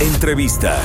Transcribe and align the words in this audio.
Entrevista. 0.00 0.82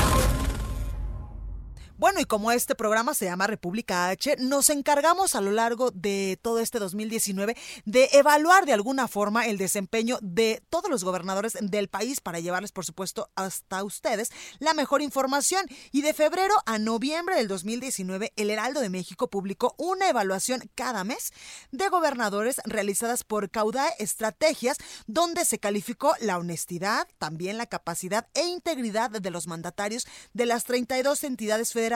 Bueno, 2.01 2.19
y 2.19 2.25
como 2.25 2.51
este 2.51 2.73
programa 2.73 3.13
se 3.13 3.25
llama 3.25 3.45
República 3.45 4.09
H, 4.09 4.38
nos 4.39 4.72
encargamos 4.72 5.35
a 5.35 5.41
lo 5.41 5.51
largo 5.51 5.91
de 5.91 6.39
todo 6.41 6.57
este 6.57 6.79
2019 6.79 7.56
de 7.85 8.09
evaluar 8.13 8.66
de 8.66 8.73
alguna 8.73 9.07
forma 9.07 9.45
el 9.45 9.59
desempeño 9.59 10.17
de 10.23 10.63
todos 10.72 10.90
los 10.90 11.03
gobernadores 11.03 11.56
del 11.61 11.90
país 11.90 12.19
para 12.19 12.40
llevarles, 12.40 12.72
por 12.72 12.85
supuesto, 12.85 13.29
hasta 13.35 13.84
ustedes 13.84 14.31
la 14.57 14.73
mejor 14.73 15.03
información. 15.03 15.67
Y 15.91 16.01
de 16.01 16.16
febrero 16.16 16.56
a 16.66 16.79
noviembre 16.79 17.35
del 17.35 17.47
2019, 17.47 18.34
el 18.35 18.50
Heraldo 18.50 18.81
de 18.81 18.90
México 18.90 19.29
publicó 19.29 19.75
una 19.78 20.09
evaluación 20.09 20.72
cada 20.73 21.03
mes 21.03 21.31
de 21.72 21.88
gobernadores 21.90 22.61
realizadas 22.66 23.23
por 23.23 23.51
Caudae 23.51 23.94
Estrategias, 24.00 24.78
donde 25.06 25.45
se 25.45 25.59
calificó 25.59 26.16
la 26.19 26.40
honestidad, 26.40 27.07
también 27.19 27.59
la 27.59 27.67
capacidad 27.67 28.28
e 28.34 28.47
integridad 28.47 29.11
de 29.11 29.29
los 29.29 29.45
mandatarios 29.45 30.07
de 30.34 30.47
las 30.47 30.63
32 30.63 31.23
entidades 31.25 31.73
federales 31.73 31.91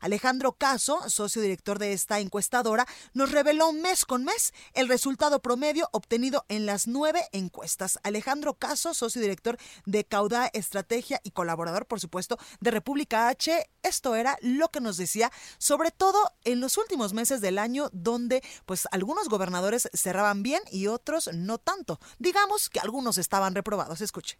Alejandro 0.00 0.52
Caso, 0.52 1.08
socio 1.08 1.42
director 1.42 1.78
de 1.78 1.92
esta 1.92 2.20
encuestadora, 2.20 2.86
nos 3.14 3.32
reveló 3.32 3.72
mes 3.72 4.04
con 4.04 4.24
mes 4.24 4.52
el 4.74 4.88
resultado 4.88 5.40
promedio 5.40 5.88
obtenido 5.92 6.44
en 6.48 6.66
las 6.66 6.86
nueve 6.86 7.28
encuestas. 7.32 7.98
Alejandro 8.02 8.54
Caso, 8.54 8.94
socio 8.94 9.20
director 9.20 9.58
de 9.84 10.04
Cauda 10.04 10.50
Estrategia 10.52 11.20
y 11.24 11.30
colaborador, 11.30 11.86
por 11.86 12.00
supuesto, 12.00 12.38
de 12.60 12.70
República 12.70 13.28
H, 13.28 13.68
esto 13.82 14.14
era 14.14 14.38
lo 14.40 14.68
que 14.70 14.80
nos 14.80 14.96
decía, 14.96 15.30
sobre 15.58 15.90
todo 15.90 16.32
en 16.44 16.60
los 16.60 16.76
últimos 16.78 17.12
meses 17.12 17.40
del 17.40 17.58
año, 17.58 17.88
donde 17.92 18.42
pues 18.64 18.88
algunos 18.90 19.28
gobernadores 19.28 19.88
cerraban 19.92 20.42
bien 20.42 20.62
y 20.70 20.86
otros 20.86 21.30
no 21.32 21.58
tanto. 21.58 22.00
Digamos 22.18 22.68
que 22.68 22.80
algunos 22.80 23.18
estaban 23.18 23.54
reprobados. 23.54 24.00
Escuche. 24.00 24.36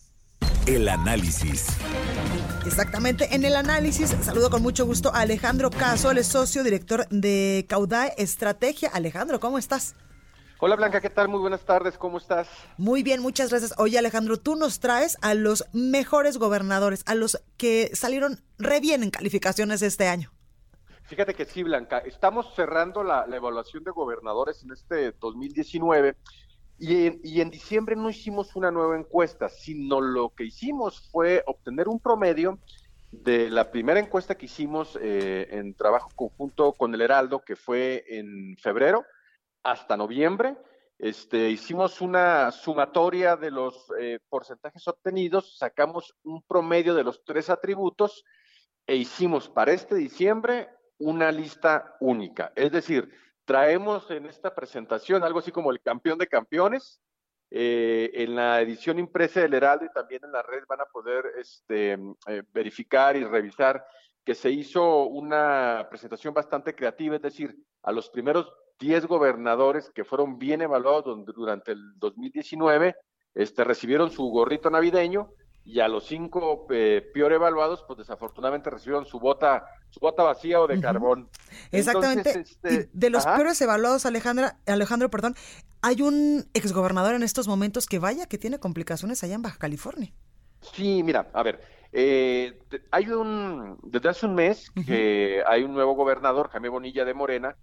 El 0.66 0.88
análisis. 0.88 1.68
Exactamente, 2.66 3.36
en 3.36 3.44
el 3.44 3.54
análisis 3.54 4.10
saludo 4.10 4.50
con 4.50 4.62
mucho 4.62 4.84
gusto 4.84 5.14
a 5.14 5.20
Alejandro 5.20 5.70
Caso, 5.70 6.10
el 6.10 6.24
socio 6.24 6.64
director 6.64 7.06
de 7.08 7.64
Caudae 7.68 8.14
Estrategia. 8.18 8.90
Alejandro, 8.92 9.38
¿cómo 9.38 9.58
estás? 9.58 9.94
Hola 10.58 10.74
Blanca, 10.74 11.00
¿qué 11.00 11.08
tal? 11.08 11.28
Muy 11.28 11.38
buenas 11.38 11.60
tardes, 11.60 11.96
¿cómo 11.96 12.18
estás? 12.18 12.48
Muy 12.78 13.04
bien, 13.04 13.22
muchas 13.22 13.50
gracias. 13.50 13.74
Oye 13.78 13.96
Alejandro, 13.96 14.38
tú 14.38 14.56
nos 14.56 14.80
traes 14.80 15.16
a 15.22 15.34
los 15.34 15.64
mejores 15.72 16.36
gobernadores, 16.36 17.04
a 17.06 17.14
los 17.14 17.40
que 17.56 17.92
salieron 17.94 18.42
re 18.58 18.80
bien 18.80 19.04
en 19.04 19.10
calificaciones 19.10 19.82
este 19.82 20.08
año. 20.08 20.32
Fíjate 21.04 21.34
que 21.34 21.44
sí, 21.44 21.62
Blanca, 21.62 21.98
estamos 21.98 22.52
cerrando 22.56 23.04
la, 23.04 23.24
la 23.28 23.36
evaluación 23.36 23.84
de 23.84 23.92
gobernadores 23.92 24.64
en 24.64 24.72
este 24.72 25.12
2019 25.12 26.16
y 26.78 27.40
en, 27.40 27.50
diciembre 27.50 27.96
no 27.96 28.10
hicimos 28.10 28.54
una 28.54 28.70
nueva 28.70 28.98
encuesta, 28.98 29.48
sino 29.48 30.00
lo 30.00 30.34
que 30.34 30.44
hicimos 30.44 31.08
fue 31.10 31.42
obtener 31.46 31.88
un 31.88 32.00
promedio 32.00 32.58
de 33.10 33.48
la 33.50 33.70
primera 33.70 34.00
encuesta 34.00 34.36
que 34.36 34.46
hicimos 34.46 34.98
eh, 35.00 35.48
en 35.50 35.74
trabajo 35.74 36.10
conjunto 36.14 36.72
con 36.72 36.94
el 36.94 37.00
Heraldo, 37.00 37.42
que 37.44 37.56
fue 37.56 38.04
en 38.08 38.56
febrero 38.58 39.04
hasta 39.62 39.96
noviembre. 39.96 40.56
Este, 40.98 41.50
hicimos 41.50 42.00
una 42.00 42.50
sumatoria 42.50 43.36
de 43.36 43.50
los 43.50 43.86
eh, 43.98 44.18
porcentajes 44.28 44.86
obtenidos, 44.88 45.56
sacamos 45.58 46.14
un 46.24 46.42
promedio 46.42 46.94
de 46.94 47.04
los 47.04 47.24
tres 47.24 47.50
atributos 47.50 48.24
e 48.86 48.96
hicimos 48.96 49.48
para 49.48 49.72
este 49.72 49.94
diciembre 49.94 50.68
una 50.98 51.30
lista 51.32 51.96
única. 52.00 52.52
Es 52.54 52.72
decir, 52.72 53.10
traemos 53.46 54.10
en 54.10 54.26
esta 54.26 54.54
presentación 54.54 55.24
algo 55.24 55.38
así 55.38 55.50
como 55.50 55.70
el 55.70 55.80
campeón 55.80 56.18
de 56.18 56.26
campeones. 56.26 57.00
Eh, 57.48 58.10
en 58.12 58.34
la 58.34 58.60
edición 58.60 58.98
impresa 58.98 59.40
del 59.40 59.54
Heraldo 59.54 59.84
y 59.84 59.92
también 59.92 60.24
en 60.24 60.32
la 60.32 60.42
red 60.42 60.64
van 60.68 60.80
a 60.80 60.84
poder 60.86 61.26
este, 61.38 61.92
eh, 62.26 62.42
verificar 62.52 63.16
y 63.16 63.22
revisar 63.22 63.86
que 64.24 64.34
se 64.34 64.50
hizo 64.50 65.04
una 65.04 65.86
presentación 65.88 66.34
bastante 66.34 66.74
creativa, 66.74 67.14
es 67.14 67.22
decir, 67.22 67.56
a 67.84 67.92
los 67.92 68.10
primeros 68.10 68.52
10 68.80 69.06
gobernadores 69.06 69.90
que 69.90 70.04
fueron 70.04 70.38
bien 70.38 70.60
evaluados 70.60 71.24
durante 71.26 71.70
el 71.70 71.96
2019, 71.98 72.96
este, 73.34 73.62
recibieron 73.62 74.10
su 74.10 74.24
gorrito 74.24 74.68
navideño 74.68 75.30
y 75.66 75.80
a 75.80 75.88
los 75.88 76.06
cinco 76.06 76.66
eh, 76.70 77.10
peor 77.12 77.32
evaluados, 77.32 77.82
pues 77.86 77.98
desafortunadamente 77.98 78.70
recibieron 78.70 79.04
su 79.04 79.18
bota, 79.18 79.66
su 79.90 79.98
bota 79.98 80.22
vacía 80.22 80.60
o 80.60 80.68
de 80.68 80.80
carbón. 80.80 81.28
Exactamente. 81.72 82.40
Este, 82.40 82.88
de 82.92 83.10
los 83.10 83.26
peores 83.26 83.60
evaluados, 83.60 84.06
Alejandra, 84.06 84.58
Alejandro, 84.66 85.10
perdón, 85.10 85.34
hay 85.82 86.02
un 86.02 86.48
exgobernador 86.54 87.14
en 87.14 87.24
estos 87.24 87.48
momentos 87.48 87.86
que 87.86 87.98
vaya 87.98 88.26
que 88.26 88.38
tiene 88.38 88.60
complicaciones 88.60 89.24
allá 89.24 89.34
en 89.34 89.42
Baja 89.42 89.58
California. 89.58 90.12
Sí, 90.60 91.02
mira, 91.02 91.30
a 91.32 91.42
ver, 91.42 91.60
eh, 91.92 92.60
hay 92.92 93.08
un, 93.08 93.78
desde 93.82 94.08
hace 94.08 94.26
un 94.26 94.36
mes 94.36 94.70
que 94.86 95.42
hay 95.48 95.64
un 95.64 95.74
nuevo 95.74 95.94
gobernador, 95.94 96.48
Jaime 96.50 96.68
Bonilla 96.68 97.04
de 97.04 97.12
Morena, 97.12 97.56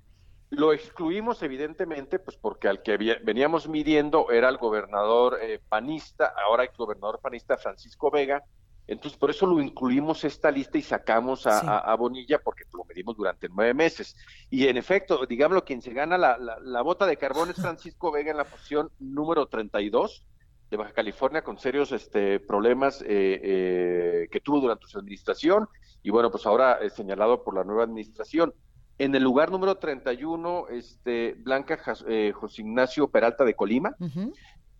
lo 0.55 0.73
excluimos 0.73 1.41
evidentemente, 1.43 2.19
pues 2.19 2.37
porque 2.37 2.67
al 2.67 2.81
que 2.81 2.97
veníamos 3.23 3.67
midiendo 3.67 4.31
era 4.31 4.49
el 4.49 4.57
gobernador 4.57 5.39
eh, 5.41 5.59
panista, 5.67 6.33
ahora 6.45 6.63
el 6.63 6.69
gobernador 6.77 7.19
panista 7.21 7.57
Francisco 7.57 8.11
Vega, 8.11 8.43
entonces 8.85 9.17
por 9.17 9.29
eso 9.29 9.45
lo 9.45 9.61
incluimos 9.61 10.23
esta 10.23 10.51
lista 10.51 10.77
y 10.77 10.81
sacamos 10.81 11.47
a, 11.47 11.95
Bonilla 11.95 12.39
porque 12.39 12.63
lo 12.73 12.83
medimos 12.83 13.15
durante 13.15 13.47
nueve 13.47 13.73
meses. 13.73 14.15
Y 14.49 14.67
en 14.67 14.75
efecto, 14.75 15.25
digámoslo, 15.25 15.63
quien 15.63 15.81
se 15.81 15.93
gana 15.93 16.17
la, 16.17 16.37
la, 16.37 16.81
bota 16.81 17.05
de 17.05 17.17
carbón 17.17 17.49
es 17.49 17.55
Francisco 17.61 18.11
Vega 18.11 18.31
en 18.31 18.37
la 18.37 18.43
posición 18.43 18.91
número 18.99 19.47
32 19.47 20.25
de 20.69 20.77
Baja 20.77 20.91
California 20.91 21.43
con 21.43 21.57
serios 21.59 21.91
este, 21.91 22.39
problemas 22.39 23.01
eh, 23.03 23.05
eh, 23.07 24.27
que 24.31 24.41
tuvo 24.41 24.59
durante 24.59 24.87
su 24.87 24.97
administración 24.97 25.69
y 26.01 26.09
bueno, 26.09 26.29
pues 26.29 26.45
ahora 26.45 26.79
es 26.81 26.93
señalado 26.93 27.43
por 27.43 27.55
la 27.55 27.63
nueva 27.63 27.83
administración. 27.83 28.53
En 28.97 29.15
el 29.15 29.23
lugar 29.23 29.51
número 29.51 29.75
31, 29.75 30.67
este, 30.69 31.33
Blanca 31.39 31.79
eh, 32.07 32.31
José 32.33 32.61
Ignacio 32.61 33.07
Peralta 33.09 33.43
de 33.43 33.55
Colima. 33.55 33.95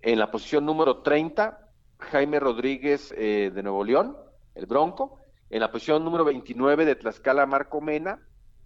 En 0.01 0.19
la 0.19 0.30
posición 0.30 0.65
número 0.65 1.01
30, 1.01 1.57
Jaime 1.98 2.39
Rodríguez 2.39 3.13
eh, 3.18 3.51
de 3.54 3.63
Nuevo 3.63 3.83
León, 3.83 4.18
el 4.56 4.65
Bronco. 4.65 5.19
En 5.50 5.62
la 5.62 5.71
posición 5.71 6.04
número 6.04 6.25
29 6.25 6.86
de 6.86 6.95
Tlaxcala, 6.95 7.45
Marco 7.45 7.81
Mena. 7.81 8.19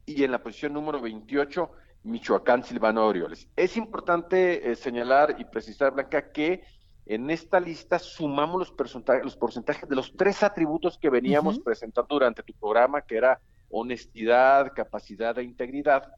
Y 0.05 0.23
en 0.23 0.31
la 0.31 0.41
posición 0.41 0.73
número 0.73 1.01
28, 1.01 1.69
Michoacán, 2.03 2.63
Silvano 2.63 3.05
Orioles. 3.05 3.47
Es 3.55 3.77
importante 3.77 4.71
eh, 4.71 4.75
señalar 4.75 5.35
y 5.38 5.45
precisar, 5.45 5.94
Blanca, 5.94 6.31
que 6.31 6.63
en 7.05 7.29
esta 7.29 7.59
lista 7.59 7.99
sumamos 7.99 8.59
los, 8.59 8.71
porcentajes, 8.71 9.23
los 9.23 9.38
porcentajes 9.38 9.88
de 9.88 9.95
los 9.95 10.13
tres 10.15 10.44
atributos 10.44 10.97
que 10.97 11.09
veníamos 11.09 11.59
presentando 11.59 12.07
durante 12.09 12.44
tu 12.44 12.53
programa, 12.53 13.01
que 13.01 13.15
era 13.15 13.39
honestidad, 13.69 14.73
capacidad 14.73 15.37
e 15.37 15.43
integridad, 15.43 16.13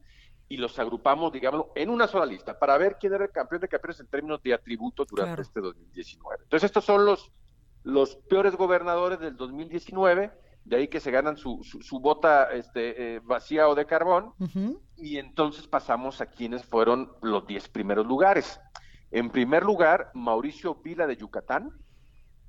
y 0.50 0.56
los 0.56 0.78
agrupamos, 0.80 1.32
digámoslo, 1.32 1.70
en 1.76 1.90
una 1.90 2.08
sola 2.08 2.26
lista 2.26 2.58
para 2.58 2.76
ver 2.76 2.96
quién 2.98 3.14
era 3.14 3.24
el 3.24 3.30
campeón 3.30 3.60
de 3.60 3.68
campeones 3.68 4.00
en 4.00 4.08
términos 4.08 4.42
de 4.42 4.52
atributos 4.52 5.06
durante 5.06 5.42
este 5.42 5.60
2019. 5.60 6.42
Entonces, 6.42 6.66
estos 6.66 6.84
son 6.84 7.04
los, 7.04 7.30
los 7.84 8.16
peores 8.16 8.56
gobernadores 8.56 9.20
del 9.20 9.36
2019, 9.36 10.32
de 10.64 10.76
ahí 10.76 10.88
que 10.88 10.98
se 10.98 11.12
ganan 11.12 11.36
su, 11.36 11.62
su, 11.62 12.00
bota 12.00 12.50
este, 12.52 13.16
eh, 13.16 13.20
vacía 13.20 13.68
o 13.68 13.76
de 13.76 13.86
carbón, 13.86 14.34
y 14.96 15.18
entonces 15.18 15.68
pasamos 15.68 16.20
a 16.20 16.26
quienes 16.26 16.64
fueron 16.64 17.12
los 17.22 17.46
10 17.46 17.68
primeros 17.68 18.04
lugares. 18.06 18.60
En 19.12 19.30
primer 19.30 19.62
lugar, 19.62 20.10
Mauricio 20.14 20.74
Vila 20.74 21.06
de 21.06 21.16
Yucatán, 21.16 21.70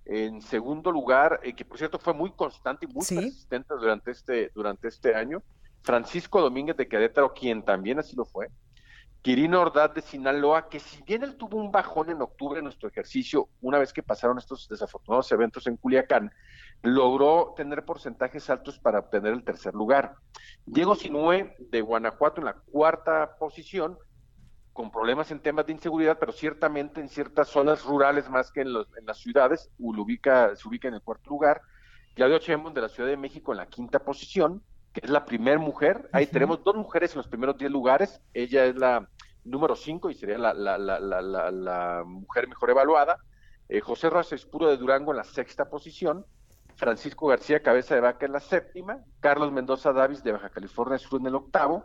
en 0.05 0.41
segundo 0.41 0.91
lugar, 0.91 1.39
eh, 1.43 1.53
que 1.53 1.65
por 1.65 1.77
cierto 1.77 1.99
fue 1.99 2.13
muy 2.13 2.31
constante 2.31 2.85
y 2.85 2.93
muy 2.93 3.05
persistente 3.05 3.73
durante 3.73 4.11
este, 4.11 4.51
durante 4.53 4.87
este 4.87 5.15
año, 5.15 5.41
Francisco 5.83 6.41
Domínguez 6.41 6.77
de 6.77 6.87
Querétaro, 6.87 7.33
quien 7.33 7.63
también 7.63 7.99
así 7.99 8.15
lo 8.15 8.25
fue. 8.25 8.49
Quirino 9.21 9.61
Ordaz 9.61 9.93
de 9.93 10.01
Sinaloa, 10.01 10.67
que 10.67 10.79
si 10.79 11.03
bien 11.03 11.23
él 11.23 11.35
tuvo 11.35 11.57
un 11.57 11.71
bajón 11.71 12.09
en 12.09 12.21
octubre 12.21 12.57
en 12.57 12.63
nuestro 12.63 12.89
ejercicio, 12.89 13.49
una 13.61 13.77
vez 13.77 13.93
que 13.93 14.01
pasaron 14.01 14.39
estos 14.39 14.67
desafortunados 14.67 15.31
eventos 15.31 15.67
en 15.67 15.77
Culiacán, 15.77 16.31
logró 16.81 17.53
tener 17.55 17.85
porcentajes 17.85 18.49
altos 18.49 18.79
para 18.79 18.99
obtener 18.99 19.33
el 19.33 19.43
tercer 19.43 19.75
lugar. 19.75 20.15
Diego 20.65 20.95
Sinue 20.95 21.55
de 21.59 21.81
Guanajuato 21.81 22.41
en 22.41 22.45
la 22.45 22.53
cuarta 22.53 23.35
posición, 23.37 23.99
con 24.81 24.89
problemas 24.89 25.29
en 25.29 25.39
temas 25.39 25.67
de 25.67 25.73
inseguridad, 25.73 26.17
pero 26.19 26.31
ciertamente 26.31 27.01
en 27.01 27.07
ciertas 27.07 27.49
zonas 27.49 27.85
rurales 27.85 28.27
más 28.31 28.51
que 28.51 28.61
en, 28.61 28.73
los, 28.73 28.87
en 28.97 29.05
las 29.05 29.19
ciudades, 29.19 29.69
ubica, 29.77 30.55
se 30.55 30.67
ubica 30.67 30.87
en 30.87 30.95
el 30.95 31.01
cuarto 31.01 31.29
lugar. 31.29 31.61
Claudia 32.15 32.39
Chemón 32.39 32.73
de 32.73 32.81
la 32.81 32.89
Ciudad 32.89 33.07
de 33.07 33.15
México 33.15 33.51
en 33.51 33.59
la 33.59 33.67
quinta 33.67 33.99
posición, 33.99 34.63
que 34.91 35.01
es 35.03 35.11
la 35.11 35.23
primera 35.23 35.59
mujer. 35.59 36.09
Ahí 36.13 36.25
tenemos 36.25 36.63
dos 36.63 36.75
mujeres 36.75 37.13
en 37.13 37.19
los 37.19 37.27
primeros 37.27 37.59
diez 37.59 37.69
lugares. 37.69 38.21
Ella 38.33 38.65
es 38.65 38.75
la 38.75 39.07
número 39.43 39.75
cinco 39.75 40.09
y 40.09 40.15
sería 40.15 40.39
la, 40.39 40.51
la, 40.55 40.79
la, 40.79 40.99
la 41.51 42.03
mujer 42.03 42.47
mejor 42.47 42.71
evaluada. 42.71 43.19
Eh, 43.69 43.81
José 43.81 44.09
Rojas 44.09 44.33
Espuro 44.33 44.67
de 44.67 44.77
Durango 44.77 45.11
en 45.11 45.17
la 45.17 45.23
sexta 45.23 45.69
posición. 45.69 46.25
Francisco 46.75 47.27
García 47.27 47.61
Cabeza 47.61 47.93
de 47.93 48.01
Vaca 48.01 48.25
en 48.25 48.31
la 48.31 48.39
séptima. 48.39 48.97
Carlos 49.19 49.51
Mendoza 49.51 49.93
Davis 49.93 50.23
de 50.23 50.31
Baja 50.31 50.49
California 50.49 50.97
Sur 50.97 51.21
en 51.21 51.27
el 51.27 51.35
octavo. 51.35 51.83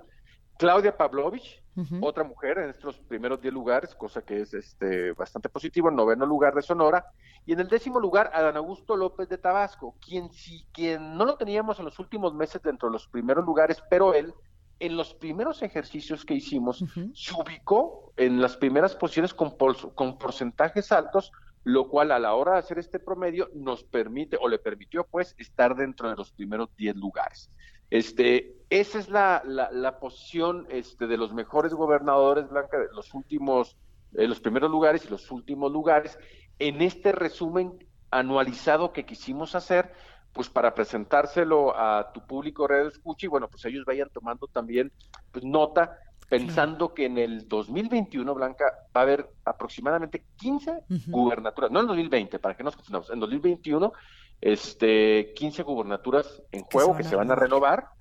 Claudia 0.58 0.96
Pavlovich, 0.96 1.62
otra 2.00 2.24
mujer 2.24 2.58
en 2.58 2.70
estos 2.70 2.98
primeros 2.98 3.40
10 3.40 3.52
lugares, 3.52 3.94
cosa 3.94 4.22
que 4.22 4.40
es 4.40 4.54
este, 4.54 5.12
bastante 5.12 5.48
positivo, 5.48 5.88
en 5.88 5.96
noveno 5.96 6.26
lugar 6.26 6.54
de 6.54 6.62
Sonora, 6.62 7.06
y 7.44 7.52
en 7.52 7.60
el 7.60 7.68
décimo 7.68 8.00
lugar 8.00 8.30
Adán 8.32 8.56
Augusto 8.56 8.96
López 8.96 9.28
de 9.28 9.38
Tabasco, 9.38 9.94
quien, 10.00 10.30
si, 10.30 10.64
quien 10.72 11.16
no 11.16 11.24
lo 11.24 11.36
teníamos 11.36 11.78
en 11.78 11.84
los 11.84 11.98
últimos 11.98 12.34
meses 12.34 12.62
dentro 12.62 12.88
de 12.88 12.92
los 12.92 13.08
primeros 13.08 13.44
lugares, 13.44 13.82
pero 13.90 14.14
él 14.14 14.34
en 14.78 14.96
los 14.96 15.14
primeros 15.14 15.62
ejercicios 15.62 16.24
que 16.24 16.34
hicimos 16.34 16.84
se 17.14 17.34
ubicó 17.34 18.12
en 18.16 18.40
las 18.40 18.56
primeras 18.56 18.94
posiciones 18.94 19.32
con, 19.32 19.56
con 19.94 20.18
porcentajes 20.18 20.92
altos, 20.92 21.32
lo 21.64 21.88
cual 21.88 22.12
a 22.12 22.18
la 22.18 22.34
hora 22.34 22.52
de 22.52 22.58
hacer 22.58 22.78
este 22.78 22.98
promedio 22.98 23.50
nos 23.54 23.84
permite 23.84 24.36
o 24.40 24.48
le 24.48 24.58
permitió 24.58 25.04
pues 25.04 25.34
estar 25.38 25.74
dentro 25.76 26.08
de 26.08 26.16
los 26.16 26.30
primeros 26.30 26.68
10 26.76 26.96
lugares. 26.96 27.50
Este, 27.90 28.55
esa 28.70 28.98
es 28.98 29.08
la, 29.08 29.42
la, 29.44 29.98
posición 29.98 30.66
este, 30.70 31.06
de 31.06 31.16
los 31.16 31.32
mejores 31.32 31.72
gobernadores, 31.72 32.48
Blanca, 32.48 32.78
de 32.78 32.88
los 32.94 33.14
últimos, 33.14 33.76
eh, 34.14 34.26
los 34.26 34.40
primeros 34.40 34.70
lugares 34.70 35.04
y 35.04 35.08
los 35.08 35.30
últimos 35.30 35.70
lugares, 35.72 36.18
en 36.58 36.82
este 36.82 37.12
resumen 37.12 37.78
anualizado 38.10 38.92
que 38.92 39.04
quisimos 39.04 39.54
hacer, 39.54 39.92
pues 40.32 40.48
para 40.48 40.74
presentárselo 40.74 41.76
a 41.76 42.12
tu 42.12 42.26
público 42.26 42.66
red 42.66 42.86
escucha 42.86 43.26
y 43.26 43.28
bueno, 43.28 43.48
pues 43.48 43.64
ellos 43.64 43.84
vayan 43.84 44.10
tomando 44.12 44.46
también 44.48 44.92
pues, 45.32 45.44
nota, 45.44 45.98
pensando 46.28 46.92
que 46.92 47.06
en 47.06 47.18
el 47.18 47.48
2021, 47.48 48.34
Blanca, 48.34 48.64
va 48.94 49.00
a 49.00 49.04
haber 49.04 49.30
aproximadamente 49.44 50.24
15 50.36 50.82
gubernaturas, 51.06 51.70
no 51.70 51.78
en 51.78 51.84
el 51.84 51.88
2020, 51.88 52.38
para 52.38 52.56
que 52.56 52.64
nos 52.64 52.74
confundamos, 52.74 53.10
en 53.10 53.20
2021 53.20 53.92
este, 54.40 55.32
15 55.34 55.62
gubernaturas 55.62 56.42
en 56.52 56.62
juego 56.64 56.96
que 56.96 57.04
se 57.04 57.16
van 57.16 57.30
a 57.30 57.34
renovar. 57.34 57.95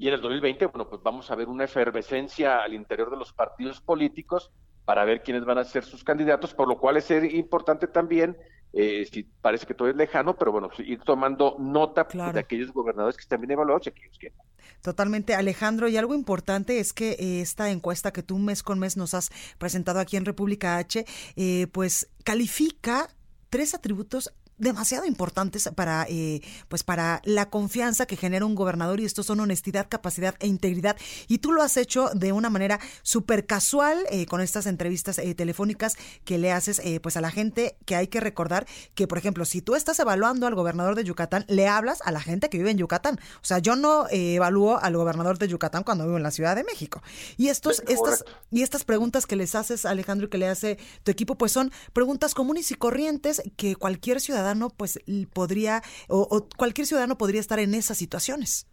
Y 0.00 0.08
en 0.08 0.14
el 0.14 0.22
2020, 0.22 0.64
bueno, 0.68 0.88
pues 0.88 1.02
vamos 1.02 1.30
a 1.30 1.34
ver 1.34 1.46
una 1.46 1.64
efervescencia 1.64 2.62
al 2.62 2.72
interior 2.72 3.10
de 3.10 3.18
los 3.18 3.34
partidos 3.34 3.82
políticos 3.82 4.50
para 4.86 5.04
ver 5.04 5.22
quiénes 5.22 5.44
van 5.44 5.58
a 5.58 5.64
ser 5.64 5.84
sus 5.84 6.02
candidatos, 6.02 6.54
por 6.54 6.66
lo 6.66 6.78
cual 6.78 6.96
es 6.96 7.10
importante 7.10 7.86
también, 7.86 8.34
eh, 8.72 9.06
si 9.12 9.24
parece 9.24 9.66
que 9.66 9.74
todo 9.74 9.88
es 9.88 9.96
lejano, 9.96 10.38
pero 10.38 10.52
bueno, 10.52 10.70
pues, 10.74 10.88
ir 10.88 11.00
tomando 11.00 11.56
nota 11.58 12.08
de 12.32 12.40
aquellos 12.40 12.72
gobernadores 12.72 13.14
que 13.14 13.20
están 13.20 13.42
bien 13.42 13.50
evaluados 13.50 13.88
y 13.88 13.90
aquellos 13.90 14.18
que 14.18 14.32
Totalmente, 14.80 15.34
Alejandro. 15.34 15.86
Y 15.86 15.98
algo 15.98 16.14
importante 16.14 16.80
es 16.80 16.94
que 16.94 17.10
eh, 17.18 17.42
esta 17.42 17.68
encuesta 17.68 18.10
que 18.10 18.22
tú 18.22 18.38
mes 18.38 18.62
con 18.62 18.78
mes 18.78 18.96
nos 18.96 19.12
has 19.12 19.28
presentado 19.58 20.00
aquí 20.00 20.16
en 20.16 20.24
República 20.24 20.78
H, 20.78 21.04
eh, 21.36 21.66
pues 21.72 22.08
califica 22.24 23.10
tres 23.50 23.74
atributos 23.74 24.32
demasiado 24.60 25.06
importantes 25.06 25.68
para, 25.74 26.06
eh, 26.08 26.42
pues 26.68 26.84
para 26.84 27.20
la 27.24 27.50
confianza 27.50 28.06
que 28.06 28.16
genera 28.16 28.44
un 28.44 28.54
gobernador 28.54 29.00
y 29.00 29.04
estos 29.04 29.26
son 29.26 29.40
honestidad, 29.40 29.88
capacidad 29.88 30.34
e 30.38 30.46
integridad. 30.46 30.96
Y 31.28 31.38
tú 31.38 31.52
lo 31.52 31.62
has 31.62 31.76
hecho 31.76 32.10
de 32.14 32.32
una 32.32 32.50
manera 32.50 32.78
súper 33.02 33.46
casual 33.46 33.98
eh, 34.10 34.26
con 34.26 34.40
estas 34.40 34.66
entrevistas 34.66 35.18
eh, 35.18 35.34
telefónicas 35.34 35.96
que 36.24 36.38
le 36.38 36.52
haces 36.52 36.80
pues 37.02 37.16
a 37.16 37.20
la 37.20 37.30
gente 37.30 37.76
que 37.86 37.96
hay 37.96 38.08
que 38.08 38.20
recordar 38.20 38.66
que, 38.94 39.06
por 39.06 39.18
ejemplo, 39.18 39.44
si 39.44 39.62
tú 39.62 39.74
estás 39.74 39.98
evaluando 39.98 40.46
al 40.46 40.54
gobernador 40.54 40.94
de 40.94 41.04
Yucatán, 41.04 41.44
le 41.48 41.66
hablas 41.66 42.00
a 42.04 42.12
la 42.12 42.20
gente 42.20 42.48
que 42.48 42.58
vive 42.58 42.70
en 42.70 42.78
Yucatán. 42.78 43.18
O 43.36 43.44
sea, 43.44 43.58
yo 43.58 43.76
no 43.76 44.06
evalúo 44.10 44.78
al 44.78 44.96
gobernador 44.96 45.38
de 45.38 45.48
Yucatán 45.48 45.82
cuando 45.84 46.04
vivo 46.04 46.16
en 46.16 46.22
la 46.22 46.30
Ciudad 46.30 46.56
de 46.56 46.64
México. 46.64 47.02
Y 47.36 47.48
estos, 47.48 47.82
estas, 47.88 48.24
y 48.50 48.62
estas 48.62 48.84
preguntas 48.84 49.26
que 49.26 49.36
les 49.36 49.54
haces, 49.54 49.86
Alejandro, 49.86 50.26
y 50.26 50.30
que 50.30 50.38
le 50.38 50.48
hace 50.48 50.78
tu 51.02 51.10
equipo, 51.10 51.36
pues 51.36 51.52
son 51.52 51.72
preguntas 51.92 52.34
comunes 52.34 52.70
y 52.70 52.74
corrientes 52.74 53.42
que 53.56 53.76
cualquier 53.76 54.20
ciudadano 54.20 54.49
pues 54.70 54.98
podría, 55.32 55.82
o, 56.08 56.48
cualquier 56.56 56.86
ciudadano 56.86 57.16
podría 57.16 57.40
estar 57.40 57.58
en 57.58 57.74
esas 57.74 57.98
situaciones. 57.98 58.66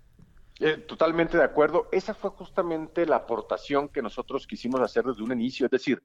Eh, 0.59 0.77
totalmente 0.77 1.37
de 1.37 1.43
acuerdo. 1.43 1.87
Esa 1.91 2.15
fue 2.15 2.31
justamente 2.31 3.05
la 3.05 3.17
aportación 3.17 3.89
que 3.89 4.01
nosotros 4.01 4.47
quisimos 4.47 4.81
hacer 4.81 5.03
desde 5.03 5.21
un 5.21 5.31
inicio. 5.31 5.67
Es 5.67 5.71
decir, 5.71 6.01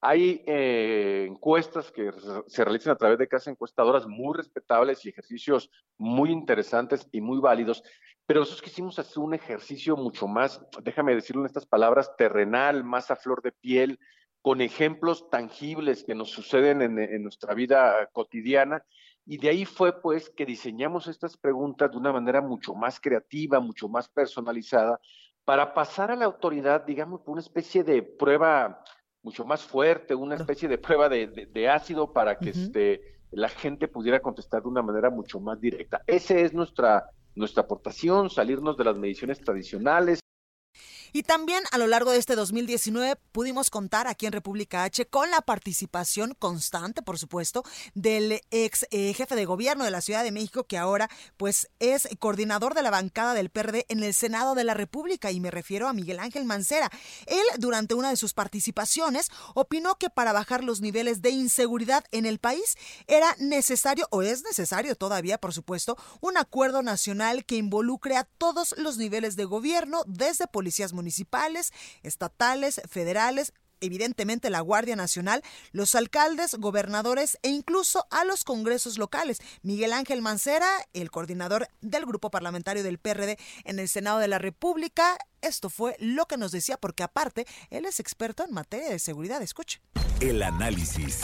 hay 0.00 0.42
eh, 0.46 1.26
encuestas 1.30 1.90
que 1.90 2.10
se 2.46 2.64
realizan 2.64 2.92
a 2.92 2.96
través 2.96 3.18
de 3.18 3.28
casas 3.28 3.48
encuestadoras 3.48 4.06
muy 4.06 4.36
respetables 4.36 5.04
y 5.04 5.08
ejercicios 5.08 5.70
muy 5.96 6.30
interesantes 6.30 7.08
y 7.10 7.22
muy 7.22 7.38
válidos, 7.38 7.82
pero 8.26 8.40
nosotros 8.40 8.62
quisimos 8.62 8.98
hacer 8.98 9.18
un 9.18 9.32
ejercicio 9.32 9.96
mucho 9.96 10.26
más, 10.26 10.60
déjame 10.82 11.14
decirlo 11.14 11.42
en 11.42 11.46
estas 11.46 11.64
palabras, 11.64 12.16
terrenal, 12.16 12.84
más 12.84 13.10
a 13.10 13.16
flor 13.16 13.40
de 13.40 13.52
piel, 13.52 13.98
con 14.42 14.60
ejemplos 14.60 15.30
tangibles 15.30 16.04
que 16.04 16.14
nos 16.14 16.30
suceden 16.30 16.82
en, 16.82 17.22
nuestra 17.22 17.54
vida 17.54 18.10
cotidiana. 18.12 18.84
Y 19.26 19.38
de 19.38 19.48
ahí 19.48 19.64
fue 19.64 20.00
pues 20.00 20.30
que 20.30 20.44
diseñamos 20.44 21.06
estas 21.06 21.36
preguntas 21.36 21.90
de 21.90 21.96
una 21.96 22.12
manera 22.12 22.40
mucho 22.40 22.74
más 22.74 23.00
creativa, 23.00 23.60
mucho 23.60 23.88
más 23.88 24.08
personalizada, 24.08 25.00
para 25.44 25.74
pasar 25.74 26.10
a 26.10 26.16
la 26.16 26.24
autoridad, 26.24 26.84
digamos, 26.84 27.20
por 27.20 27.32
una 27.32 27.40
especie 27.40 27.84
de 27.84 28.02
prueba 28.02 28.82
mucho 29.22 29.44
más 29.44 29.62
fuerte, 29.62 30.14
una 30.14 30.34
especie 30.34 30.68
de 30.68 30.78
prueba 30.78 31.08
de, 31.08 31.68
ácido 31.68 32.12
para 32.12 32.38
que 32.38 32.50
este, 32.50 33.00
la 33.30 33.48
gente 33.48 33.88
pudiera 33.88 34.20
contestar 34.20 34.62
de 34.62 34.68
una 34.68 34.82
manera 34.82 35.08
mucho 35.10 35.40
más 35.40 35.60
directa. 35.60 36.02
Esa 36.06 36.34
es 36.36 36.52
nuestra, 36.52 37.10
nuestra 37.34 37.62
aportación, 37.62 38.28
salirnos 38.28 38.76
de 38.76 38.84
las 38.84 38.96
mediciones 38.96 39.40
tradicionales, 39.40 40.20
y 41.14 41.22
también 41.22 41.62
a 41.70 41.78
lo 41.78 41.86
largo 41.86 42.10
de 42.10 42.18
este 42.18 42.34
2019 42.34 43.14
pudimos 43.30 43.70
contar 43.70 44.08
aquí 44.08 44.26
en 44.26 44.32
República 44.32 44.82
H 44.82 45.06
con 45.06 45.30
la 45.30 45.42
participación 45.42 46.34
constante, 46.36 47.02
por 47.02 47.20
supuesto, 47.20 47.62
del 47.94 48.40
ex 48.50 48.84
eh, 48.90 49.14
jefe 49.14 49.36
de 49.36 49.44
gobierno 49.44 49.84
de 49.84 49.92
la 49.92 50.00
Ciudad 50.00 50.24
de 50.24 50.32
México, 50.32 50.64
que 50.64 50.76
ahora 50.76 51.08
pues 51.36 51.70
es 51.78 52.08
coordinador 52.18 52.74
de 52.74 52.82
la 52.82 52.90
bancada 52.90 53.34
del 53.34 53.48
PRD 53.48 53.86
en 53.90 54.02
el 54.02 54.12
Senado 54.12 54.56
de 54.56 54.64
la 54.64 54.74
República, 54.74 55.30
y 55.30 55.38
me 55.38 55.52
refiero 55.52 55.86
a 55.86 55.92
Miguel 55.92 56.18
Ángel 56.18 56.46
Mancera. 56.46 56.90
Él, 57.26 57.44
durante 57.58 57.94
una 57.94 58.10
de 58.10 58.16
sus 58.16 58.34
participaciones, 58.34 59.28
opinó 59.54 59.94
que 59.94 60.10
para 60.10 60.32
bajar 60.32 60.64
los 60.64 60.80
niveles 60.80 61.22
de 61.22 61.30
inseguridad 61.30 62.04
en 62.10 62.26
el 62.26 62.40
país 62.40 62.74
era 63.06 63.36
necesario, 63.38 64.08
o 64.10 64.22
es 64.22 64.42
necesario 64.42 64.96
todavía, 64.96 65.38
por 65.38 65.54
supuesto, 65.54 65.96
un 66.20 66.38
acuerdo 66.38 66.82
nacional 66.82 67.44
que 67.44 67.54
involucre 67.54 68.16
a 68.16 68.24
todos 68.24 68.74
los 68.78 68.96
niveles 68.96 69.36
de 69.36 69.44
gobierno, 69.44 70.02
desde 70.08 70.48
policías 70.48 70.92
municipales, 70.92 71.03
municipales, 71.04 71.70
estatales, 72.02 72.80
federales, 72.88 73.52
evidentemente 73.80 74.48
la 74.48 74.60
Guardia 74.60 74.96
Nacional, 74.96 75.42
los 75.72 75.94
alcaldes, 75.94 76.54
gobernadores 76.54 77.38
e 77.42 77.50
incluso 77.50 78.06
a 78.10 78.24
los 78.24 78.42
congresos 78.42 78.96
locales. 78.96 79.38
Miguel 79.62 79.92
Ángel 79.92 80.22
Mancera, 80.22 80.66
el 80.94 81.10
coordinador 81.10 81.68
del 81.82 82.06
grupo 82.06 82.30
parlamentario 82.30 82.82
del 82.82 82.98
PRD 82.98 83.38
en 83.64 83.78
el 83.78 83.88
Senado 83.88 84.18
de 84.18 84.28
la 84.28 84.38
República, 84.38 85.18
esto 85.42 85.68
fue 85.68 85.96
lo 85.98 86.24
que 86.24 86.38
nos 86.38 86.52
decía 86.52 86.78
porque 86.78 87.02
aparte 87.02 87.46
él 87.68 87.84
es 87.84 88.00
experto 88.00 88.44
en 88.44 88.54
materia 88.54 88.88
de 88.88 88.98
seguridad. 88.98 89.42
Escuche. 89.42 89.82
El 90.20 90.42
análisis. 90.42 91.20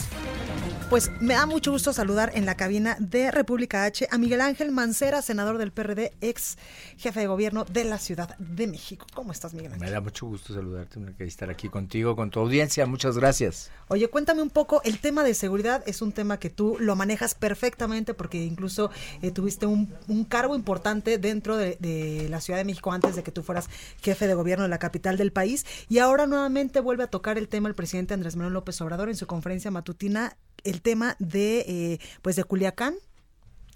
Pues 0.91 1.09
me 1.21 1.35
da 1.35 1.45
mucho 1.45 1.71
gusto 1.71 1.93
saludar 1.93 2.33
en 2.35 2.45
la 2.45 2.55
cabina 2.55 2.97
de 2.99 3.31
República 3.31 3.85
H 3.85 4.09
a 4.11 4.17
Miguel 4.17 4.41
Ángel 4.41 4.71
Mancera, 4.71 5.21
senador 5.21 5.57
del 5.57 5.71
PRD, 5.71 6.11
ex 6.19 6.57
jefe 6.97 7.21
de 7.21 7.27
gobierno 7.27 7.63
de 7.63 7.85
la 7.85 7.97
Ciudad 7.97 8.35
de 8.39 8.67
México. 8.67 9.07
¿Cómo 9.13 9.31
estás, 9.31 9.53
Miguel 9.53 9.71
Ángel? 9.71 9.87
Me 9.87 9.89
da 9.89 10.01
mucho 10.01 10.25
gusto 10.25 10.53
saludarte, 10.53 10.99
que 11.17 11.23
estar 11.23 11.49
aquí 11.49 11.69
contigo, 11.69 12.17
con 12.17 12.29
tu 12.29 12.41
audiencia. 12.41 12.85
Muchas 12.87 13.17
gracias. 13.17 13.71
Oye, 13.87 14.09
cuéntame 14.09 14.41
un 14.41 14.49
poco, 14.49 14.81
el 14.83 14.99
tema 14.99 15.23
de 15.23 15.33
seguridad 15.33 15.81
es 15.85 16.01
un 16.01 16.11
tema 16.11 16.39
que 16.39 16.49
tú 16.49 16.75
lo 16.77 16.97
manejas 16.97 17.35
perfectamente 17.35 18.13
porque 18.13 18.43
incluso 18.43 18.91
eh, 19.21 19.31
tuviste 19.31 19.65
un, 19.65 19.87
cargo 20.27 20.57
importante 20.57 21.17
dentro 21.17 21.55
de, 21.55 21.77
de, 21.79 22.27
la 22.29 22.41
Ciudad 22.41 22.59
de 22.59 22.65
México 22.65 22.91
antes 22.91 23.15
de 23.15 23.23
que 23.23 23.31
tú 23.31 23.43
fueras 23.43 23.69
jefe 24.01 24.27
de 24.27 24.33
gobierno 24.33 24.63
de 24.63 24.69
la 24.69 24.77
capital 24.77 25.15
del 25.15 25.31
país 25.31 25.65
y 25.87 25.99
ahora 25.99 26.27
nuevamente 26.27 26.81
vuelve 26.81 27.03
a 27.05 27.07
tocar 27.07 27.37
el 27.37 27.47
tema 27.47 27.69
el 27.69 27.75
presidente 27.75 28.13
Andrés 28.13 28.35
Manuel 28.35 28.55
López 28.55 28.80
Obrador 28.81 29.09
en 29.09 29.15
su 29.15 29.27
conferencia 29.27 29.71
matutina 29.71 30.37
el 30.63 30.81
tema 30.81 31.15
de 31.19 31.59
eh, 31.59 31.99
pues 32.21 32.35
de 32.35 32.43
Culiacán. 32.43 32.95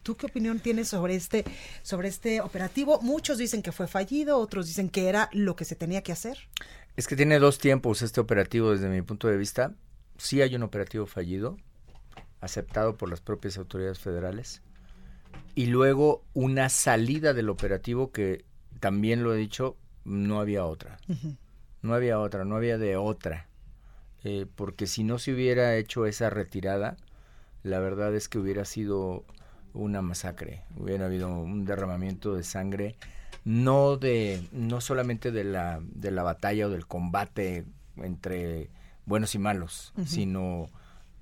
¿Tú 0.03 0.15
qué 0.15 0.27
opinión 0.27 0.59
tienes 0.59 0.89
sobre 0.89 1.15
este, 1.15 1.45
sobre 1.81 2.09
este 2.09 2.41
operativo? 2.41 2.99
Muchos 3.01 3.39
dicen 3.39 3.63
que 3.63 3.71
fue 3.71 3.87
fallido, 3.87 4.37
otros 4.37 4.67
dicen 4.67 4.89
que 4.89 5.09
era 5.09 5.29
lo 5.33 5.55
que 5.55 5.65
se 5.65 5.75
tenía 5.75 6.03
que 6.03 6.11
hacer. 6.11 6.37
Es 6.95 7.07
que 7.07 7.15
tiene 7.15 7.39
dos 7.39 7.57
tiempos 7.57 8.03
este 8.03 8.21
operativo 8.21 8.71
desde 8.71 8.87
mi 8.87 9.01
punto 9.01 9.27
de 9.27 9.37
vista. 9.37 9.73
Sí 10.17 10.41
hay 10.41 10.55
un 10.55 10.63
operativo 10.63 11.07
fallido, 11.07 11.57
aceptado 12.39 12.97
por 12.97 13.09
las 13.09 13.19
propias 13.19 13.57
autoridades 13.57 13.99
federales, 13.99 14.61
y 15.55 15.65
luego 15.67 16.23
una 16.33 16.69
salida 16.69 17.33
del 17.33 17.49
operativo 17.49 18.11
que 18.11 18.45
también 18.79 19.23
lo 19.23 19.33
he 19.33 19.37
dicho, 19.37 19.77
no 20.03 20.39
había 20.39 20.65
otra. 20.65 20.97
No 21.81 21.93
había 21.93 22.19
otra, 22.19 22.45
no 22.45 22.55
había 22.55 22.77
de 22.77 22.95
otra. 22.95 23.47
Eh, 24.27 24.47
porque 24.55 24.87
si 24.87 25.03
no 25.03 25.19
se 25.19 25.33
hubiera 25.33 25.75
hecho 25.77 26.07
esa 26.07 26.31
retirada, 26.31 26.97
la 27.61 27.79
verdad 27.79 28.15
es 28.15 28.27
que 28.27 28.39
hubiera 28.39 28.65
sido 28.65 29.23
una 29.75 30.01
masacre, 30.01 30.63
hubiera 30.77 31.05
habido 31.05 31.29
un 31.29 31.63
derramamiento 31.63 32.33
de 32.33 32.41
sangre, 32.41 32.95
no 33.43 33.97
de, 33.97 34.43
no 34.51 34.81
solamente 34.81 35.31
de 35.31 35.43
la, 35.43 35.79
de 35.83 36.09
la 36.09 36.23
batalla 36.23 36.65
o 36.65 36.69
del 36.71 36.87
combate 36.87 37.65
entre 37.97 38.71
buenos 39.05 39.35
y 39.35 39.37
malos, 39.37 39.93
sino 40.07 40.69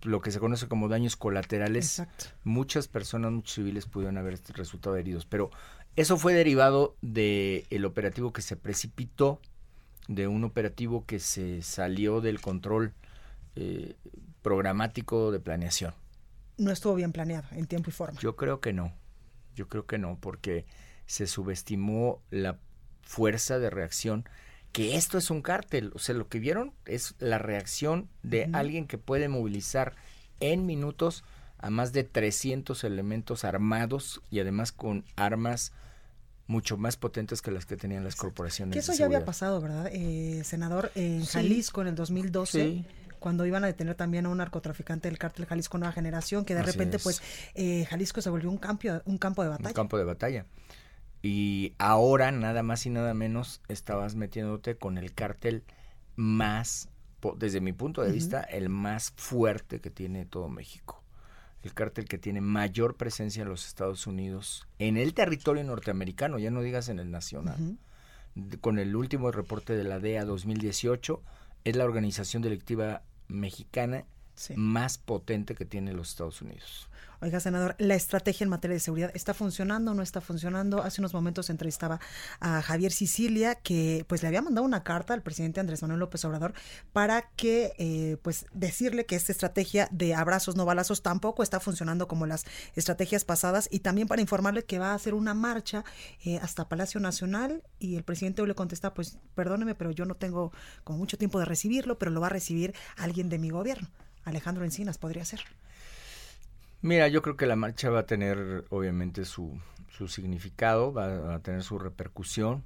lo 0.02 0.22
que 0.22 0.32
se 0.32 0.40
conoce 0.40 0.70
como 0.70 0.88
daños 0.88 1.18
colaterales. 1.18 2.04
Muchas 2.46 2.88
personas, 2.88 3.34
muchos 3.34 3.56
civiles 3.56 3.86
pudieron 3.86 4.18
haber 4.18 4.40
resultado 4.54 4.96
heridos, 4.96 5.26
pero 5.26 5.52
eso 5.98 6.16
fue 6.16 6.34
derivado 6.34 6.96
del 7.02 7.66
el 7.70 7.84
operativo 7.84 8.32
que 8.32 8.42
se 8.42 8.56
precipitó 8.56 9.42
de 10.08 10.28
un 10.28 10.44
operativo 10.44 11.06
que 11.06 11.20
se 11.20 11.62
salió 11.62 12.22
del 12.22 12.42
control 12.42 12.94
eh, 13.56 13.96
programático 14.42 15.32
de 15.32 15.40
planeación. 15.40 15.94
No 16.58 16.72
estuvo 16.72 16.96
bien 16.96 17.12
planeado 17.12 17.48
en 17.52 17.66
tiempo 17.66 17.90
y 17.90 17.94
forma. 17.94 18.20
Yo 18.20 18.36
creo 18.36 18.60
que 18.60 18.74
no. 18.74 18.94
Yo 19.56 19.68
creo 19.68 19.86
que 19.86 19.98
no, 19.98 20.18
porque 20.20 20.66
se 21.06 21.28
subestimó 21.28 22.22
la 22.30 22.60
fuerza 23.02 23.60
de 23.60 23.70
reacción. 23.70 24.28
Que 24.72 24.96
esto 24.96 25.18
es 25.18 25.30
un 25.30 25.42
cártel. 25.42 25.92
O 25.94 26.00
sea, 26.00 26.16
lo 26.16 26.28
que 26.28 26.40
vieron 26.40 26.74
es 26.86 27.16
la 27.20 27.38
reacción 27.38 28.10
de 28.24 28.50
alguien 28.54 28.88
que 28.88 28.98
puede 28.98 29.30
movilizar 29.30 29.96
en 30.40 30.66
minutos 30.66 31.24
a 31.60 31.70
más 31.70 31.94
de 31.94 32.04
300 32.04 32.84
elementos 32.84 33.46
armados 33.46 34.22
y 34.30 34.40
además 34.40 34.72
con 34.72 35.06
armas 35.16 35.72
mucho 36.54 36.78
más 36.78 36.98
potentes 36.98 37.42
que 37.42 37.50
las 37.50 37.66
que 37.66 37.76
tenían 37.76 38.04
las 38.04 38.16
corporaciones. 38.16 38.74
Que 38.74 38.80
eso 38.80 38.94
ya 38.94 39.06
había 39.06 39.26
pasado, 39.26 39.60
¿verdad, 39.60 39.90
eh, 39.92 40.44
senador? 40.46 40.92
En 40.94 41.26
Jalisco 41.26 41.82
en 41.82 41.88
el 41.88 41.96
2012. 41.96 42.86
Cuando 43.20 43.46
iban 43.46 43.64
a 43.64 43.68
detener 43.68 43.96
también 43.96 44.26
a 44.26 44.30
un 44.30 44.38
narcotraficante 44.38 45.10
del 45.10 45.18
cártel 45.18 45.46
Jalisco 45.46 45.78
Nueva 45.78 45.94
Generación, 45.94 46.44
que 46.44 46.56
de 46.56 46.62
repente, 46.62 47.00
pues, 47.00 47.22
eh, 47.56 47.86
Jalisco 47.86 48.22
se 48.22 48.30
volvió 48.30 48.50
un 48.50 48.58
campo, 48.58 48.90
un 49.06 49.18
campo 49.18 49.44
de 49.44 49.50
batalla. 49.50 49.70
Un 49.70 49.74
campo 49.74 49.98
de 49.98 50.04
batalla. 50.04 50.46
Y 51.22 51.74
ahora, 51.78 52.32
nada 52.32 52.64
más 52.64 52.86
y 52.86 52.90
nada 52.90 53.14
menos, 53.14 53.62
estabas 53.70 54.16
metiéndote 54.16 54.76
con 54.76 54.98
el 54.98 55.14
cártel 55.14 55.64
más, 56.18 56.90
desde 57.38 57.62
mi 57.62 57.72
punto 57.72 58.02
de 58.02 58.12
vista, 58.12 58.42
el 58.42 58.68
más 58.68 59.14
fuerte 59.16 59.80
que 59.80 59.90
tiene 59.90 60.26
todo 60.26 60.50
México 60.50 61.03
el 61.64 61.74
cártel 61.74 62.06
que 62.06 62.18
tiene 62.18 62.42
mayor 62.42 62.96
presencia 62.96 63.42
en 63.42 63.50
los 63.50 63.66
Estados 63.66 64.06
Unidos, 64.06 64.68
en 64.80 64.98
el 64.98 65.14
territorio 65.14 65.64
norteamericano, 65.64 66.38
ya 66.38 66.52
no 66.52 66.62
digas 66.62 66.90
en 66.90 67.00
el 67.00 67.10
nacional. 67.10 67.78
Con 68.62 68.80
el 68.80 68.96
último 68.96 69.32
reporte 69.32 69.76
de 69.76 69.84
la 69.84 70.00
DEA 70.00 70.26
2018, 70.26 71.22
es 71.64 71.76
la 71.76 71.86
organización 71.86 72.42
delictiva 72.42 73.04
mexicana 73.28 74.06
más 74.56 74.98
potente 74.98 75.56
que 75.56 75.66
tiene 75.66 75.94
los 75.94 76.10
Estados 76.10 76.42
Unidos. 76.42 76.90
Oiga, 77.24 77.40
senador, 77.40 77.78
¿la 77.80 77.96
estrategia 77.96 78.44
en 78.44 78.50
materia 78.50 78.74
de 78.74 78.82
seguridad 78.82 79.10
está 79.14 79.34
funcionando 79.34 79.92
o 79.92 79.94
no 79.94 80.04
está 80.04 80.20
funcionando? 80.20 80.84
Hace 80.84 81.00
unos 81.00 81.14
momentos 81.14 81.50
entrevistaba 81.50 82.02
a 82.42 82.62
Javier 82.62 82.92
Sicilia, 82.92 83.56
que 83.56 84.04
pues 84.10 84.22
le 84.22 84.28
había 84.28 84.42
mandado 84.42 84.66
una 84.66 84.84
carta 84.84 85.14
al 85.14 85.22
presidente 85.22 85.62
Andrés 85.62 85.82
Manuel 85.82 86.02
López 86.02 86.26
Obrador 86.26 86.54
para 86.92 87.30
que 87.38 87.72
eh, 87.78 88.18
pues 88.24 88.46
decirle 88.52 89.06
que 89.06 89.16
esta 89.16 89.32
estrategia 89.32 89.88
de 89.90 90.14
abrazos 90.14 90.58
no 90.58 90.66
balazos 90.66 91.02
tampoco 91.02 91.44
está 91.44 91.62
funcionando 91.62 92.10
como 92.10 92.26
las 92.26 92.44
estrategias 92.76 93.24
pasadas 93.24 93.70
y 93.72 93.80
también 93.80 94.10
para 94.10 94.22
informarle 94.22 94.66
que 94.66 94.78
va 94.78 94.92
a 94.92 94.96
hacer 94.96 95.14
una 95.14 95.34
marcha 95.34 95.86
eh, 96.26 96.40
hasta 96.42 96.68
Palacio 96.68 97.00
Nacional 97.00 97.64
y 97.80 97.96
el 97.96 98.04
presidente 98.04 98.42
hoy 98.42 98.50
le 98.50 98.56
contesta, 98.56 98.94
pues 98.94 99.18
perdóneme, 99.34 99.76
pero 99.76 99.92
yo 99.92 100.04
no 100.04 100.16
tengo 100.16 100.52
como 100.84 100.98
mucho 100.98 101.18
tiempo 101.18 101.40
de 101.40 101.46
recibirlo, 101.46 101.98
pero 101.98 102.12
lo 102.12 102.20
va 102.20 102.28
a 102.28 102.32
recibir 102.32 102.76
alguien 102.98 103.30
de 103.30 103.40
mi 103.40 103.50
gobierno. 103.50 103.88
Alejandro 104.26 104.64
Encinas 104.64 104.98
podría 104.98 105.26
ser. 105.26 105.42
Mira, 106.82 107.08
yo 107.08 107.22
creo 107.22 107.38
que 107.38 107.46
la 107.46 107.56
marcha 107.56 107.90
va 107.90 108.02
a 108.02 108.06
tener 108.06 108.66
obviamente 108.70 109.24
su, 109.26 109.58
su 109.90 110.08
significado, 110.08 110.92
va 110.92 111.36
a 111.36 111.40
tener 111.40 111.64
su 111.64 111.80
repercusión. 111.80 112.64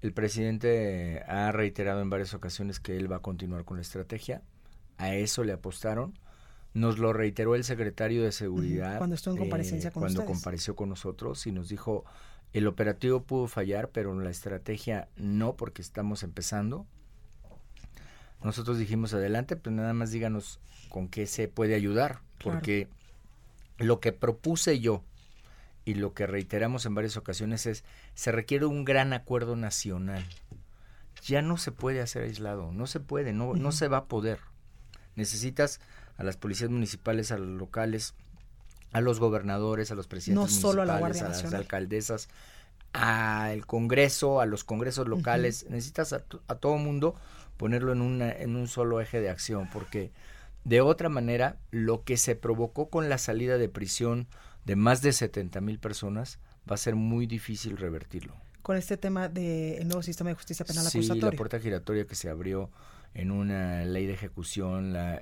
El 0.00 0.12
presidente 0.12 1.22
ha 1.28 1.52
reiterado 1.52 2.00
en 2.00 2.08
varias 2.08 2.32
ocasiones 2.32 2.80
que 2.80 2.96
él 2.96 3.10
va 3.10 3.16
a 3.16 3.20
continuar 3.20 3.64
con 3.64 3.76
la 3.76 3.82
estrategia. 3.82 4.42
A 4.96 5.14
eso 5.14 5.44
le 5.44 5.52
apostaron. 5.52 6.18
Nos 6.72 6.98
lo 6.98 7.12
reiteró 7.12 7.54
el 7.54 7.64
secretario 7.64 8.22
de 8.22 8.32
Seguridad. 8.32 8.98
Cuando 8.98 9.16
estuvo 9.16 9.34
en 9.34 9.40
comparecencia 9.40 9.88
eh, 9.88 9.92
Cuando 9.92 10.24
compareció 10.24 10.76
con 10.76 10.88
nosotros 10.88 11.46
y 11.46 11.52
nos 11.52 11.68
dijo, 11.68 12.04
el 12.52 12.66
operativo 12.66 13.24
pudo 13.24 13.46
fallar, 13.46 13.90
pero 13.90 14.18
la 14.18 14.30
estrategia 14.30 15.08
no, 15.16 15.56
porque 15.56 15.82
estamos 15.82 16.22
empezando. 16.22 16.86
Nosotros 18.42 18.78
dijimos, 18.78 19.12
adelante, 19.12 19.56
pero 19.56 19.76
nada 19.76 19.92
más 19.92 20.12
díganos 20.12 20.60
con 20.90 21.08
qué 21.08 21.26
se 21.26 21.48
puede 21.48 21.74
ayudar, 21.74 22.20
porque 22.42 22.88
lo 23.78 24.00
que 24.00 24.12
propuse 24.12 24.80
yo 24.80 25.02
y 25.86 25.94
lo 25.94 26.12
que 26.12 26.26
reiteramos 26.26 26.84
en 26.84 26.94
varias 26.94 27.16
ocasiones 27.16 27.64
es, 27.64 27.84
se 28.14 28.32
requiere 28.32 28.66
un 28.66 28.84
gran 28.84 29.14
acuerdo 29.14 29.56
nacional. 29.56 30.26
Ya 31.24 31.40
no 31.40 31.56
se 31.56 31.72
puede 31.72 32.02
hacer 32.02 32.24
aislado, 32.24 32.72
no 32.72 32.86
se 32.86 33.00
puede, 33.00 33.32
no, 33.32 33.54
no 33.54 33.72
se 33.72 33.88
va 33.88 33.98
a 33.98 34.04
poder. 34.04 34.40
necesitas 35.16 35.80
a 36.18 36.24
las 36.24 36.36
policías 36.36 36.70
municipales, 36.70 37.32
a 37.32 37.38
los 37.38 37.48
locales, 37.58 38.14
a 38.92 39.00
los 39.00 39.20
gobernadores, 39.20 39.90
a 39.90 39.94
los 39.94 40.06
presidentes 40.06 40.52
no 40.52 40.60
solo 40.60 40.82
a, 40.82 40.84
la 40.84 40.96
a 40.96 41.00
las 41.08 41.54
alcaldesas, 41.54 42.28
al 42.92 43.66
Congreso, 43.66 44.40
a 44.40 44.46
los 44.46 44.64
congresos 44.64 45.08
locales. 45.08 45.66
Necesitas 45.70 46.12
a, 46.12 46.24
a 46.48 46.54
todo 46.56 46.76
mundo 46.76 47.14
ponerlo 47.56 47.92
en, 47.92 48.00
una, 48.00 48.32
en 48.32 48.56
un 48.56 48.68
solo 48.68 49.00
eje 49.00 49.20
de 49.20 49.30
acción, 49.30 49.68
porque 49.72 50.10
de 50.64 50.80
otra 50.80 51.08
manera, 51.08 51.56
lo 51.70 52.04
que 52.04 52.16
se 52.16 52.36
provocó 52.36 52.90
con 52.90 53.08
la 53.08 53.18
salida 53.18 53.58
de 53.58 53.68
prisión 53.68 54.28
de 54.64 54.76
más 54.76 55.02
de 55.02 55.12
70 55.12 55.60
mil 55.60 55.78
personas 55.78 56.38
va 56.70 56.74
a 56.74 56.78
ser 56.78 56.94
muy 56.94 57.26
difícil 57.26 57.76
revertirlo. 57.76 58.34
Con 58.62 58.76
este 58.76 58.96
tema 58.98 59.28
del 59.28 59.86
nuevo 59.88 60.02
sistema 60.02 60.30
de 60.30 60.34
justicia 60.34 60.66
penal 60.66 60.84
Sí, 60.84 60.98
acusatoria. 60.98 61.30
la 61.30 61.36
puerta 61.36 61.58
giratoria 61.58 62.06
que 62.06 62.14
se 62.14 62.28
abrió 62.28 62.70
en 63.14 63.30
una 63.30 63.84
ley 63.84 64.06
de 64.06 64.12
ejecución, 64.12 64.92
la, 64.92 65.18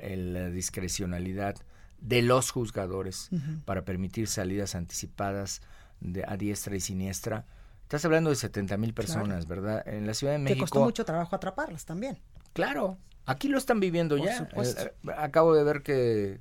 discrecionalidad 0.50 1.54
de 2.00 2.22
los 2.22 2.50
juzgadores 2.50 3.30
para 3.64 3.84
permitir 3.84 4.28
salidas 4.28 4.74
anticipadas 4.74 5.62
de, 6.00 6.24
a 6.26 6.36
diestra 6.36 6.76
y 6.76 6.80
siniestra. 6.80 7.46
Estás 7.82 8.04
hablando 8.04 8.30
de 8.30 8.36
70 8.36 8.76
mil 8.76 8.92
personas, 8.92 9.46
¿verdad? 9.46 9.86
En 9.88 10.06
la 10.06 10.14
Ciudad 10.14 10.34
de 10.34 10.38
Que 10.38 10.44
México. 10.44 10.60
costó 10.64 10.80
mucho 10.84 11.04
trabajo 11.04 11.34
atraparlas 11.34 11.86
también. 11.86 12.18
Claro, 12.52 12.98
aquí 13.28 13.48
lo 13.48 13.58
están 13.58 13.80
viviendo 13.80 14.16
Por 14.16 14.26
ya. 14.26 14.38
supuesto. 14.38 14.82
Eh, 14.82 14.92
eh, 15.06 15.10
acabo 15.16 15.54
de 15.54 15.64
ver 15.64 15.82
que 15.82 16.40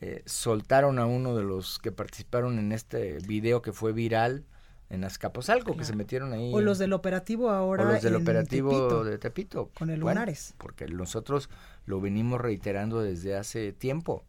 eh, 0.00 0.22
soltaron 0.26 0.98
a 0.98 1.06
uno 1.06 1.34
de 1.36 1.42
los 1.42 1.78
que 1.78 1.90
participaron 1.92 2.58
en 2.58 2.72
este 2.72 3.18
video 3.26 3.62
que 3.62 3.72
fue 3.72 3.92
viral 3.92 4.44
en 4.88 5.02
Azcapotzalco, 5.04 5.72
que 5.72 5.78
Claro. 5.78 5.86
se 5.88 5.96
metieron 5.96 6.32
ahí. 6.32 6.52
O 6.54 6.60
los 6.60 6.78
del 6.78 6.92
operativo 6.92 7.50
ahora. 7.50 7.82
o 7.82 7.92
los 7.92 8.02
del 8.02 8.14
en 8.14 8.22
operativo 8.22 8.70
Tepito. 8.70 9.04
de 9.04 9.18
Tepito. 9.18 9.70
con 9.76 9.90
el 9.90 10.00
Bueno, 10.00 10.20
Lunares. 10.20 10.54
porque 10.58 10.86
nosotros 10.86 11.50
lo 11.86 12.00
venimos 12.00 12.40
reiterando 12.40 13.00
desde 13.02 13.36
hace 13.36 13.72
tiempo. 13.72 14.22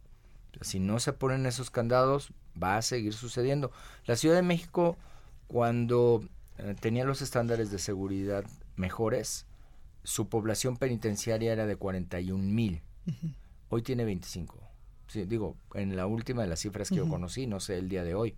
Si 0.60 0.80
no 0.80 0.98
se 0.98 1.12
ponen 1.12 1.46
esos 1.46 1.70
candados, 1.70 2.32
va 2.60 2.76
a 2.76 2.82
seguir 2.82 3.12
sucediendo. 3.14 3.70
La 4.06 4.16
Ciudad 4.16 4.34
de 4.34 4.42
México, 4.42 4.96
cuando 5.46 6.22
eh, 6.58 6.74
tenía 6.80 7.04
los 7.04 7.22
estándares 7.22 7.70
de 7.70 7.78
seguridad 7.78 8.44
mejores, 8.76 9.46
su 10.08 10.30
población 10.30 10.78
penitenciaria 10.78 11.52
era 11.52 11.66
de 11.66 11.76
41 11.76 12.42
mil. 12.42 12.80
Hoy 13.68 13.82
tiene 13.82 14.06
25. 14.06 14.58
Sí, 15.06 15.26
digo, 15.26 15.54
en 15.74 15.96
la 15.96 16.06
última 16.06 16.40
de 16.40 16.48
las 16.48 16.60
cifras 16.60 16.88
que 16.88 16.96
yo 16.96 17.08
conocí, 17.10 17.46
no 17.46 17.60
sé 17.60 17.76
el 17.76 17.90
día 17.90 18.04
de 18.04 18.14
hoy, 18.14 18.34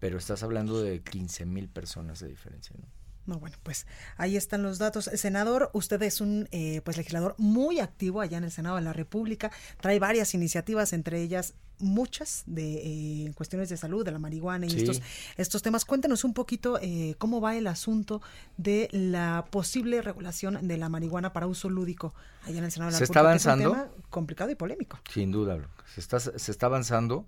pero 0.00 0.18
estás 0.18 0.42
hablando 0.42 0.82
de 0.82 1.00
15 1.00 1.46
mil 1.46 1.68
personas 1.68 2.18
de 2.18 2.26
diferencia. 2.26 2.74
¿no? 2.76 2.84
No, 3.28 3.38
bueno, 3.38 3.56
pues 3.62 3.86
ahí 4.16 4.36
están 4.38 4.62
los 4.62 4.78
datos. 4.78 5.04
Senador, 5.14 5.68
usted 5.74 6.00
es 6.02 6.22
un 6.22 6.48
eh, 6.50 6.80
pues 6.82 6.96
legislador 6.96 7.34
muy 7.36 7.78
activo 7.78 8.22
allá 8.22 8.38
en 8.38 8.44
el 8.44 8.50
Senado 8.50 8.76
de 8.76 8.82
la 8.82 8.94
República. 8.94 9.50
Trae 9.82 9.98
varias 9.98 10.32
iniciativas, 10.32 10.94
entre 10.94 11.20
ellas 11.20 11.52
muchas 11.78 12.42
de 12.46 13.26
eh, 13.26 13.32
cuestiones 13.34 13.68
de 13.68 13.76
salud, 13.76 14.02
de 14.04 14.12
la 14.12 14.18
marihuana 14.18 14.64
y 14.66 14.70
Sí. 14.70 14.78
estos, 14.78 15.02
estos 15.36 15.60
temas. 15.62 15.84
Cuéntenos 15.84 16.24
un 16.24 16.32
poquito 16.32 16.78
eh, 16.80 17.16
cómo 17.18 17.40
va 17.42 17.54
el 17.56 17.66
asunto 17.66 18.22
de 18.56 18.88
la 18.92 19.44
posible 19.50 20.00
regulación 20.00 20.66
de 20.66 20.76
la 20.78 20.88
marihuana 20.88 21.32
para 21.34 21.46
uso 21.46 21.68
lúdico 21.68 22.14
allá 22.46 22.58
en 22.58 22.64
el 22.64 22.72
Senado 22.72 22.88
de 22.88 22.92
la 22.94 22.98
¿Se 22.98 23.04
está 23.04 23.20
República. 23.20 23.32
que 23.32 23.36
es 23.36 23.44
un 23.44 23.50
avanzando? 23.52 23.70
tema 23.92 24.06
complicado 24.10 24.50
y 24.50 24.54
polémico. 24.54 24.98
Sin 25.12 25.30
duda, 25.30 25.58
se 25.94 26.00
está, 26.00 26.18
se 26.18 26.50
está 26.50 26.64
avanzando 26.66 27.26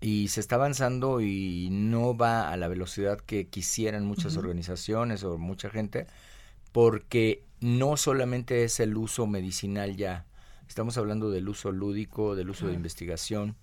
y 0.00 0.28
se 0.28 0.40
está 0.40 0.56
avanzando 0.56 1.20
y 1.20 1.68
no 1.70 2.16
va 2.16 2.50
a 2.50 2.56
la 2.56 2.68
velocidad 2.68 3.18
que 3.18 3.48
quisieran 3.48 4.04
muchas 4.04 4.36
organizaciones 4.36 5.24
o 5.24 5.38
mucha 5.38 5.70
gente, 5.70 6.06
porque 6.72 7.42
no 7.60 7.96
solamente 7.96 8.64
es 8.64 8.80
el 8.80 8.96
uso 8.96 9.26
medicinal 9.26 9.96
ya, 9.96 10.26
estamos 10.68 10.98
hablando 10.98 11.30
del 11.30 11.48
uso 11.48 11.72
lúdico, 11.72 12.36
del 12.36 12.50
uso 12.50 12.68
de 12.68 12.74
investigación, 12.74 13.56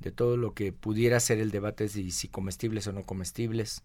de 0.00 0.12
todo 0.12 0.36
lo 0.36 0.54
que 0.54 0.72
pudiera 0.72 1.18
ser 1.20 1.38
el 1.38 1.50
debate 1.50 1.88
de 1.88 2.10
si 2.10 2.28
comestibles 2.28 2.86
o 2.86 2.92
no 2.92 3.04
comestibles, 3.04 3.82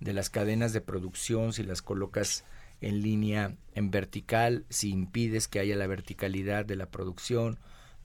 de 0.00 0.12
las 0.12 0.30
cadenas 0.30 0.72
de 0.72 0.80
producción, 0.80 1.52
si 1.52 1.62
las 1.62 1.82
colocas 1.82 2.44
en 2.80 3.02
línea 3.02 3.56
en 3.74 3.90
vertical, 3.90 4.64
si 4.68 4.90
impides 4.90 5.48
que 5.48 5.58
haya 5.58 5.76
la 5.76 5.86
verticalidad 5.86 6.64
de 6.64 6.76
la 6.76 6.86
producción. 6.86 7.58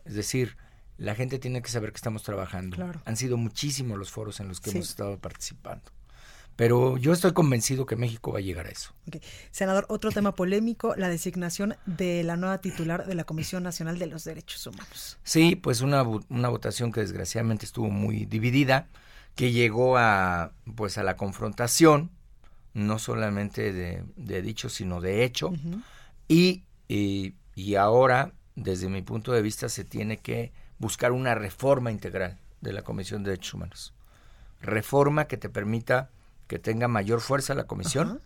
Es 0.05 0.15
decir, 0.15 0.57
la 1.03 1.15
gente 1.15 1.37
tiene 1.39 1.61
que 1.61 1.69
saber 1.69 1.91
que 1.91 1.97
estamos 1.97 2.23
trabajando. 2.23 2.75
Claro. 2.77 3.01
Han 3.05 3.17
sido 3.17 3.35
muchísimos 3.37 3.97
los 3.99 4.09
foros 4.09 4.39
en 4.39 4.47
los 4.47 4.61
que 4.61 4.71
Sí. 4.71 4.77
hemos 4.77 4.89
estado 4.89 5.17
participando. 5.17 5.83
Pero 6.55 6.97
yo 6.97 7.13
estoy 7.13 7.33
convencido 7.33 7.85
que 7.87 7.95
México 7.95 8.31
va 8.31 8.37
a 8.37 8.41
llegar 8.41 8.67
a 8.67 8.69
eso. 8.69 8.93
Senador, 9.51 9.85
otro 9.89 10.11
tema 10.11 10.35
polémico, 10.35 10.95
la 10.95 11.09
designación 11.09 11.75
de 11.87 12.23
la 12.23 12.37
nueva 12.37 12.59
titular 12.61 13.07
de 13.07 13.15
la 13.15 13.23
Comisión 13.23 13.63
Nacional 13.63 13.97
de 13.97 14.05
los 14.05 14.23
Derechos 14.23 14.65
Humanos. 14.67 15.17
Sí, 15.23 15.55
pues 15.55 15.81
una, 15.81 16.03
una 16.03 16.49
votación 16.49 16.91
que 16.91 16.99
desgraciadamente 17.01 17.65
estuvo 17.65 17.89
muy 17.89 18.25
dividida, 18.25 18.87
que 19.35 19.51
llegó 19.51 19.97
a 19.97 20.51
pues 20.75 20.99
a 20.99 21.03
la 21.03 21.17
confrontación, 21.17 22.11
no 22.75 22.99
solamente 22.99 23.73
de, 23.73 24.03
de 24.15 24.41
dicho, 24.43 24.69
sino 24.69 25.01
de 25.01 25.23
hecho, 25.23 25.51
y, 26.27 26.63
y 26.87 27.75
ahora, 27.75 28.31
desde 28.55 28.89
mi 28.89 29.01
punto 29.01 29.31
de 29.31 29.41
vista, 29.41 29.69
se 29.69 29.83
tiene 29.83 30.17
que 30.17 30.51
buscar 30.79 31.11
una 31.11 31.35
reforma 31.35 31.91
integral 31.91 32.39
de 32.61 32.73
la 32.73 32.81
Comisión 32.81 33.23
de 33.23 33.31
Derechos 33.31 33.53
Humanos. 33.53 33.93
Reforma 34.61 35.25
que 35.25 35.37
te 35.37 35.49
permita 35.49 36.09
que 36.47 36.59
tenga 36.59 36.87
mayor 36.87 37.21
fuerza 37.21 37.53
la 37.53 37.65
comisión, 37.65 38.07
Ajá. 38.07 38.19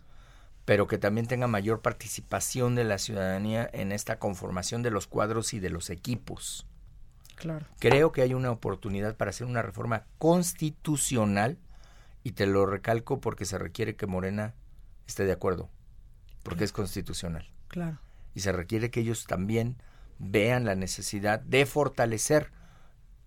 pero 0.64 0.86
que 0.86 0.98
también 0.98 1.26
tenga 1.26 1.46
mayor 1.46 1.80
participación 1.80 2.74
de 2.74 2.84
la 2.84 2.98
ciudadanía 2.98 3.68
en 3.72 3.92
esta 3.92 4.18
conformación 4.18 4.82
de 4.82 4.90
los 4.90 5.06
cuadros 5.06 5.54
y 5.54 5.60
de 5.60 5.70
los 5.70 5.90
equipos. 5.90 6.66
Claro. 7.36 7.66
Creo 7.78 8.12
que 8.12 8.22
hay 8.22 8.34
una 8.34 8.50
oportunidad 8.50 9.16
para 9.16 9.30
hacer 9.30 9.46
una 9.46 9.62
reforma 9.62 10.04
constitucional 10.18 11.58
y 12.24 12.32
te 12.32 12.46
lo 12.46 12.66
recalco 12.66 13.20
porque 13.20 13.44
se 13.44 13.58
requiere 13.58 13.96
que 13.96 14.06
Morena 14.06 14.54
esté 15.06 15.24
de 15.24 15.32
acuerdo, 15.32 15.70
porque 16.42 16.64
es 16.64 16.72
constitucional. 16.72 17.48
Claro. 17.68 17.98
Y 18.34 18.40
se 18.40 18.52
requiere 18.52 18.90
que 18.90 19.00
ellos 19.00 19.24
también 19.26 19.80
vean 20.18 20.64
la 20.64 20.74
necesidad 20.74 21.40
de 21.40 21.66
fortalecer, 21.66 22.50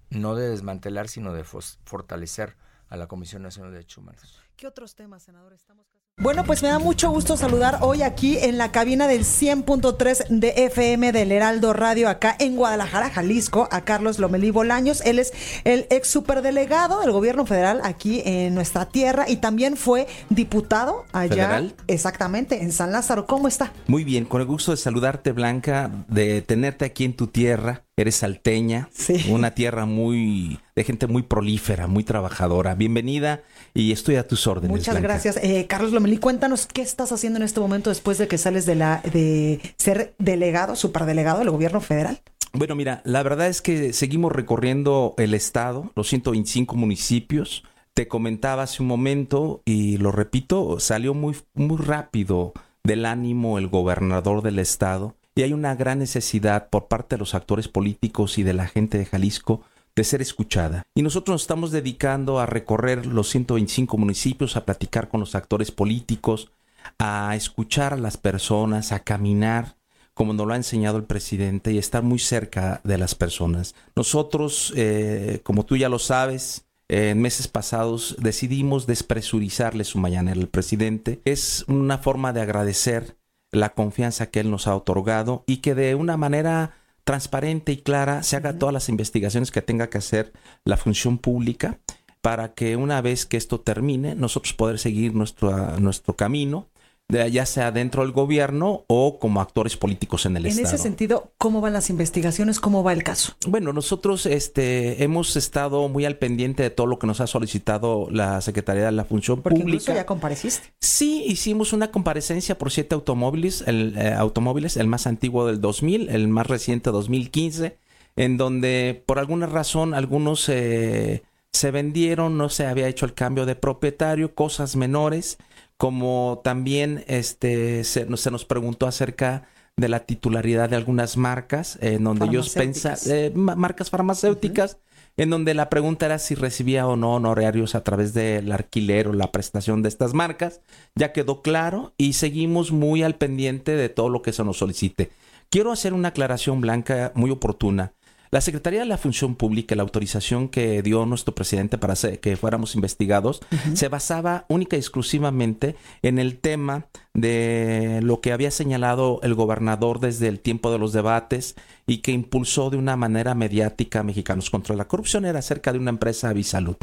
no 0.10 0.36
de 0.36 0.50
desmantelar, 0.50 1.08
sino 1.08 1.34
de 1.34 1.44
fortalecer 1.44 2.56
a 2.90 2.98
la 2.98 3.08
Comisión 3.08 3.42
Nacional 3.42 3.72
de 3.72 3.78
Derechos 3.78 3.98
Humanos. 4.00 4.42
¿Qué 4.58 4.68
otros 4.68 4.96
temas, 4.96 5.24
senador? 5.24 5.54
Estamos 5.54 5.88
bueno, 6.20 6.44
pues 6.44 6.62
me 6.62 6.70
da 6.70 6.78
mucho 6.78 7.10
gusto 7.10 7.36
saludar 7.36 7.80
hoy 7.82 8.04
aquí 8.04 8.38
en 8.38 8.60
la 8.60 8.72
cabina 8.72 9.08
del 9.08 9.22
100.3 9.24 10.28
de 10.30 10.54
FM 10.68 11.12
del 11.14 11.32
Heraldo 11.32 11.74
Radio, 11.74 12.10
acá 12.10 12.36
en 12.38 12.56
Guadalajara, 12.58 13.10
Jalisco, 13.10 13.68
a 13.72 13.82
Carlos 13.86 14.20
Lomelí 14.20 14.52
Bolaños. 14.52 15.02
Él 15.02 15.18
es 15.18 15.34
el 15.64 15.88
ex 15.90 16.08
superdelegado 16.10 17.02
del 17.02 17.12
gobierno 17.12 17.48
federal 17.48 17.82
aquí 17.84 18.22
en 18.24 18.54
nuestra 18.54 18.86
tierra 18.88 19.26
y 19.28 19.38
también 19.38 19.78
fue 19.78 20.06
diputado 20.30 21.06
allá. 21.12 21.34
¿Federal? 21.48 21.76
Exactamente, 21.88 22.62
en 22.62 22.72
San 22.72 22.92
Lázaro. 22.92 23.26
¿Cómo 23.26 23.48
está? 23.48 23.74
Muy 23.88 24.04
bien, 24.04 24.26
con 24.26 24.42
el 24.42 24.48
gusto 24.48 24.70
de 24.72 24.78
saludarte, 24.78 25.32
Blanca, 25.32 25.90
de 26.08 26.44
tenerte 26.44 26.86
aquí 26.86 27.04
en 27.04 27.16
tu 27.16 27.28
tierra. 27.28 27.82
Eres 27.98 28.18
salteña, 28.18 28.90
Sí. 28.94 29.26
una 29.30 29.52
tierra 29.56 29.86
muy 29.86 30.60
de 30.76 30.84
gente 30.84 31.08
muy 31.08 31.24
prolífera, 31.24 31.88
muy 31.88 32.04
trabajadora. 32.04 32.74
Bienvenida 32.76 33.42
y 33.74 33.92
estoy 33.92 34.16
a 34.16 34.28
tus 34.28 34.48
órdenes. 34.48 34.72
Muchas 34.72 34.94
Blanca. 34.94 35.08
gracias. 35.08 35.38
Eh, 35.38 35.66
Carlos 35.68 35.92
Lomelí, 35.92 36.18
cuéntanos 36.18 36.66
qué 36.66 36.82
estás 36.82 37.12
haciendo 37.12 37.38
en 37.38 37.44
este 37.44 37.60
momento 37.60 37.90
después 37.90 38.18
de 38.18 38.28
que 38.28 38.38
sales 38.38 38.66
de 38.66 38.76
la 38.76 39.02
de 39.12 39.62
ser 39.78 40.14
delegado, 40.18 40.76
superdelegado 40.76 41.40
del 41.40 41.50
gobierno 41.50 41.82
federal. 41.82 42.22
Bueno, 42.54 42.76
mira, 42.76 43.02
la 43.06 43.24
verdad 43.24 43.48
es 43.48 43.62
que 43.62 43.94
seguimos 43.94 44.32
recorriendo 44.32 45.16
el 45.18 45.34
estado, 45.34 45.92
los 45.96 46.10
125 46.10 46.76
municipios. 46.76 47.64
Te 47.94 48.08
comentaba 48.08 48.64
hace 48.64 48.82
un 48.82 48.88
momento 48.88 49.62
y 49.66 49.98
lo 49.98 50.12
repito, 50.12 50.80
salió 50.80 51.14
muy, 51.14 51.36
muy 51.54 51.78
rápido 51.78 52.54
del 52.84 53.06
ánimo 53.06 53.58
el 53.58 53.68
gobernador 53.68 54.42
del 54.42 54.60
estado 54.60 55.16
y 55.36 55.44
hay 55.44 55.54
una 55.54 55.76
gran 55.76 56.00
necesidad 56.00 56.70
por 56.70 56.88
parte 56.88 57.16
de 57.16 57.20
los 57.20 57.36
actores 57.36 57.68
políticos 57.68 58.38
y 58.38 58.44
de 58.44 58.54
la 58.54 58.68
gente 58.68 58.98
de 58.98 59.06
Jalisco 59.06 59.62
de 59.96 60.04
ser 60.04 60.22
escuchada. 60.22 60.84
Y 60.96 61.02
nosotros 61.02 61.36
nos 61.36 61.42
estamos 61.42 61.72
dedicando 61.72 62.40
a 62.40 62.46
recorrer 62.46 63.06
los 63.06 63.30
125 63.30 63.98
municipios, 63.98 64.56
a 64.56 64.66
platicar 64.66 65.10
con 65.10 65.20
los 65.20 65.36
actores 65.36 65.72
políticos, 65.72 66.52
a 66.98 67.36
escuchar 67.36 67.94
a 67.94 67.98
las 67.98 68.18
personas, 68.18 68.92
a 68.92 69.00
caminar 69.00 69.76
como 70.14 70.34
nos 70.34 70.46
lo 70.46 70.54
ha 70.54 70.58
enseñado 70.58 70.98
el 70.98 71.06
presidente 71.06 71.72
y 71.72 71.78
estar 71.78 72.04
muy 72.04 72.20
cerca 72.20 72.82
de 72.84 72.98
las 72.98 73.16
personas. 73.16 73.76
Nosotros, 73.96 74.74
eh, 74.76 75.40
como 75.44 75.66
tú 75.66 75.78
ya 75.78 75.90
lo 75.90 76.00
sabes, 76.00 76.66
en 76.90 77.22
meses 77.22 77.48
pasados 77.48 78.18
decidimos 78.20 78.86
despresurizarle 78.86 79.86
su 79.86 79.98
mañanera 79.98 80.40
al 80.40 80.50
presidente. 80.50 81.22
Es 81.24 81.64
una 81.68 81.98
forma 81.98 82.34
de 82.34 82.42
agradecer 82.42 83.16
la 83.52 83.70
confianza 83.70 84.30
que 84.30 84.42
él 84.42 84.52
nos 84.52 84.68
ha 84.68 84.76
otorgado 84.76 85.44
y 85.48 85.58
que 85.58 85.74
de 85.74 85.96
una 85.96 86.18
manera 86.18 86.76
transparente 87.04 87.72
y 87.72 87.78
clara 87.78 88.24
se 88.24 88.36
haga 88.36 88.58
todas 88.58 88.74
las 88.74 88.90
investigaciones 88.90 89.52
que 89.52 89.62
tenga 89.62 89.90
que 89.90 89.98
hacer 89.98 90.34
la 90.66 90.78
función 90.78 91.18
pública 91.18 91.80
para 92.22 92.54
que 92.54 92.76
una 92.76 93.02
vez 93.02 93.26
que 93.26 93.38
esto 93.38 93.62
termine 93.62 94.16
nosotros 94.16 94.54
poder 94.54 94.78
seguir 94.80 95.16
nuestro, 95.16 95.80
nuestro 95.80 96.16
camino 96.16 96.70
ya 97.12 97.46
sea 97.46 97.72
dentro 97.72 98.04
del 98.04 98.12
gobierno 98.12 98.84
o 98.88 99.20
como 99.20 99.42
actores 99.42 99.78
políticos 99.78 100.26
en 100.26 100.38
el 100.38 100.46
Estado. 100.46 100.68
En 100.68 100.74
ese 100.74 100.82
sentido, 100.82 101.32
¿cómo 101.38 101.62
van 101.62 101.74
las 101.74 101.90
investigaciones? 101.90 102.60
¿Cómo 102.60 102.84
va 102.84 102.94
el 102.94 103.04
caso? 103.04 103.34
Bueno, 103.48 103.74
nosotros 103.74 104.26
este, 104.26 105.04
hemos 105.04 105.36
estado 105.36 105.88
muy 105.90 106.06
al 106.06 106.18
pendiente 106.18 106.64
de 106.64 106.70
todo 106.70 106.88
lo 106.88 107.00
que 107.00 107.08
nos 107.08 107.22
ha 107.22 107.28
solicitado 107.28 108.08
la 108.12 108.42
Secretaría 108.42 108.86
de 108.86 108.92
la 108.92 109.06
Función 109.06 109.42
Porque 109.42 109.60
Pública. 109.60 109.84
Incluso 109.84 109.94
ya 109.94 110.06
compareciste. 110.06 110.74
Sí, 110.80 111.24
hicimos 111.28 111.74
una 111.74 111.92
comparecencia 111.92 112.58
por 112.58 112.72
siete 112.72 112.96
automóviles, 112.96 113.64
el, 113.68 113.96
eh, 113.98 114.14
automóviles, 114.14 114.78
el 114.78 114.88
más 114.88 115.08
antiguo 115.08 115.46
del 115.46 115.62
2000, 115.62 116.10
el 116.10 116.28
más 116.28 116.48
reciente 116.48 116.92
2015, 116.92 117.78
en 118.16 118.38
donde 118.38 119.04
por 119.06 119.20
alguna 119.20 119.46
razón 119.46 119.94
algunos 119.94 120.48
eh, 120.50 121.24
se 121.52 121.72
vendieron, 121.72 122.38
no 122.38 122.50
se 122.50 122.66
había 122.66 122.88
hecho 122.88 123.06
el 123.06 123.14
cambio 123.14 123.46
de 123.46 123.56
propietario, 123.56 124.34
cosas 124.34 124.76
menores 124.76 125.38
como 125.82 126.42
también 126.44 127.04
este, 127.08 127.84
se, 127.86 128.06
se 128.16 128.30
nos 128.30 128.46
preguntó 128.46 128.86
acerca 128.86 129.48
de 129.76 129.90
la 129.90 130.02
titularidad 130.02 130.70
de 130.70 130.76
algunas 130.76 131.18
marcas, 131.18 131.80
en 131.82 132.04
donde 132.04 132.28
ellos 132.28 132.54
pensan, 132.54 132.98
eh, 133.08 133.32
marcas 133.34 133.90
farmacéuticas, 133.90 134.78
en 135.18 135.32
donde 135.32 135.56
la 135.56 135.72
pregunta 135.72 136.06
era 136.06 136.20
si 136.20 136.36
recibía 136.36 136.86
o 136.86 136.98
no 136.98 137.16
honorarios 137.16 137.74
a 137.74 137.84
través 137.84 138.14
del 138.14 138.52
alquiler 138.52 139.08
o 139.08 139.14
la 139.14 139.32
prestación 139.32 139.82
de 139.82 139.90
estas 139.90 140.14
marcas. 140.14 140.62
Ya 140.94 141.14
quedó 141.14 141.42
claro 141.42 141.96
y 141.98 142.14
seguimos 142.14 142.72
muy 142.72 143.02
al 143.02 143.16
pendiente 143.16 143.76
de 143.76 143.90
todo 143.90 144.10
lo 144.10 144.22
que 144.22 144.34
se 144.34 144.44
nos 144.44 144.58
solicite. 144.58 145.10
Quiero 145.50 145.72
hacer 145.72 145.94
una 145.94 146.10
aclaración 146.10 146.62
blanca 146.62 147.12
muy 147.16 147.32
oportuna. 147.32 147.94
La 148.32 148.40
Secretaría 148.40 148.80
de 148.80 148.86
la 148.86 148.98
Función 148.98 149.36
Pública, 149.36 149.76
la 149.76 149.84
autorización 149.84 150.48
que 150.48 150.82
dio 150.82 151.06
nuestro 151.06 151.36
presidente 151.36 151.78
para 151.78 151.96
que 151.96 152.38
fuéramos 152.38 152.76
investigados, 152.76 153.42
se 153.74 153.90
basaba 153.90 154.46
única 154.48 154.78
y 154.78 154.80
exclusivamente 154.80 155.76
en 156.02 156.18
el 156.18 156.40
tema 156.40 156.86
de 157.14 158.00
lo 158.02 158.22
que 158.22 158.32
había 158.32 158.50
señalado 158.50 159.20
el 159.24 159.34
gobernador 159.34 160.00
desde 160.00 160.30
el 160.30 160.40
tiempo 160.40 160.72
de 160.72 160.80
los 160.80 160.94
debates 160.94 161.56
y 161.86 161.98
que 161.98 162.14
impulsó 162.14 162.70
de 162.70 162.78
una 162.78 162.96
manera 162.96 163.36
mediática 163.36 164.02
Mexicanos 164.02 164.50
contra 164.50 164.78
la 164.78 164.88
Corrupción, 164.88 165.26
era 165.26 165.40
acerca 165.40 165.74
de 165.74 165.80
una 165.80 165.90
empresa 165.90 166.30
Avisalud. 166.30 166.78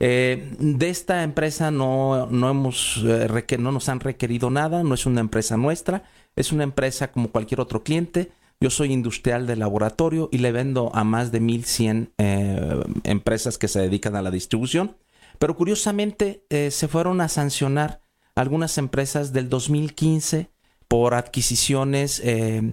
eh, 0.00 0.52
de 0.58 0.90
esta 0.90 1.22
empresa 1.22 1.70
no, 1.70 2.26
no, 2.26 2.50
hemos, 2.50 3.04
eh, 3.06 3.56
no 3.60 3.70
nos 3.70 3.88
han 3.88 4.00
requerido 4.00 4.50
nada, 4.50 4.82
no 4.82 4.94
es 4.94 5.06
una 5.06 5.20
empresa 5.20 5.56
nuestra, 5.56 6.02
es 6.34 6.50
una 6.50 6.64
empresa 6.64 7.12
como 7.12 7.28
cualquier 7.28 7.60
otro 7.60 7.84
cliente 7.84 8.32
yo 8.60 8.70
soy 8.70 8.92
industrial 8.92 9.46
de 9.46 9.56
laboratorio 9.56 10.28
y 10.32 10.38
le 10.38 10.50
vendo 10.52 10.90
a 10.94 11.04
más 11.04 11.30
de 11.30 11.40
1100 11.40 12.12
eh, 12.18 12.84
empresas 13.04 13.56
que 13.56 13.68
se 13.68 13.80
dedican 13.80 14.16
a 14.16 14.22
la 14.22 14.30
distribución. 14.30 14.96
Pero 15.38 15.56
curiosamente 15.56 16.42
eh, 16.50 16.70
se 16.72 16.88
fueron 16.88 17.20
a 17.20 17.28
sancionar 17.28 18.00
algunas 18.34 18.76
empresas 18.78 19.32
del 19.32 19.48
2015 19.48 20.50
por 20.88 21.14
adquisiciones 21.14 22.20
eh, 22.24 22.72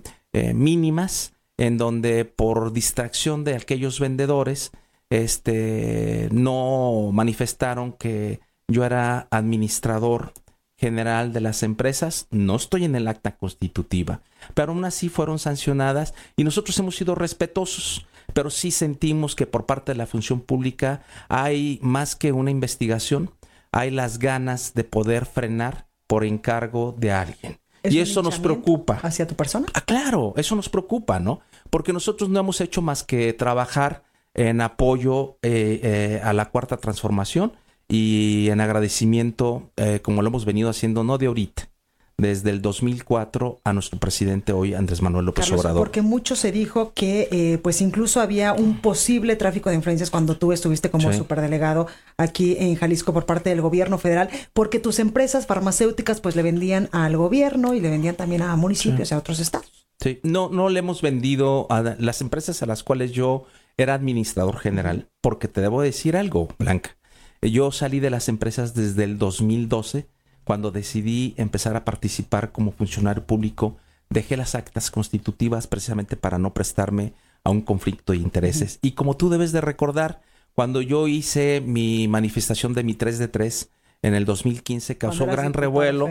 mínimas, 0.54 1.34
en 1.58 1.78
donde 1.78 2.26
por 2.26 2.74
distracción 2.74 3.44
de 3.44 3.56
aquellos 3.56 4.00
vendedores 4.00 4.72
este, 5.10 6.28
no 6.32 7.12
manifestaron 7.14 7.94
que 7.94 8.40
yo 8.68 8.84
era 8.84 9.28
administrador 9.30 10.34
general 10.78 11.32
de 11.32 11.42
las 11.42 11.62
empresas. 11.64 12.28
No 12.32 12.56
estoy 12.56 12.86
en 12.86 12.96
el 12.96 13.08
acta 13.08 13.38
constitutiva 13.38 14.22
pero 14.54 14.72
aún 14.72 14.86
así 14.86 15.10
fueron 15.10 15.40
sancionadas 15.40 16.14
y 16.36 16.44
nosotros 16.44 16.78
hemos 16.80 16.96
sido 16.96 17.16
respetuosos, 17.16 18.06
pero 18.34 18.50
sí 18.50 18.72
sentimos 18.72 19.36
que 19.36 19.48
por 19.48 19.66
parte 19.66 19.92
de 19.92 19.98
la 19.98 20.08
función 20.08 20.42
pública 20.42 21.04
hay 21.30 21.80
más 21.82 22.16
que 22.16 22.32
una 22.32 22.52
investigación, 22.52 23.32
hay 23.72 23.92
las 23.92 24.20
ganas 24.20 24.74
de 24.74 24.84
poder 24.84 25.26
frenar 25.26 25.88
por 26.08 26.24
encargo 26.24 26.96
de 26.98 27.12
alguien. 27.12 27.60
y 27.84 28.00
eso 28.00 28.24
nos 28.24 28.40
preocupa. 28.40 29.00
¿Hacia 29.04 29.28
tu 29.28 29.36
persona? 29.36 29.68
Ah, 29.74 29.82
claro, 29.82 30.34
eso 30.38 30.56
nos 30.56 30.70
preocupa, 30.70 31.20
¿no? 31.20 31.42
Porque 31.70 31.94
nosotros 31.94 32.30
no 32.30 32.40
hemos 32.40 32.62
hecho 32.62 32.82
más 32.82 33.04
que 33.04 33.34
trabajar 33.34 34.04
en 34.34 34.62
apoyo 34.62 35.38
eh, 35.42 35.80
eh, 35.84 36.22
a 36.24 36.34
la 36.34 36.50
cuarta 36.50 36.78
transformación 36.78 37.54
y 37.88 38.50
en 38.50 38.62
agradecimiento, 38.62 39.72
eh, 39.78 40.00
como 40.02 40.22
lo 40.22 40.28
hemos 40.28 40.46
venido 40.46 40.70
haciendo, 40.70 41.04
no 41.04 41.18
de 41.18 41.28
ahorita, 41.28 41.70
desde 42.18 42.50
el 42.50 42.62
2004 42.62 43.60
a 43.64 43.74
nuestro 43.74 44.00
presidente 44.00 44.54
hoy, 44.54 44.74
Andrés 44.74 45.02
Manuel 45.02 45.26
López 45.26 45.52
Obrador. 45.52 45.80
Porque 45.80 46.02
mucho 46.02 46.36
se 46.36 46.52
dijo 46.52 46.94
que 46.94 47.28
eh, 47.32 47.58
pues 47.62 47.82
incluso 47.82 48.22
había 48.22 48.54
un 48.54 48.82
posible 48.82 49.36
tráfico 49.36 49.70
de 49.70 49.76
influencias 49.76 50.10
cuando 50.10 50.38
tú 50.38 50.54
estuviste 50.54 50.90
como 50.90 51.12
superdelegado 51.12 51.88
aquí 52.18 52.56
en 52.60 52.76
Jalisco 52.76 53.14
por 53.14 53.26
parte 53.26 53.50
del 53.50 53.62
gobierno 53.62 53.98
federal, 53.98 54.30
porque 54.54 54.80
tus 54.80 55.00
empresas 55.00 55.46
farmacéuticas 55.46 56.22
pues 56.22 56.36
le 56.36 56.44
vendían 56.44 56.90
al 56.92 57.18
gobierno 57.18 57.74
y 57.74 57.82
le 57.82 57.90
vendían 57.90 58.16
también 58.16 58.42
a 58.42 58.56
municipios 58.56 59.12
y 59.12 59.14
a 59.14 59.18
otros 59.18 59.40
estados. 59.40 59.88
Sí, 60.00 60.20
no, 60.24 60.50
no 60.50 60.70
le 60.70 60.80
hemos 60.80 61.02
vendido 61.02 61.68
a 61.70 61.96
las 62.00 62.22
empresas 62.22 62.62
a 62.62 62.66
las 62.66 62.84
cuales 62.84 63.12
yo 63.12 63.46
era 63.78 63.94
administrador 63.94 64.58
general, 64.58 65.10
porque 65.22 65.48
te 65.48 65.62
debo 65.62 65.82
decir 65.82 66.16
algo, 66.16 66.50
Blanca. 66.58 66.98
Yo 67.42 67.72
salí 67.72 68.00
de 68.00 68.10
las 68.10 68.30
empresas 68.30 68.74
desde 68.74 69.04
el 69.04 69.18
2012 69.18 70.08
cuando 70.46 70.72
decidí 70.72 71.34
empezar 71.36 71.76
a 71.76 71.84
participar 71.84 72.54
como 72.54 72.72
funcionario 72.72 73.26
público, 73.26 73.76
dejé 74.10 74.38
las 74.38 74.56
actas 74.56 74.92
constitutivas 74.92 75.68
precisamente 75.68 76.16
para 76.16 76.38
no 76.38 76.54
prestarme 76.54 77.14
a 77.44 77.50
un 77.50 77.62
conflicto 77.62 78.14
de 78.14 78.20
intereses. 78.20 78.80
Y 78.82 78.92
como 78.92 79.18
tú 79.18 79.30
debes 79.30 79.52
de 79.52 79.62
recordar, 79.62 80.22
cuando 80.54 80.82
yo 80.82 81.08
hice 81.08 81.62
mi 81.62 82.08
manifestación 82.08 82.74
de 82.74 82.84
mi 82.84 82.94
3 82.94 83.20
de 83.20 83.28
3 83.28 83.70
en 84.04 84.14
el 84.14 84.26
2015 84.26 84.98
causó 84.98 85.26
gran 85.26 85.54
revuelo. 85.54 86.08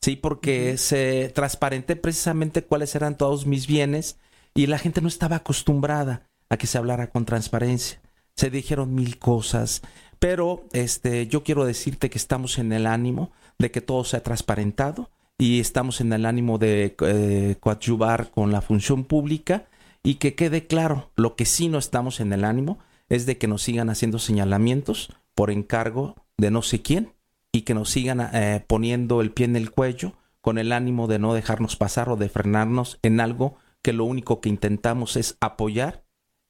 Sí, 0.00 0.16
porque 0.16 0.76
se 0.76 1.30
transparenté 1.34 1.96
precisamente 1.96 2.62
cuáles 2.62 2.94
eran 2.94 3.16
todos 3.16 3.46
mis 3.46 3.66
bienes 3.66 4.18
y 4.54 4.66
la 4.66 4.78
gente 4.78 5.00
no 5.00 5.08
estaba 5.08 5.36
acostumbrada 5.36 6.28
a 6.50 6.58
que 6.58 6.66
se 6.66 6.76
hablara 6.76 7.10
con 7.10 7.24
transparencia. 7.24 8.00
Se 8.36 8.50
dijeron 8.50 8.94
mil 8.94 9.18
cosas, 9.18 9.80
pero 10.18 10.66
este 10.72 11.26
yo 11.26 11.42
quiero 11.42 11.64
decirte 11.64 12.10
que 12.10 12.18
estamos 12.18 12.58
en 12.58 12.72
el 12.72 12.86
ánimo 12.86 13.32
de 13.58 13.70
que 13.70 13.80
todo 13.80 14.04
sea 14.04 14.22
transparentado 14.22 15.10
y 15.38 15.60
estamos 15.60 16.00
en 16.00 16.12
el 16.12 16.26
ánimo 16.26 16.58
de 16.58 16.94
eh, 17.00 17.56
coadyuvar 17.60 18.30
con 18.30 18.52
la 18.52 18.60
función 18.60 19.04
pública 19.04 19.66
y 20.02 20.16
que 20.16 20.34
quede 20.34 20.66
claro, 20.66 21.10
lo 21.16 21.34
que 21.34 21.44
sí 21.44 21.68
no 21.68 21.78
estamos 21.78 22.20
en 22.20 22.32
el 22.32 22.44
ánimo 22.44 22.78
es 23.08 23.26
de 23.26 23.38
que 23.38 23.48
nos 23.48 23.62
sigan 23.62 23.90
haciendo 23.90 24.18
señalamientos 24.18 25.12
por 25.34 25.50
encargo 25.50 26.16
de 26.36 26.50
no 26.50 26.62
sé 26.62 26.82
quién 26.82 27.12
y 27.52 27.62
que 27.62 27.74
nos 27.74 27.90
sigan 27.90 28.20
eh, 28.20 28.64
poniendo 28.66 29.20
el 29.20 29.32
pie 29.32 29.46
en 29.46 29.56
el 29.56 29.70
cuello 29.70 30.12
con 30.40 30.58
el 30.58 30.72
ánimo 30.72 31.06
de 31.06 31.18
no 31.18 31.34
dejarnos 31.34 31.76
pasar 31.76 32.08
o 32.10 32.16
de 32.16 32.28
frenarnos 32.28 32.98
en 33.02 33.20
algo 33.20 33.56
que 33.82 33.92
lo 33.92 34.04
único 34.04 34.40
que 34.40 34.48
intentamos 34.48 35.16
es 35.16 35.36
apoyar 35.40 36.03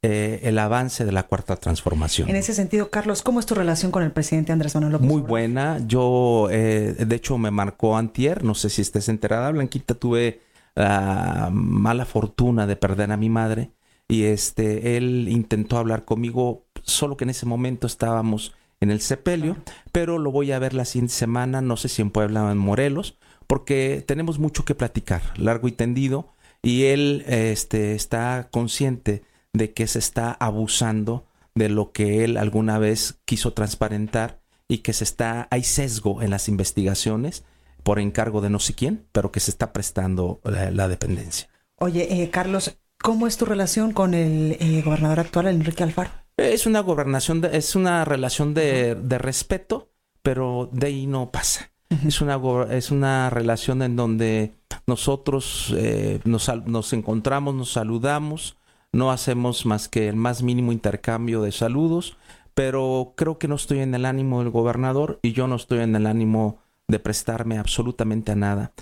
eh, 0.07 0.41
el 0.43 0.59
avance 0.59 1.07
de 1.07 1.13
la 1.13 1.23
cuarta 1.23 1.57
transformación. 1.57 2.29
En 2.29 2.37
ese 2.37 2.53
sentido, 2.53 2.91
Carlos, 2.91 3.23
¿cómo 3.23 3.41
es 3.41 3.47
tu 3.47 3.55
relación 3.55 3.91
con 3.91 4.03
el 4.03 4.13
presidente 4.13 4.53
Andrés 4.53 4.75
Manuel 4.75 4.93
López 4.93 5.09
Muy 5.09 5.23
buena. 5.23 5.81
Yo, 5.87 6.49
eh, 6.51 6.95
de 6.99 7.17
hecho, 7.17 7.39
me 7.39 7.51
marcó 7.51 7.97
antier, 7.97 8.45
no 8.45 8.55
sé 8.55 8.69
si 8.69 8.83
estés 8.83 9.09
enterada, 9.09 9.51
Blanquita, 9.51 9.95
tuve 9.95 10.43
la 10.75 11.49
mala 11.51 12.05
fortuna 12.05 12.67
de 12.67 12.77
perder 12.77 13.13
a 13.13 13.17
mi 13.17 13.31
madre 13.31 13.71
y 14.07 14.25
este, 14.25 14.99
él 14.99 15.27
intentó 15.31 15.79
hablar 15.79 16.05
conmigo, 16.05 16.67
solo 16.83 17.17
que 17.17 17.25
en 17.25 17.31
ese 17.31 17.47
momento 17.47 17.87
estábamos 17.87 18.55
en 18.81 18.91
el 18.91 19.01
sepelio, 19.01 19.57
pero 19.91 20.19
lo 20.19 20.31
voy 20.31 20.53
a 20.53 20.59
ver 20.59 20.75
la 20.75 20.85
siguiente 20.85 21.15
semana, 21.15 21.63
no 21.63 21.79
sé 21.79 21.89
si 21.89 22.03
en 22.03 22.11
Puebla 22.11 22.45
o 22.45 22.51
en 22.51 22.59
Morelos, 22.59 23.17
porque 23.47 24.05
tenemos 24.07 24.39
mucho 24.39 24.67
que 24.67 24.75
platicar, 24.75 25.23
largo 25.39 25.67
y 25.67 25.73
tendido, 25.73 26.29
y 26.63 26.85
él 26.85 27.25
este, 27.27 27.95
está 27.95 28.49
consciente 28.51 29.23
de 29.55 29.73
que 29.73 29.87
se 29.87 30.01
está 30.01 30.33
abusando 30.33 31.25
de 31.55 31.71
lo 31.71 31.93
que 31.93 32.25
él 32.25 32.37
alguna 32.37 32.79
vez 32.79 33.21
quiso 33.25 33.55
transparentar 33.55 34.41
y 34.69 34.79
que 34.79 34.93
se 34.93 35.05
está, 35.05 35.49
hay 35.51 35.63
sesgo 35.63 36.21
en 36.21 36.31
las 36.31 36.49
investigaciones 36.49 37.45
por 37.83 37.99
encargo 37.99 38.41
de 38.41 38.51
no 38.51 38.59
sé 38.59 38.75
quién, 38.75 39.07
pero 39.13 39.31
que 39.31 39.41
se 39.41 39.51
está 39.51 39.73
prestando 39.73 40.41
la, 40.45 40.89
dependencia. 40.89 41.49
Oye, 41.77 42.23
eh, 42.23 42.31
Carlos, 42.31 42.77
¿cómo 43.01 43.27
es 43.27 43.37
tu 43.37 43.45
relación 43.45 43.93
con 43.93 44.15
el 44.15 44.57
eh, 44.59 44.83
gobernador 44.85 45.21
actual, 45.21 45.47
Enrique 45.47 45.83
Alfaro? 45.83 46.11
Es 46.37 46.67
una 46.67 46.81
gobernación, 46.81 47.45
es 47.45 47.77
una 47.77 48.05
relación 48.05 48.55
de, 48.55 48.97
respeto, 49.19 49.91
pero 50.23 50.69
de 50.73 50.89
ahí 50.89 51.07
no 51.07 51.31
pasa. 51.31 51.71
Es 52.05 52.21
una, 52.21 52.41
es 52.71 52.91
una 52.91 53.31
relación 53.31 53.83
en 53.83 53.95
donde 53.95 54.55
nosotros 54.87 55.73
eh, 55.77 56.19
nos, 56.25 56.51
nos 56.67 56.93
encontramos, 56.93 57.55
nos 57.55 57.71
saludamos, 57.73 58.57
no 58.95 59.11
hacemos 59.11 59.67
más 59.67 59.89
que 59.89 60.09
el 60.09 60.17
más 60.17 60.43
mínimo 60.43 60.73
intercambio 60.73 61.43
de 61.43 61.53
saludos, 61.53 62.17
pero 62.55 63.13
creo 63.17 63.39
que 63.39 63.49
no 63.49 63.57
estoy 63.57 63.81
en 63.81 63.95
el 63.95 64.05
ánimo 64.07 64.41
del 64.41 64.51
gobernador 64.51 65.19
y 65.23 65.33
yo 65.33 65.47
no 65.47 65.57
estoy 65.57 65.81
en 65.81 65.97
el 65.97 66.07
ánimo 66.07 66.59
de 66.89 66.99
prestarme 66.99 67.59
absolutamente 67.59 68.33
a 68.33 68.37
nada 68.37 68.73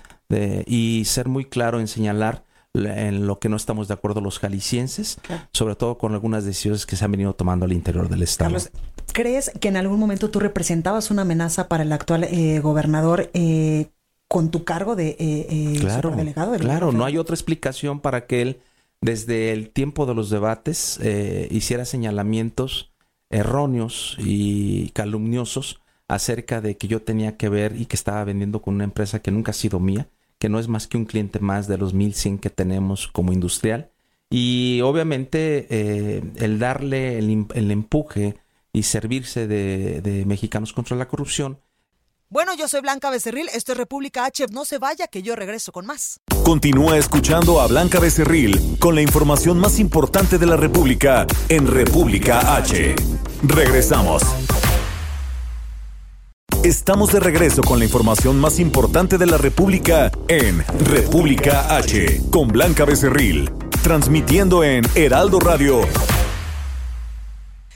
y 0.65 1.03
ser 1.05 1.27
muy 1.27 1.45
claro 1.45 1.79
en 1.79 1.87
señalar 1.87 2.43
en 2.73 3.27
lo 3.27 3.39
que 3.39 3.49
no 3.49 3.55
estamos 3.55 3.87
de 3.87 3.93
acuerdo 3.93 4.19
los 4.19 4.39
jaliscienses, 4.39 5.19
sobre 5.51 5.75
todo 5.75 5.97
con 5.97 6.13
algunas 6.13 6.43
decisiones 6.43 6.85
que 6.85 6.95
se 6.95 7.05
han 7.05 7.11
venido 7.11 7.33
tomando 7.35 7.65
al 7.65 7.73
interior 7.73 8.09
del 8.09 8.23
Estado. 8.23 8.57
¿crees 9.13 9.51
que 9.59 9.67
en 9.67 9.77
algún 9.77 9.99
momento 9.99 10.29
tú 10.31 10.39
representabas 10.39 11.11
una 11.11 11.21
amenaza 11.21 11.67
para 11.67 11.83
el 11.83 11.91
actual 11.91 12.23
eh, 12.23 12.59
gobernador? 12.59 13.29
Eh, 13.33 13.89
con 14.27 14.49
tu 14.49 14.63
cargo 14.63 14.95
de 14.95 15.15
eh, 15.19 15.77
claro, 15.79 16.09
delegado. 16.09 16.55
Claro, 16.55 16.91
no 16.91 17.05
hay 17.05 17.19
otra 17.19 17.35
explicación 17.35 17.99
para 17.99 18.25
que 18.25 18.41
él, 18.41 18.61
desde 19.03 19.51
el 19.51 19.69
tiempo 19.69 20.05
de 20.05 20.15
los 20.15 20.29
debates, 20.29 20.99
hiciera 21.51 21.85
señalamientos 21.85 22.93
erróneos 23.29 24.15
y 24.19 24.89
calumniosos 24.89 25.81
acerca 26.07 26.61
de 26.61 26.77
que 26.77 26.87
yo 26.87 27.01
tenía 27.01 27.37
que 27.37 27.49
ver 27.49 27.75
y 27.79 27.85
que 27.85 27.95
estaba 27.95 28.23
vendiendo 28.23 28.61
con 28.61 28.75
una 28.75 28.83
empresa 28.83 29.21
que 29.21 29.31
nunca 29.31 29.51
ha 29.51 29.55
sido 29.55 29.79
mía, 29.79 30.07
que 30.37 30.49
no 30.49 30.59
es 30.59 30.67
más 30.67 30.87
que 30.87 30.97
un 30.97 31.05
cliente 31.05 31.39
más 31.39 31.67
de 31.67 31.77
los 31.77 31.93
1100 31.93 32.37
que 32.37 32.49
tenemos 32.49 33.07
como 33.07 33.33
industrial. 33.33 33.89
Y 34.29 34.81
obviamente 34.81 35.67
eh, 35.69 36.23
el 36.37 36.59
darle 36.59 37.17
el, 37.19 37.71
empuje 37.71 38.35
y 38.71 38.83
servirse 38.83 39.47
de 39.47 40.23
Mexicanos 40.25 40.73
contra 40.73 40.97
la 40.97 41.07
Corrupción 41.07 41.59
bueno, 42.33 42.55
yo 42.55 42.67
soy 42.67 42.81
Blanca 42.81 43.11
Becerril, 43.11 43.47
esto 43.53 43.73
es 43.73 43.77
República 43.77 44.25
H. 44.25 44.47
No 44.49 44.65
se 44.65 44.79
vaya, 44.79 45.05
que 45.05 45.21
yo 45.21 45.35
regreso 45.35 45.71
con 45.71 45.85
más. 45.85 46.19
Continúa 46.43 46.97
escuchando 46.97 47.61
a 47.61 47.67
Blanca 47.67 47.99
Becerril 47.99 48.77
con 48.79 48.95
la 48.95 49.03
información 49.03 49.59
más 49.59 49.77
importante 49.77 50.39
de 50.39 50.47
la 50.47 50.57
República 50.57 51.27
en 51.47 51.67
República 51.67 52.55
H. 52.55 52.95
Regresamos. 53.43 54.23
Estamos 56.63 57.11
de 57.11 57.19
regreso 57.19 57.61
con 57.61 57.77
la 57.77 57.85
información 57.85 58.39
más 58.39 58.59
importante 58.59 59.19
de 59.19 59.27
la 59.27 59.37
República 59.37 60.11
en 60.27 60.65
República 60.85 61.75
H 61.75 62.19
con 62.31 62.47
Blanca 62.47 62.85
Becerril, 62.85 63.51
transmitiendo 63.83 64.63
en 64.63 64.83
Heraldo 64.95 65.39
Radio. 65.39 65.81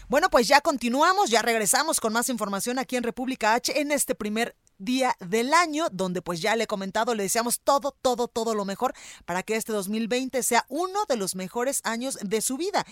Bueno, 0.09 0.29
pues 0.29 0.47
ya 0.47 0.61
continuamos, 0.61 1.29
ya 1.29 1.41
regresamos 1.41 1.99
con 1.99 2.13
más 2.13 2.29
información 2.29 2.79
aquí 2.79 2.95
en 2.95 3.03
República 3.03 3.55
H 3.55 3.77
en 3.77 3.91
este 3.91 4.15
primer 4.15 4.55
día 4.77 5.17
del 5.19 5.53
año, 5.53 5.87
donde 5.91 6.21
pues 6.21 6.39
ya 6.39 6.55
le 6.55 6.63
he 6.63 6.67
comentado, 6.67 7.13
le 7.13 7.23
deseamos 7.23 7.59
todo, 7.59 7.91
todo, 8.01 8.29
todo 8.29 8.55
lo 8.55 8.63
mejor 8.63 8.93
para 9.25 9.43
que 9.43 9.57
este 9.57 9.73
2020 9.73 10.41
sea 10.43 10.65
uno 10.69 11.03
de 11.09 11.17
los 11.17 11.35
mejores 11.35 11.81
años 11.83 12.17
de 12.21 12.39
su 12.39 12.55
vida 12.55 12.85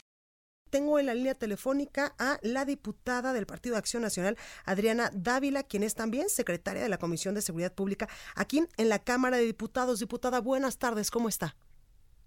tengo 0.71 0.99
en 0.99 1.05
la 1.05 1.13
línea 1.13 1.35
telefónica 1.35 2.15
a 2.19 2.37
la 2.41 2.65
diputada 2.65 3.31
del 3.31 3.45
Partido 3.45 3.77
Acción 3.77 4.03
Nacional, 4.03 4.37
Adriana 4.65 5.09
Dávila, 5.13 5.63
quien 5.63 5.83
es 5.83 5.95
también 5.95 6.27
secretaria 6.27 6.83
de 6.83 6.89
la 6.89 6.97
Comisión 6.97 7.33
de 7.33 7.41
Seguridad 7.41 7.71
Pública 7.71 8.09
aquí 8.35 8.67
en 8.75 8.89
la 8.89 8.99
Cámara 8.99 9.37
de 9.37 9.45
Diputados. 9.45 9.99
Diputada, 9.99 10.41
buenas 10.41 10.77
tardes, 10.77 11.11
¿cómo 11.11 11.29
está? 11.29 11.55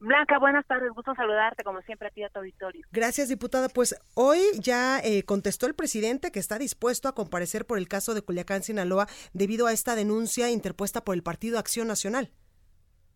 Blanca, 0.01 0.39
buenas 0.39 0.65
tardes, 0.67 0.93
gusto 0.93 1.13
saludarte 1.15 1.65
como 1.65 1.83
siempre 1.83 2.09
a 2.09 2.11
ti 2.11 2.23
a 2.23 2.29
tu 2.29 2.39
auditorio. 2.39 2.87
Gracias, 2.93 3.29
diputada. 3.29 3.69
Pues 3.69 4.01
hoy 4.15 4.39
ya 4.61 5.01
eh, 5.01 5.25
contestó 5.25 5.67
el 5.67 5.75
presidente 5.75 6.31
que 6.31 6.39
está 6.39 6.59
dispuesto 6.59 7.09
a 7.09 7.15
comparecer 7.15 7.67
por 7.67 7.79
el 7.79 7.89
caso 7.89 8.15
de 8.15 8.23
Culiacán, 8.23 8.63
Sinaloa, 8.63 9.09
debido 9.33 9.67
a 9.67 9.73
esta 9.73 9.97
denuncia 9.97 10.51
interpuesta 10.51 11.05
por 11.05 11.17
el 11.17 11.25
Partido 11.25 11.59
Acción 11.59 11.89
Nacional. 11.89 12.31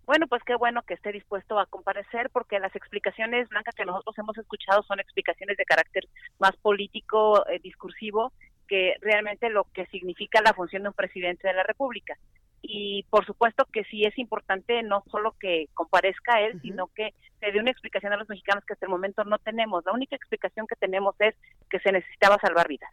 Bueno, 0.07 0.27
pues 0.27 0.43
qué 0.45 0.57
bueno 0.57 0.83
que 0.83 0.95
esté 0.95 1.13
dispuesto 1.13 1.61
a 1.61 1.67
comparecer 1.67 2.29
porque 2.31 2.59
las 2.59 2.75
explicaciones 2.75 3.49
blancas 3.49 3.75
que 3.77 3.85
nosotros 3.85 4.19
hemos 4.19 4.37
escuchado 4.37 4.83
son 4.83 4.99
explicaciones 4.99 5.57
de 5.57 5.65
carácter 5.65 6.09
más 6.41 6.57
político, 6.57 7.47
eh, 7.49 7.61
discursivo, 7.63 8.33
que 8.67 8.95
realmente 9.01 9.49
lo 9.51 9.65
que 9.73 9.87
significa 9.87 10.43
la 10.43 10.55
función 10.55 10.83
de 10.83 10.89
un 10.89 10.95
presidente 10.95 11.47
de 11.47 11.55
la 11.55 11.63
República. 11.63 12.19
Y 12.63 13.05
por 13.11 13.27
supuesto 13.27 13.67
que 13.73 13.85
sí 13.85 14.05
es 14.05 14.17
importante 14.19 14.83
no 14.83 15.03
solo 15.11 15.35
que 15.39 15.67
comparezca 15.75 16.41
él, 16.41 16.61
sino 16.63 16.87
que 16.95 17.13
se 17.41 17.51
dé 17.51 17.59
una 17.59 17.73
explicación 17.73 18.13
a 18.13 18.17
los 18.17 18.29
mexicanos 18.29 18.65
que 18.65 18.75
hasta 18.75 18.87
el 18.87 18.91
momento 18.91 19.25
no 19.25 19.39
tenemos. 19.39 19.85
La 19.85 19.93
única 19.93 20.15
explicación 20.15 20.67
que 20.67 20.77
tenemos 20.77 21.17
es 21.19 21.35
que 21.69 21.81
se 21.81 21.91
necesitaba 21.91 22.39
salvar 22.41 22.69
vidas 22.69 22.91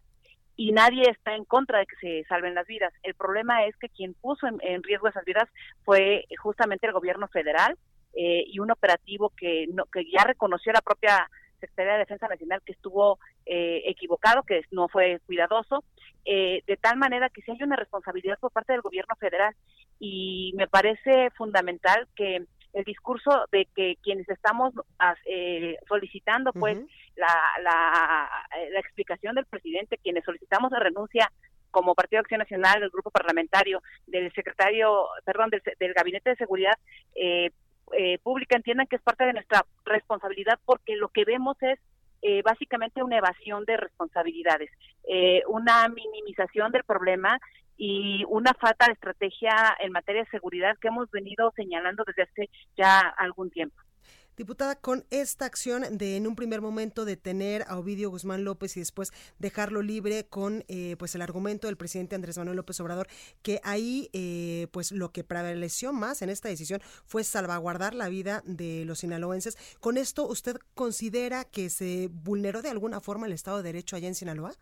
y 0.59 0.73
nadie 0.73 1.09
está 1.09 1.35
en 1.35 1.45
contra 1.45 1.79
de 1.79 1.85
que 1.85 1.95
se 2.01 2.27
salven 2.27 2.53
las 2.53 2.67
vidas. 2.67 2.91
El 3.03 3.15
problema 3.15 3.63
es 3.63 3.77
que 3.77 3.87
quien 3.87 4.13
puso 4.13 4.45
en, 4.45 4.83
riesgo 4.83 5.07
esas 5.07 5.23
vidas 5.23 5.47
fue 5.85 6.25
justamente 6.43 6.85
el 6.85 6.91
gobierno 6.91 7.29
federal 7.29 7.77
eh, 8.13 8.43
y 8.45 8.59
un 8.59 8.69
operativo 8.69 9.31
que, 9.37 9.67
no, 9.71 9.85
que 9.85 10.03
ya 10.11 10.25
reconoció 10.25 10.73
la 10.73 10.81
propia 10.81 11.29
Secretaría 11.61 11.93
de 11.93 11.99
Defensa 11.99 12.27
Nacional 12.27 12.61
que 12.65 12.73
estuvo 12.73 13.19
eh, 13.45 13.83
equivocado, 13.85 14.43
que 14.43 14.61
no 14.71 14.89
fue 14.89 15.21
cuidadoso, 15.25 15.85
eh, 16.31 16.61
de 16.67 16.77
tal 16.77 16.95
manera 16.95 17.29
que 17.29 17.41
si 17.41 17.49
hay 17.49 17.63
una 17.63 17.75
responsabilidad 17.75 18.37
por 18.39 18.51
parte 18.51 18.73
del 18.73 18.83
gobierno 18.83 19.15
federal. 19.15 19.55
Y 19.99 20.53
me 20.55 20.67
parece 20.67 21.31
fundamental 21.31 22.07
que 22.15 22.45
el 22.73 22.83
discurso 22.83 23.31
de 23.51 23.67
que 23.75 23.97
quienes 24.03 24.29
estamos 24.29 24.71
eh, 25.25 25.75
solicitando 25.87 26.53
pues 26.53 26.77
la, 27.15 27.35
la, 27.63 28.29
la, 28.71 28.79
explicación 28.79 29.33
del 29.33 29.47
presidente, 29.47 29.97
quienes 29.97 30.23
solicitamos 30.23 30.71
la 30.71 30.79
renuncia 30.79 31.31
como 31.71 31.95
Partido 31.95 32.19
de 32.19 32.25
Acción 32.25 32.39
Nacional, 32.39 32.79
del 32.79 32.91
grupo 32.91 33.09
parlamentario, 33.09 33.81
del 34.05 34.31
secretario, 34.33 35.07
perdón, 35.25 35.49
del, 35.49 35.63
del 35.79 35.93
Gabinete 35.93 36.29
de 36.29 36.35
Seguridad 36.35 36.77
eh, 37.15 37.49
eh, 37.97 38.19
Pública, 38.19 38.55
entiendan 38.55 38.85
que 38.85 38.97
es 38.97 39.01
parte 39.01 39.25
de 39.25 39.33
nuestra 39.33 39.65
responsabilidad 39.83 40.59
porque 40.63 40.95
lo 40.95 41.09
que 41.09 41.25
vemos 41.25 41.57
es 41.63 41.79
eh, 42.21 42.41
básicamente 42.41 43.03
una 43.03 43.17
evasión 43.17 43.65
de 43.65 43.77
responsabilidades, 43.77 44.69
eh, 45.07 45.41
una 45.47 45.87
minimización 45.87 46.71
del 46.71 46.83
problema 46.83 47.39
y 47.77 48.23
una 48.27 48.53
falta 48.53 48.87
de 48.87 48.93
estrategia 48.93 49.77
en 49.79 49.91
materia 49.91 50.23
de 50.23 50.29
seguridad 50.29 50.77
que 50.81 50.89
hemos 50.89 51.09
venido 51.11 51.51
señalando 51.55 52.03
desde 52.05 52.23
hace 52.23 52.49
ya 52.75 52.99
algún 52.99 53.49
tiempo. 53.49 53.77
Diputada, 54.39 54.77
con 54.77 55.05
esta 55.09 55.43
acción 55.43 55.97
de 55.97 56.15
en 56.15 56.25
un 56.25 56.37
primer 56.37 56.61
momento 56.61 57.03
detener 57.03 57.65
a 57.67 57.77
Ovidio 57.77 58.09
Guzmán 58.09 58.45
López 58.45 58.77
y 58.77 58.79
después 58.79 59.11
dejarlo 59.37 59.81
libre 59.81 60.27
con 60.27 60.63
eh, 60.69 60.95
pues 60.97 61.13
el 61.13 61.21
argumento 61.21 61.67
del 61.67 61.75
presidente 61.75 62.15
Andrés 62.15 62.37
Manuel 62.37 62.55
López 62.55 62.79
Obrador, 62.79 63.09
que 63.41 63.59
ahí 63.65 64.09
eh, 64.13 64.67
pues 64.71 64.93
lo 64.93 65.11
que 65.11 65.25
prevaleció 65.25 65.91
más 65.91 66.21
en 66.21 66.29
esta 66.29 66.47
decisión 66.47 66.79
fue 67.05 67.25
salvaguardar 67.25 67.93
la 67.93 68.07
vida 68.07 68.41
de 68.45 68.85
los 68.85 68.99
sinaloenses. 68.99 69.57
¿Con 69.81 69.97
esto 69.97 70.25
usted 70.25 70.55
considera 70.73 71.43
que 71.43 71.69
se 71.69 72.07
vulneró 72.09 72.61
de 72.61 72.69
alguna 72.69 73.01
forma 73.01 73.27
el 73.27 73.33
Estado 73.33 73.57
de 73.57 73.63
Derecho 73.63 73.97
allá 73.97 74.07
en 74.07 74.15
Sinaloa? 74.15 74.55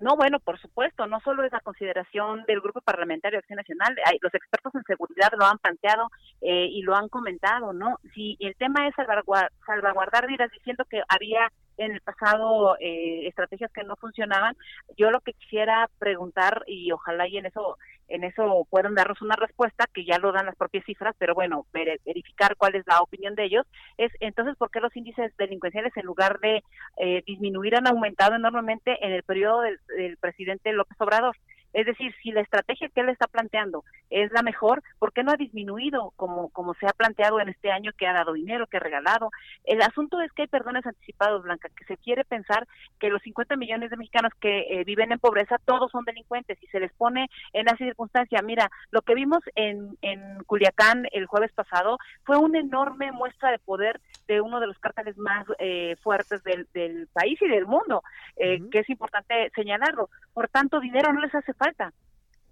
No, 0.00 0.16
bueno, 0.16 0.40
por 0.40 0.58
supuesto, 0.58 1.06
no 1.06 1.20
solo 1.20 1.44
es 1.44 1.52
la 1.52 1.60
consideración 1.60 2.44
del 2.46 2.60
Grupo 2.60 2.80
Parlamentario 2.80 3.36
de 3.36 3.40
Acción 3.40 3.58
Nacional, 3.58 3.96
hay, 4.04 4.18
los 4.20 4.34
expertos 4.34 4.74
en 4.74 4.82
seguridad 4.84 5.30
lo 5.38 5.46
han 5.46 5.58
planteado 5.58 6.10
eh, 6.40 6.66
y 6.70 6.82
lo 6.82 6.96
han 6.96 7.08
comentado, 7.08 7.72
¿no? 7.72 7.98
Si 8.12 8.36
el 8.40 8.56
tema 8.56 8.88
es 8.88 8.94
salvaguardar, 8.96 9.52
salvaguardar 9.64 10.26
vidas, 10.26 10.50
diciendo 10.50 10.84
que 10.90 11.02
había 11.08 11.48
en 11.76 11.92
el 11.92 12.00
pasado 12.00 12.76
eh, 12.80 13.26
estrategias 13.26 13.70
que 13.72 13.84
no 13.84 13.96
funcionaban. 13.96 14.56
Yo 14.96 15.10
lo 15.10 15.20
que 15.20 15.32
quisiera 15.32 15.88
preguntar 15.98 16.62
y 16.66 16.92
ojalá 16.92 17.26
y 17.26 17.38
en 17.38 17.46
eso 17.46 17.78
en 18.08 18.24
eso 18.24 18.66
puedan 18.70 18.94
darnos 18.94 19.20
una 19.22 19.36
respuesta 19.36 19.88
que 19.92 20.04
ya 20.04 20.18
lo 20.18 20.32
dan 20.32 20.46
las 20.46 20.56
propias 20.56 20.84
cifras, 20.84 21.14
pero 21.18 21.34
bueno, 21.34 21.66
verificar 21.72 22.56
cuál 22.56 22.74
es 22.74 22.86
la 22.86 23.00
opinión 23.00 23.34
de 23.34 23.44
ellos 23.44 23.66
es 23.98 24.12
entonces 24.20 24.56
por 24.56 24.70
qué 24.70 24.80
los 24.80 24.94
índices 24.96 25.36
delincuenciales 25.36 25.96
en 25.96 26.06
lugar 26.06 26.38
de 26.40 26.62
eh, 26.98 27.22
disminuir 27.26 27.76
han 27.76 27.86
aumentado 27.86 28.34
enormemente 28.34 29.04
en 29.04 29.12
el 29.12 29.22
periodo 29.22 29.62
del 29.62 30.16
presidente 30.18 30.72
López 30.72 31.00
Obrador. 31.00 31.36
Es 31.74 31.86
decir, 31.86 32.14
si 32.22 32.30
la 32.30 32.40
estrategia 32.40 32.88
que 32.88 33.00
él 33.00 33.08
está 33.10 33.26
planteando 33.26 33.84
es 34.08 34.32
la 34.32 34.42
mejor, 34.42 34.82
¿por 34.98 35.12
qué 35.12 35.24
no 35.24 35.32
ha 35.32 35.36
disminuido 35.36 36.12
como, 36.16 36.48
como 36.50 36.74
se 36.74 36.86
ha 36.86 36.92
planteado 36.92 37.40
en 37.40 37.48
este 37.48 37.70
año 37.70 37.92
que 37.98 38.06
ha 38.06 38.12
dado 38.12 38.32
dinero, 38.32 38.66
que 38.66 38.76
ha 38.78 38.80
regalado? 38.80 39.30
El 39.64 39.82
asunto 39.82 40.20
es 40.20 40.32
que 40.32 40.42
hay 40.42 40.48
perdones 40.48 40.86
anticipados, 40.86 41.42
Blanca, 41.42 41.68
que 41.76 41.84
se 41.84 41.96
quiere 41.96 42.24
pensar 42.24 42.66
que 43.00 43.10
los 43.10 43.20
50 43.22 43.56
millones 43.56 43.90
de 43.90 43.96
mexicanos 43.96 44.32
que 44.40 44.60
eh, 44.70 44.84
viven 44.84 45.12
en 45.12 45.18
pobreza, 45.18 45.58
todos 45.64 45.90
son 45.90 46.04
delincuentes 46.04 46.62
y 46.62 46.66
se 46.68 46.80
les 46.80 46.92
pone 46.92 47.28
en 47.52 47.66
esa 47.66 47.76
circunstancia. 47.76 48.40
Mira, 48.42 48.70
lo 48.90 49.02
que 49.02 49.14
vimos 49.14 49.40
en, 49.56 49.98
en 50.00 50.44
Culiacán 50.44 51.06
el 51.10 51.26
jueves 51.26 51.52
pasado 51.52 51.98
fue 52.24 52.36
una 52.36 52.60
enorme 52.60 53.10
muestra 53.12 53.50
de 53.50 53.58
poder 53.58 54.00
de 54.26 54.40
uno 54.40 54.60
de 54.60 54.66
los 54.66 54.78
cárteles 54.78 55.16
más 55.18 55.46
eh, 55.58 55.96
fuertes 56.02 56.42
del, 56.44 56.66
del, 56.72 57.08
país 57.12 57.40
y 57.42 57.48
del 57.48 57.66
mundo, 57.66 58.02
eh, 58.36 58.60
que 58.70 58.80
es 58.80 58.90
importante 58.90 59.50
señalarlo. 59.54 60.08
Por 60.32 60.48
tanto, 60.48 60.80
dinero 60.80 61.12
no 61.12 61.20
les 61.20 61.34
hace 61.34 61.52
falta. 61.54 61.92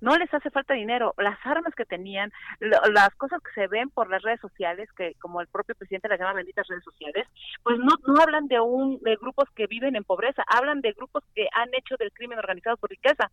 No 0.00 0.16
les 0.18 0.34
hace 0.34 0.50
falta 0.50 0.74
dinero. 0.74 1.14
Las 1.16 1.38
armas 1.44 1.74
que 1.76 1.84
tenían, 1.84 2.32
las 2.58 3.14
cosas 3.14 3.40
que 3.40 3.52
se 3.52 3.68
ven 3.68 3.88
por 3.88 4.10
las 4.10 4.20
redes 4.22 4.40
sociales, 4.40 4.88
que 4.96 5.14
como 5.20 5.40
el 5.40 5.46
propio 5.46 5.76
presidente 5.76 6.08
las 6.08 6.18
llama 6.18 6.32
benditas 6.32 6.66
redes 6.66 6.82
sociales, 6.82 7.28
pues 7.62 7.78
no, 7.78 7.94
no 8.08 8.20
hablan 8.20 8.48
de 8.48 8.58
un 8.58 8.98
de 8.98 9.14
grupos 9.14 9.48
que 9.54 9.68
viven 9.68 9.94
en 9.94 10.02
pobreza, 10.02 10.42
hablan 10.48 10.80
de 10.80 10.92
grupos 10.92 11.22
que 11.36 11.46
han 11.52 11.68
hecho 11.72 11.96
del 11.98 12.10
crimen 12.10 12.40
organizado 12.40 12.76
por 12.78 12.90
riqueza 12.90 13.30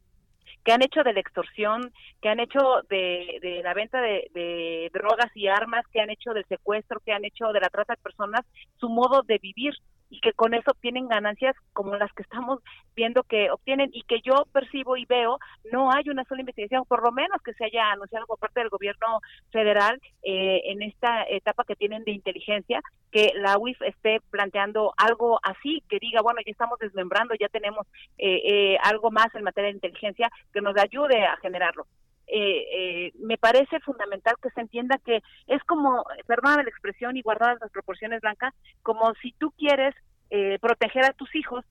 que 0.63 0.71
han 0.71 0.81
hecho 0.83 1.03
de 1.03 1.13
la 1.13 1.19
extorsión, 1.19 1.91
que 2.21 2.29
han 2.29 2.39
hecho 2.39 2.59
de, 2.89 3.39
de 3.41 3.61
la 3.63 3.73
venta 3.73 4.01
de, 4.01 4.29
de, 4.33 4.91
drogas 4.93 5.31
y 5.35 5.47
armas, 5.47 5.85
que 5.91 6.01
han 6.01 6.09
hecho 6.09 6.31
del 6.33 6.45
secuestro, 6.45 6.99
que 7.05 7.13
han 7.13 7.25
hecho 7.25 7.47
de 7.53 7.59
la 7.59 7.69
trata 7.69 7.93
de 7.93 8.01
personas, 8.01 8.41
su 8.77 8.89
modo 8.89 9.23
de 9.23 9.37
vivir 9.37 9.73
y 10.09 10.19
que 10.19 10.33
con 10.33 10.53
eso 10.53 10.71
obtienen 10.71 11.07
ganancias 11.07 11.55
como 11.73 11.95
las 11.95 12.11
que 12.13 12.23
estamos 12.23 12.59
viendo 12.95 13.23
que 13.23 13.51
obtienen 13.51 13.89
y 13.93 14.03
que 14.03 14.21
yo 14.21 14.45
percibo 14.51 14.97
y 14.97 15.05
veo, 15.05 15.39
no 15.71 15.91
hay 15.91 16.09
una 16.09 16.23
sola 16.25 16.41
investigación, 16.41 16.83
por 16.87 17.03
lo 17.03 17.11
menos 17.11 17.41
que 17.43 17.53
se 17.53 17.65
haya 17.65 17.91
anunciado 17.91 18.25
por 18.25 18.39
parte 18.39 18.59
del 18.59 18.69
gobierno 18.69 19.19
federal 19.51 20.01
eh, 20.23 20.61
en 20.65 20.81
esta 20.81 21.23
etapa 21.29 21.63
que 21.63 21.75
tienen 21.75 22.03
de 22.03 22.11
inteligencia, 22.11 22.81
que 23.11 23.31
la 23.35 23.57
UIF 23.57 23.81
esté 23.81 24.19
planteando 24.29 24.93
algo 24.97 25.39
así, 25.43 25.83
que 25.89 25.99
diga, 25.99 26.21
bueno, 26.21 26.41
ya 26.45 26.51
estamos 26.51 26.79
desmembrando, 26.79 27.35
ya 27.39 27.47
tenemos 27.47 27.87
eh, 28.17 28.41
eh, 28.45 28.77
algo 28.83 29.11
más 29.11 29.33
en 29.35 29.43
materia 29.43 29.69
de 29.69 29.75
inteligencia 29.75 30.29
que 30.53 30.61
nos 30.61 30.75
ayude 30.77 31.25
a 31.25 31.37
generarlo. 31.37 31.85
Eh, 32.31 32.65
eh, 32.71 33.11
me 33.19 33.37
parece 33.37 33.79
fundamental 33.79 34.35
que 34.41 34.51
se 34.51 34.61
entienda 34.61 34.99
que 35.03 35.21
es 35.47 35.63
como, 35.63 36.05
perdóname 36.27 36.63
la 36.63 36.69
expresión 36.69 37.17
y 37.17 37.21
guardadas 37.21 37.57
las 37.59 37.71
proporciones 37.71 38.21
blancas, 38.21 38.53
como 38.83 39.13
si 39.21 39.33
tú 39.33 39.51
quieres 39.57 39.95
eh, 40.29 40.59
proteger 40.61 41.05
a 41.05 41.13
tus 41.13 41.33
hijos 41.35 41.65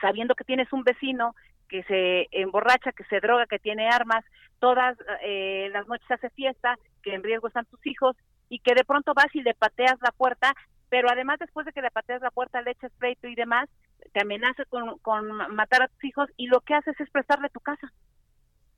sabiendo 0.00 0.34
que 0.34 0.44
tienes 0.44 0.72
un 0.72 0.84
vecino 0.84 1.34
que 1.68 1.82
se 1.84 2.28
emborracha, 2.32 2.92
que 2.92 3.04
se 3.04 3.20
droga, 3.20 3.46
que 3.46 3.58
tiene 3.58 3.88
armas, 3.88 4.24
todas 4.58 4.96
eh, 5.22 5.68
las 5.72 5.86
noches 5.88 6.10
hace 6.10 6.30
fiesta, 6.30 6.76
que 7.02 7.14
en 7.14 7.22
riesgo 7.22 7.48
están 7.48 7.66
tus 7.66 7.84
hijos 7.86 8.16
y 8.48 8.60
que 8.60 8.74
de 8.74 8.84
pronto 8.84 9.12
vas 9.14 9.34
y 9.34 9.42
le 9.42 9.54
pateas 9.54 9.96
la 10.02 10.12
puerta, 10.12 10.54
pero 10.88 11.08
además 11.10 11.38
después 11.38 11.66
de 11.66 11.72
que 11.72 11.82
le 11.82 11.90
pateas 11.90 12.22
la 12.22 12.30
puerta 12.30 12.62
le 12.62 12.70
echas 12.70 12.92
pleito 12.98 13.28
y 13.28 13.34
demás, 13.34 13.68
te 14.12 14.22
amenaza 14.22 14.64
con, 14.66 14.98
con 14.98 15.26
matar 15.54 15.82
a 15.82 15.88
tus 15.88 16.04
hijos 16.04 16.28
y 16.36 16.46
lo 16.46 16.60
que 16.60 16.74
haces 16.74 16.98
es 17.00 17.10
prestarle 17.10 17.50
tu 17.50 17.60
casa 17.60 17.92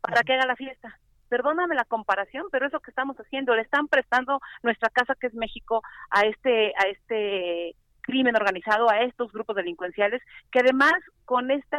para 0.01 0.23
que 0.23 0.35
haga 0.35 0.47
la 0.47 0.57
fiesta. 0.57 0.99
Perdóname 1.29 1.75
la 1.75 1.85
comparación, 1.85 2.47
pero 2.51 2.67
eso 2.67 2.81
que 2.81 2.91
estamos 2.91 3.17
haciendo, 3.17 3.55
le 3.55 3.63
están 3.63 3.87
prestando 3.89 4.41
nuestra 4.63 4.89
casa 4.91 5.15
que 5.15 5.29
es 5.29 5.35
México 5.35 5.83
a 6.11 6.23
este 6.23 6.73
a 6.77 6.89
este 6.89 7.77
crimen 8.01 8.35
organizado, 8.35 8.91
a 8.91 9.03
estos 9.03 9.31
grupos 9.31 9.55
delincuenciales, 9.55 10.21
que 10.51 10.61
además 10.61 10.95
con 11.25 11.51
este 11.51 11.77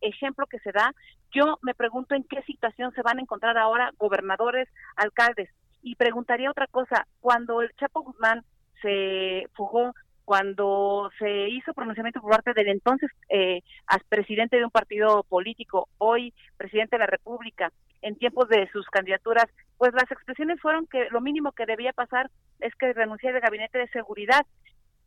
ejemplo 0.00 0.46
que 0.46 0.58
se 0.58 0.72
da, 0.72 0.92
yo 1.32 1.58
me 1.62 1.74
pregunto 1.74 2.14
en 2.14 2.24
qué 2.24 2.42
situación 2.42 2.92
se 2.92 3.02
van 3.02 3.18
a 3.18 3.22
encontrar 3.22 3.56
ahora 3.56 3.92
gobernadores, 3.98 4.68
alcaldes. 4.96 5.48
Y 5.82 5.94
preguntaría 5.94 6.50
otra 6.50 6.66
cosa, 6.66 7.06
cuando 7.20 7.62
el 7.62 7.70
Chapo 7.76 8.02
Guzmán 8.02 8.42
se 8.82 9.46
fugó, 9.54 9.94
cuando 10.30 11.10
se 11.18 11.48
hizo 11.48 11.74
pronunciamiento 11.74 12.20
por 12.20 12.30
parte 12.30 12.54
del 12.54 12.68
entonces 12.68 13.10
eh, 13.30 13.62
presidente 14.08 14.58
de 14.58 14.64
un 14.64 14.70
partido 14.70 15.24
político, 15.24 15.88
hoy 15.98 16.32
presidente 16.56 16.94
de 16.94 17.00
la 17.00 17.08
República, 17.08 17.72
en 18.00 18.14
tiempos 18.14 18.48
de 18.48 18.68
sus 18.70 18.86
candidaturas, 18.90 19.46
pues 19.76 19.92
las 19.92 20.08
expresiones 20.08 20.60
fueron 20.60 20.86
que 20.86 21.08
lo 21.10 21.20
mínimo 21.20 21.50
que 21.50 21.66
debía 21.66 21.92
pasar 21.92 22.30
es 22.60 22.72
que 22.76 22.92
renunciara 22.92 23.38
el 23.38 23.42
gabinete 23.42 23.78
de 23.78 23.88
seguridad. 23.88 24.46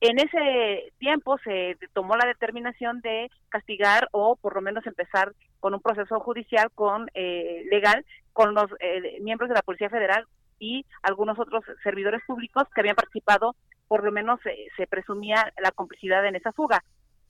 En 0.02 0.20
ese 0.20 0.92
tiempo 0.98 1.38
se 1.38 1.78
tomó 1.94 2.18
la 2.18 2.28
determinación 2.28 3.00
de 3.00 3.32
castigar 3.48 4.10
o 4.12 4.36
por 4.36 4.56
lo 4.56 4.62
menos 4.62 4.86
empezar 4.86 5.32
con 5.62 5.74
un 5.74 5.80
proceso 5.80 6.20
judicial 6.20 6.70
con 6.76 7.08
eh, 7.14 7.64
legal 7.72 8.06
con 8.34 8.54
los 8.54 8.70
eh, 8.82 9.22
miembros 9.22 9.48
de 9.48 9.56
la 9.56 9.62
Policía 9.62 9.90
Federal 9.90 10.26
y 10.60 10.86
algunos 11.02 11.40
otros 11.40 11.64
servidores 11.82 12.22
públicos 12.28 12.64
que 12.74 12.82
habían 12.82 12.96
participado, 12.96 13.56
por 13.88 14.04
lo 14.04 14.12
menos 14.12 14.40
se 14.78 14.88
presumía 14.88 15.54
la 15.62 15.72
complicidad 15.72 16.26
en 16.26 16.36
esa 16.36 16.52
fuga. 16.52 16.84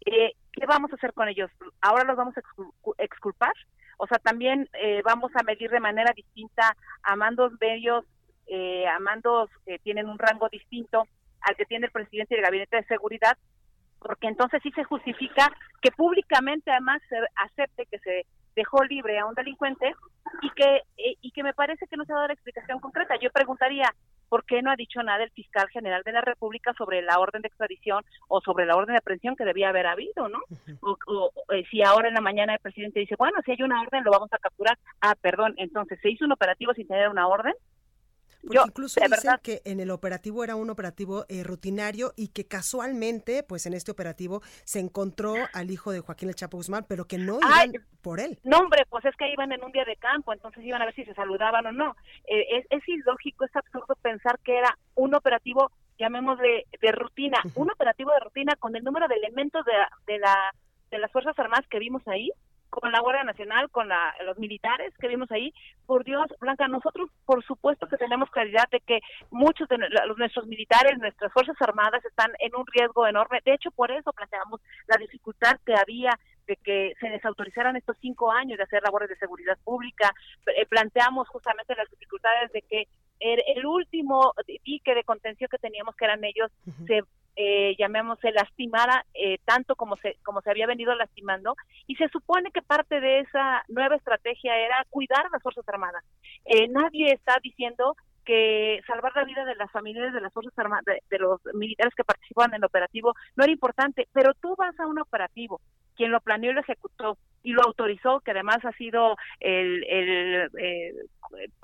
Eh, 0.05 0.33
¿Qué 0.51 0.65
vamos 0.65 0.91
a 0.91 0.95
hacer 0.95 1.13
con 1.13 1.27
ellos? 1.27 1.49
¿Ahora 1.81 2.03
los 2.03 2.17
vamos 2.17 2.35
a 2.37 2.41
exculpar? 2.97 3.53
O 3.97 4.07
sea, 4.07 4.17
también 4.19 4.69
eh, 4.73 5.01
vamos 5.03 5.31
a 5.35 5.43
medir 5.43 5.69
de 5.69 5.79
manera 5.79 6.11
distinta 6.15 6.75
a 7.03 7.15
mandos 7.15 7.53
medios, 7.59 8.05
eh, 8.47 8.85
a 8.87 8.99
mandos 8.99 9.49
que 9.65 9.79
tienen 9.79 10.09
un 10.09 10.19
rango 10.19 10.49
distinto 10.49 11.07
al 11.41 11.55
que 11.55 11.65
tiene 11.65 11.87
el 11.87 11.91
presidente 11.91 12.35
del 12.35 12.43
Gabinete 12.43 12.77
de 12.77 12.85
Seguridad, 12.85 13.37
porque 13.99 14.27
entonces 14.27 14.61
sí 14.63 14.71
se 14.71 14.83
justifica 14.83 15.49
que 15.81 15.91
públicamente 15.91 16.71
además 16.71 17.01
se 17.07 17.17
acepte 17.35 17.85
que 17.85 17.99
se 17.99 18.25
dejó 18.55 18.83
libre 18.83 19.17
a 19.19 19.25
un 19.25 19.33
delincuente 19.33 19.93
y 20.41 20.49
que 20.51 20.81
eh, 20.97 21.17
y 21.21 21.31
que 21.31 21.43
me 21.43 21.53
parece 21.53 21.87
que 21.87 21.97
no 21.97 22.05
se 22.05 22.11
ha 22.11 22.15
dado 22.15 22.27
la 22.27 22.33
explicación 22.33 22.79
concreta. 22.79 23.15
Yo 23.21 23.31
preguntaría 23.31 23.93
por 24.33 24.45
qué 24.45 24.63
no 24.63 24.71
ha 24.71 24.75
dicho 24.75 25.03
nada 25.03 25.23
el 25.23 25.29
fiscal 25.29 25.69
general 25.69 26.01
de 26.03 26.11
la 26.11 26.21
República 26.21 26.73
sobre 26.75 27.03
la 27.03 27.19
orden 27.19 27.43
de 27.43 27.49
extradición 27.49 28.03
o 28.27 28.41
sobre 28.41 28.65
la 28.65 28.75
orden 28.75 28.93
de 28.93 28.97
aprehensión 28.97 29.35
que 29.35 29.45
debía 29.45 29.69
haber 29.69 29.85
habido, 29.85 30.27
¿no? 30.27 30.39
O, 30.81 31.31
eh, 31.53 31.63
si 31.69 31.83
ahora 31.83 32.07
en 32.07 32.15
la 32.15 32.19
mañana 32.21 32.55
el 32.55 32.59
presidente 32.59 32.99
dice, 32.99 33.13
bueno, 33.15 33.37
si 33.45 33.51
hay 33.51 33.61
una 33.61 33.79
orden 33.79 34.03
lo 34.03 34.09
vamos 34.09 34.33
a 34.33 34.39
capturar. 34.39 34.79
Ah, 35.01 35.13
perdón, 35.21 35.53
entonces 35.57 35.99
se 36.01 36.09
hizo 36.09 36.25
un 36.25 36.31
operativo 36.31 36.73
sin 36.73 36.87
tener 36.87 37.09
una 37.09 37.27
orden. 37.27 37.53
Porque 38.45 38.61
incluso 38.67 38.99
dicen 38.99 39.31
que 39.41 39.61
en 39.65 39.79
el 39.79 39.89
operativo 39.91 40.43
era 40.43 40.55
un 40.55 40.69
operativo 40.69 41.25
eh, 41.29 41.43
rutinario 41.43 42.13
y 42.15 42.29
que 42.29 42.45
casualmente, 42.45 43.43
pues 43.43 43.65
en 43.65 43.73
este 43.73 43.91
operativo 43.91 44.41
se 44.65 44.79
encontró 44.79 45.35
al 45.53 45.71
hijo 45.71 45.91
de 45.91 46.01
Joaquín 46.01 46.29
El 46.29 46.35
Chapo 46.35 46.57
Guzmán, 46.57 46.85
pero 46.87 47.05
que 47.05 47.17
no 47.17 47.39
iban 47.39 47.73
por 48.01 48.19
él. 48.19 48.39
No, 48.43 48.59
hombre, 48.59 48.83
pues 48.89 49.05
es 49.05 49.15
que 49.15 49.31
iban 49.31 49.51
en 49.51 49.63
un 49.63 49.71
día 49.71 49.85
de 49.85 49.95
campo, 49.95 50.33
entonces 50.33 50.63
iban 50.63 50.81
a 50.81 50.85
ver 50.85 50.95
si 50.95 51.05
se 51.05 51.13
saludaban 51.13 51.65
o 51.65 51.71
no. 51.71 51.95
Eh, 52.25 52.57
es, 52.57 52.65
es, 52.69 52.87
ilógico, 52.87 53.45
es 53.45 53.55
absurdo 53.55 53.95
pensar 54.01 54.37
que 54.43 54.57
era 54.57 54.77
un 54.95 55.15
operativo, 55.15 55.71
llamémosle, 55.97 56.65
de 56.81 56.91
rutina, 56.91 57.41
un 57.55 57.71
operativo 57.71 58.11
de 58.11 58.19
rutina 58.19 58.55
con 58.57 58.75
el 58.75 58.83
número 58.83 59.07
de 59.07 59.15
elementos 59.15 59.63
de, 59.65 59.73
de, 60.11 60.19
la, 60.19 60.53
de 60.91 60.99
las 60.99 61.11
Fuerzas 61.11 61.37
Armadas 61.39 61.65
que 61.69 61.79
vimos 61.79 62.05
ahí, 62.07 62.29
con 62.79 62.91
la 62.91 62.99
Guardia 62.99 63.23
Nacional, 63.23 63.69
con 63.69 63.87
la, 63.87 64.13
los 64.25 64.37
militares 64.37 64.93
que 64.99 65.07
vimos 65.07 65.31
ahí. 65.31 65.53
Por 65.85 66.03
Dios, 66.03 66.25
Blanca, 66.39 66.67
nosotros 66.67 67.09
por 67.25 67.43
supuesto 67.43 67.87
que 67.87 67.97
tenemos 67.97 68.29
claridad 68.29 68.67
de 68.71 68.79
que 68.79 68.99
muchos 69.31 69.67
de 69.67 69.77
nuestros 70.17 70.47
militares, 70.47 70.97
nuestras 70.97 71.31
Fuerzas 71.31 71.55
Armadas 71.61 72.03
están 72.05 72.31
en 72.39 72.55
un 72.55 72.65
riesgo 72.67 73.07
enorme. 73.07 73.41
De 73.45 73.53
hecho, 73.53 73.71
por 73.71 73.91
eso 73.91 74.11
planteamos 74.13 74.61
la 74.87 74.97
dificultad 74.97 75.59
que 75.65 75.75
había 75.75 76.17
de 76.47 76.57
que 76.57 76.93
se 76.99 77.09
desautorizaran 77.09 77.75
estos 77.75 77.97
cinco 78.01 78.31
años 78.31 78.57
de 78.57 78.63
hacer 78.63 78.83
labores 78.83 79.09
de 79.09 79.15
seguridad 79.15 79.57
pública. 79.63 80.13
Eh, 80.47 80.65
planteamos 80.65 81.27
justamente 81.29 81.75
las 81.75 81.89
dificultades 81.89 82.51
de 82.51 82.61
que 82.63 82.87
el, 83.19 83.41
el, 83.55 83.65
último 83.65 84.33
dique 84.65 84.93
de 84.93 85.03
contención 85.05 85.47
que 85.49 85.57
teníamos, 85.57 85.95
que 85.95 86.05
eran 86.05 86.23
ellos, 86.25 86.51
se 86.85 87.03
eh, 87.35 87.75
llamémosle, 87.77 88.31
lastimara 88.31 89.05
eh, 89.13 89.39
tanto 89.45 89.75
como 89.75 89.95
se, 89.97 90.17
como 90.23 90.41
se 90.41 90.49
había 90.49 90.67
venido 90.67 90.93
lastimando. 90.95 91.55
Y 91.87 91.95
se 91.95 92.07
supone 92.09 92.51
que 92.51 92.61
parte 92.61 92.99
de 92.99 93.19
esa 93.21 93.63
nueva 93.67 93.95
estrategia 93.95 94.57
era 94.57 94.85
cuidar 94.89 95.25
las 95.31 95.41
Fuerzas 95.41 95.67
Armadas. 95.67 96.03
Eh, 96.45 96.67
nadie 96.67 97.11
está 97.13 97.37
diciendo 97.41 97.95
que 98.25 98.81
salvar 98.87 99.11
la 99.15 99.25
vida 99.25 99.43
de 99.45 99.55
las 99.55 99.71
familias 99.71 100.13
de 100.13 100.21
las 100.21 100.31
Fuerzas 100.31 100.57
Armadas, 100.57 100.85
de, 100.85 101.19
los 101.19 101.41
militares 101.53 101.93
que 101.95 102.03
participaban 102.03 102.51
en 102.51 102.57
el 102.57 102.65
operativo, 102.65 103.13
no 103.35 103.43
era 103.43 103.51
importante, 103.51 104.07
pero 104.13 104.33
tú 104.35 104.55
vas 104.57 104.79
a 104.79 104.87
un 104.87 104.99
operativo, 104.99 105.59
quien 105.95 106.11
lo 106.11 106.21
planeó 106.21 106.51
y 106.51 106.53
lo 106.53 106.61
ejecutó 106.61 107.17
y 107.43 107.51
lo 107.51 107.63
autorizó, 107.63 108.21
que 108.21 108.31
además 108.31 108.63
ha 108.63 108.71
sido 108.73 109.17
el, 109.41 109.83
el 109.89 110.49
eh, 110.57 110.93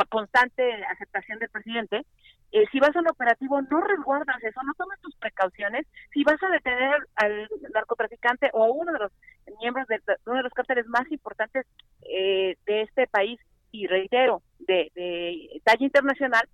constante 0.10 0.74
aceptación 0.86 1.40
del 1.40 1.50
presidente, 1.50 2.06
eh, 2.52 2.66
si 2.72 2.80
vas 2.80 2.96
a 2.96 3.00
un 3.00 3.10
operativo, 3.10 3.62
no 3.62 3.82
resguardas 3.82 4.44
eso, 4.44 4.62
no 4.64 4.74
tomas 4.74 5.00
tus 5.02 5.16
precauciones. 5.16 5.86
Si 6.14 6.24
vas 6.24 6.42
a 6.42 6.50
detener 6.50 6.96
al 7.16 7.48
narcotraficante 7.74 8.50
o 8.54 8.64
a 8.64 8.72
uno 8.72 8.92
de 8.92 9.00
los 9.00 9.12
miembros 9.60 9.88
de, 9.88 10.02
uno 10.26 10.38
de 10.38 10.44
los 10.44 10.54
cárteles 10.54 10.88
más 10.88 11.10
importantes 11.12 11.66
eh, 12.02 12.58
de 12.66 12.82
este 12.82 13.08
país, 13.08 13.40
y 13.72 13.86
reitero, 13.86 14.42
de, 14.60 14.92
de 14.96 15.62
talla 15.64 15.86
internacional, 15.86 16.50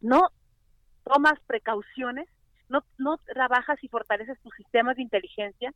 no 0.00 0.28
tomas 1.04 1.38
precauciones, 1.46 2.26
no, 2.70 2.82
no 2.96 3.18
trabajas 3.18 3.82
y 3.82 3.88
fortaleces 3.88 4.40
tus 4.40 4.54
sistemas 4.54 4.96
de 4.96 5.02
inteligencia, 5.02 5.74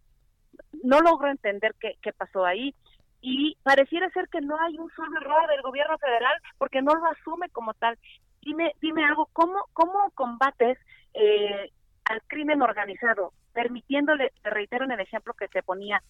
no 0.82 1.00
logro 1.00 1.30
entender 1.30 1.74
qué 1.78 2.12
pasó 2.14 2.46
ahí 2.46 2.74
y 3.20 3.56
pareciera 3.62 4.08
ser 4.10 4.28
que 4.28 4.40
no 4.40 4.58
hay 4.60 4.78
un 4.78 4.90
solo 4.92 5.20
error 5.20 5.48
del 5.48 5.60
gobierno 5.62 5.98
federal 5.98 6.34
porque 6.58 6.80
no 6.80 6.94
lo 6.94 7.06
asume 7.06 7.48
como 7.50 7.74
tal 7.74 7.98
dime, 8.46 8.72
dime 8.80 9.04
algo, 9.04 9.28
¿cómo, 9.32 9.64
cómo 9.72 10.10
combates 10.14 10.78
eh, 11.14 11.72
al 12.04 12.22
crimen 12.28 12.62
organizado? 12.62 13.32
Permitiéndole, 13.52 14.32
te 14.42 14.50
reitero 14.50 14.84
en 14.84 14.92
el 14.92 15.00
ejemplo 15.00 15.34
que 15.34 15.48
te 15.48 15.62
ponía, 15.62 16.00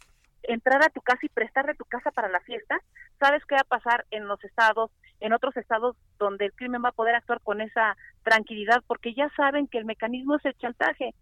entrar 0.43 0.85
a 0.85 0.91
tu 0.91 1.01
casa 1.01 1.21
y 1.23 1.31
prestarle 1.31 1.75
tu 1.75 1.85
casa 1.87 2.11
para 2.11 2.29
la 2.29 2.41
fiesta, 2.41 2.79
¿sabes 3.19 3.43
qué 3.47 3.55
va 3.55 3.63
a 3.63 3.79
pasar 3.79 4.05
en 4.11 4.29
los 4.29 4.43
estados, 4.45 4.91
en 5.21 5.33
otros 5.33 5.57
estados 5.57 5.97
donde 6.19 6.45
el 6.45 6.53
crimen 6.53 6.85
va 6.85 6.91
a 6.91 7.01
poder 7.01 7.15
actuar 7.15 7.41
con 7.41 7.61
esa 7.61 7.97
tranquilidad? 8.23 8.83
Porque 8.87 9.15
ya 9.15 9.31
saben 9.37 9.67
que 9.67 9.79
el 9.79 9.87
mecanismo 9.87 10.37
es 10.37 10.45
el 10.45 10.57
chantaje. 10.59 11.15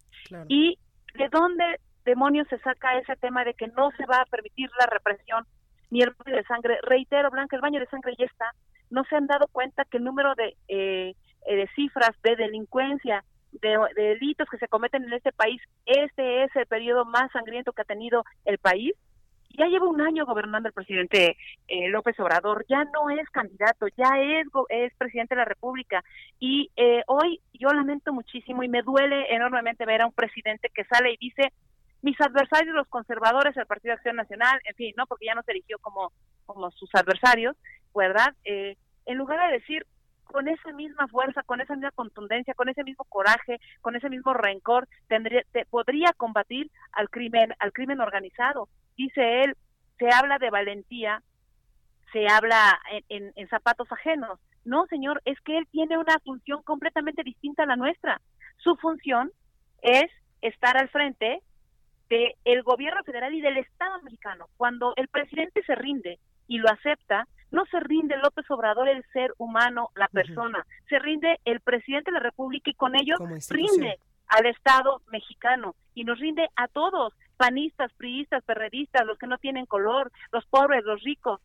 ¿Y 0.48 0.79
de 1.14 1.29
dónde 1.31 1.81
demonios 2.05 2.48
se 2.48 2.59
saca 2.59 2.98
ese 2.98 3.16
tema 3.16 3.44
de 3.44 3.55
que 3.55 3.68
no 3.68 3.92
se 3.92 4.05
va 4.05 4.16
a 4.16 4.27
permitir 4.27 4.68
la 4.79 4.87
represión 4.87 5.46
ni 5.90 6.03
el 6.03 6.11
baño 6.11 6.37
de 6.37 6.44
sangre? 6.44 6.79
Reitero, 6.83 7.31
Blanca, 7.31 7.57
el 7.57 7.62
baño 7.62 7.81
de 7.81 7.87
sangre 7.87 8.14
ya 8.18 8.27
está 8.27 8.53
no 8.90 9.05
se 9.05 9.16
han 9.16 9.27
dado 9.27 9.47
cuenta 9.53 9.85
que 9.85 9.99
el 9.99 10.05
número 10.05 10.35
de, 10.35 10.57
eh, 10.68 11.14
eh, 11.47 11.56
de 11.56 11.69
cifras 11.75 12.11
de 12.23 12.37
delincuencia, 12.37 13.25
de, 13.52 13.77
delitos 13.96 14.48
que 14.50 14.59
se 14.59 14.69
cometen 14.69 15.04
en 15.04 15.13
este 15.13 15.33
país, 15.33 15.61
este 15.87 16.44
es 16.44 16.54
el 16.56 16.67
periodo 16.67 17.04
más 17.04 17.31
sangriento 17.33 17.73
que 17.73 17.83
ha 17.83 17.87
tenido 17.87 18.25
el 18.44 18.59
país. 18.59 18.94
Ya 19.56 19.67
lleva 19.67 19.87
un 19.87 20.00
año 20.00 20.27
gobernando 20.27 20.69
el 20.69 20.75
presidente 20.75 21.37
eh, 21.69 21.88
López 21.88 22.19
Obrador, 22.19 22.65
ya 22.69 22.83
no 22.85 23.09
es 23.11 23.29
candidato, 23.31 23.87
ya 23.96 24.19
es, 24.19 24.48
es 24.69 24.92
presidente 24.96 25.37
de 25.37 25.38
la 25.38 25.44
República. 25.44 26.02
Y 26.40 26.73
hoy 27.06 27.40
yo 27.52 27.69
lamento 27.69 28.13
muchísimo 28.13 28.65
y 28.65 28.69
me 28.69 28.83
duele 28.83 29.33
enormemente 29.33 29.87
ver 29.87 30.02
a 30.02 30.06
un 30.06 30.13
presidente 30.13 30.71
que 30.75 30.83
sale 30.85 31.13
y 31.13 31.17
dice, 31.19 31.52
mis 32.05 32.21
adversarios, 32.21 32.75
los 32.75 32.87
conservadores, 32.88 33.57
el 33.57 33.65
Partido 33.65 33.92
de 33.92 33.96
Acción 33.96 34.17
Nacional, 34.17 34.61
en 34.69 34.75
fin, 34.77 34.92
no, 34.94 35.07
porque 35.07 35.25
ya 35.25 35.35
no 35.35 35.40
eligió 35.46 35.79
como, 35.79 36.13
como 36.44 36.71
sus 36.73 36.94
adversarios, 36.94 37.57
¿verdad? 37.94 38.35
Eh, 38.44 38.77
en 39.07 39.17
lugar 39.17 39.40
de 39.48 39.55
decir 39.59 39.87
con 40.25 40.46
esa 40.46 40.71
misma 40.73 41.09
fuerza, 41.09 41.42
con 41.44 41.63
esa 41.63 41.75
misma 41.75 41.92
contundencia, 41.92 42.52
con 42.52 42.69
ese 42.69 42.85
mismo 42.85 43.05
coraje, 43.05 43.59
con 43.81 43.96
ese 43.96 44.11
mismo 44.11 44.35
rencor, 44.35 44.87
tendría, 45.09 45.44
podría 45.71 46.13
combatir 46.15 46.71
al 46.92 47.09
crimen, 47.09 47.55
al 47.59 47.73
crimen 47.73 48.02
organizado. 48.02 48.69
Dice 48.98 49.42
él, 49.42 49.57
se 49.98 50.11
habla 50.13 50.37
de 50.37 50.50
valentía, 50.50 51.23
se 52.13 52.29
habla 52.29 52.81
en, 53.09 53.33
en, 53.35 53.48
zapatos 53.48 53.90
ajenos. 53.90 54.38
No, 54.67 54.85
señor, 54.88 55.23
es 55.25 55.40
que 55.40 55.57
él 55.57 55.67
tiene 55.71 55.96
una 55.96 56.19
función 56.23 56.63
completamente 56.65 57.23
distinta 57.23 57.63
a 57.63 57.67
la 57.67 57.77
nuestra. 57.77 58.21
Su 58.59 58.77
función 58.77 59.33
es 59.81 60.11
estar 60.42 60.77
al 60.77 60.90
frente 60.90 61.40
del 62.09 62.63
gobierno 62.63 63.02
federal 63.05 63.35
y 63.35 63.40
del 63.40 63.59
Estado 63.59 64.00
mexicano. 64.02 64.48
Cuando 64.57 64.92
el 64.96 65.09
presidente 65.09 65.63
se 65.65 65.75
rinde 65.75 66.19
y 66.46 66.59
lo 66.59 66.69
acepta, 66.69 67.27
no 67.50 67.65
se 67.67 67.81
rinde 67.81 68.17
López 68.17 68.50
Obrador 68.50 68.88
el 68.88 69.05
ser 69.13 69.33
humano, 69.38 69.90
la 69.94 70.09
persona, 70.09 70.67
se 70.88 70.98
rinde 70.98 71.38
el 71.44 71.61
presidente 71.61 72.11
de 72.11 72.19
la 72.19 72.25
República 72.25 72.71
y 72.71 72.75
con 72.75 72.96
ello 72.96 73.17
rinde 73.48 73.98
al 74.29 74.46
Estado 74.46 75.02
mexicano 75.13 75.75
y 75.94 76.05
nos 76.05 76.19
rinde 76.19 76.48
a 76.57 76.69
todos, 76.69 77.15
panistas, 77.37 77.92
priistas, 77.92 78.42
perredistas, 78.44 79.07
los 79.07 79.19
que 79.19 79.27
no 79.27 79.38
tienen 79.38 79.67
color, 79.67 80.11
los 80.33 80.44
pobres, 80.46 80.85
los 80.85 81.02
ricos. 81.02 81.40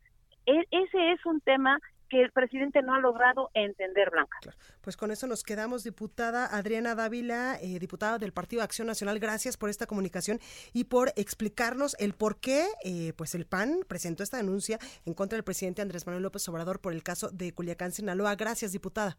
E, 0.45 0.65
ese 0.71 1.11
es 1.11 1.25
un 1.25 1.41
tema 1.41 1.79
que 2.09 2.21
el 2.21 2.31
presidente 2.31 2.81
no 2.81 2.93
ha 2.93 2.99
logrado 2.99 3.49
entender, 3.53 4.09
Blanca. 4.09 4.39
Pues 4.81 4.97
con 4.97 5.11
eso 5.11 5.27
nos 5.27 5.43
quedamos, 5.43 5.83
diputada 5.83 6.45
Adriana 6.45 6.95
Dávila, 6.95 7.57
eh, 7.61 7.79
diputada 7.79 8.17
del 8.17 8.33
Partido 8.33 8.63
Acción 8.63 8.87
Nacional. 8.87 9.19
Gracias 9.19 9.57
por 9.57 9.69
esta 9.69 9.85
comunicación 9.85 10.39
y 10.73 10.85
por 10.85 11.09
explicarnos 11.15 11.95
el 11.99 12.13
por 12.13 12.39
qué 12.39 12.65
eh, 12.83 13.13
pues 13.15 13.35
el 13.35 13.45
PAN 13.45 13.79
presentó 13.87 14.23
esta 14.23 14.37
denuncia 14.37 14.79
en 15.05 15.13
contra 15.13 15.37
del 15.37 15.43
presidente 15.43 15.81
Andrés 15.81 16.05
Manuel 16.05 16.23
López 16.23 16.47
Obrador 16.49 16.79
por 16.81 16.93
el 16.93 17.03
caso 17.03 17.29
de 17.29 17.53
Culiacán, 17.53 17.91
Sinaloa. 17.91 18.35
Gracias, 18.35 18.71
diputada. 18.71 19.17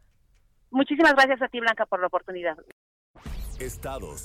Muchísimas 0.71 1.15
gracias 1.15 1.43
a 1.43 1.49
ti, 1.49 1.61
Blanca, 1.61 1.87
por 1.87 2.01
la 2.01 2.07
oportunidad. 2.07 2.57
Estados. 3.59 4.25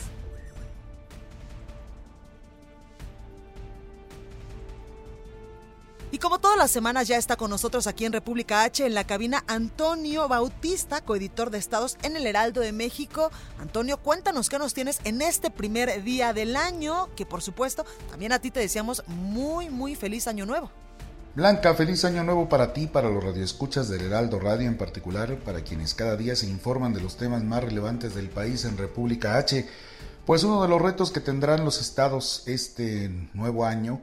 Y 6.16 6.18
como 6.18 6.40
todas 6.40 6.58
las 6.58 6.72
semanas 6.72 7.10
ya 7.10 7.18
está 7.18 7.36
con 7.36 7.50
nosotros 7.50 7.88
aquí 7.88 8.06
en 8.06 8.14
República 8.14 8.64
H 8.64 8.86
en 8.86 8.94
la 8.94 9.04
cabina 9.04 9.44
Antonio 9.48 10.30
Bautista, 10.30 11.02
coeditor 11.02 11.50
de 11.50 11.58
Estados 11.58 11.98
en 12.04 12.16
el 12.16 12.26
Heraldo 12.26 12.62
de 12.62 12.72
México. 12.72 13.32
Antonio, 13.60 13.98
cuéntanos 13.98 14.48
qué 14.48 14.58
nos 14.58 14.74
tienes 14.74 15.02
en 15.04 15.22
este 15.22 15.52
primer 15.52 16.06
día 16.06 16.32
del 16.32 16.56
año, 16.56 17.10
que 17.18 17.26
por 17.26 17.42
supuesto 17.42 17.86
también 18.10 18.32
a 18.32 18.40
ti 18.40 18.50
te 18.50 18.62
deseamos 18.62 19.04
muy, 19.08 19.70
muy 19.70 19.96
feliz 19.96 20.30
año 20.30 20.46
nuevo. 20.46 20.72
Blanca, 21.36 21.74
feliz 21.74 22.06
año 22.06 22.24
nuevo 22.24 22.48
para 22.48 22.72
ti, 22.72 22.88
para 22.88 23.10
los 23.10 23.22
radioescuchas 23.22 23.90
del 23.90 24.04
Heraldo 24.04 24.40
Radio 24.40 24.70
en 24.70 24.78
particular, 24.78 25.38
para 25.40 25.66
quienes 25.66 25.94
cada 25.94 26.16
día 26.16 26.38
se 26.38 26.48
informan 26.48 26.94
de 26.94 27.02
los 27.02 27.18
temas 27.18 27.44
más 27.44 27.62
relevantes 27.62 28.16
del 28.16 28.30
país 28.30 28.64
en 28.64 28.78
República 28.78 29.36
H. 29.36 29.68
Pues 30.26 30.46
uno 30.46 30.62
de 30.62 30.70
los 30.70 30.82
retos 30.82 31.12
que 31.12 31.20
tendrán 31.20 31.66
los 31.66 31.82
estados 31.82 32.44
este 32.46 33.10
nuevo 33.34 33.66
año 33.66 34.00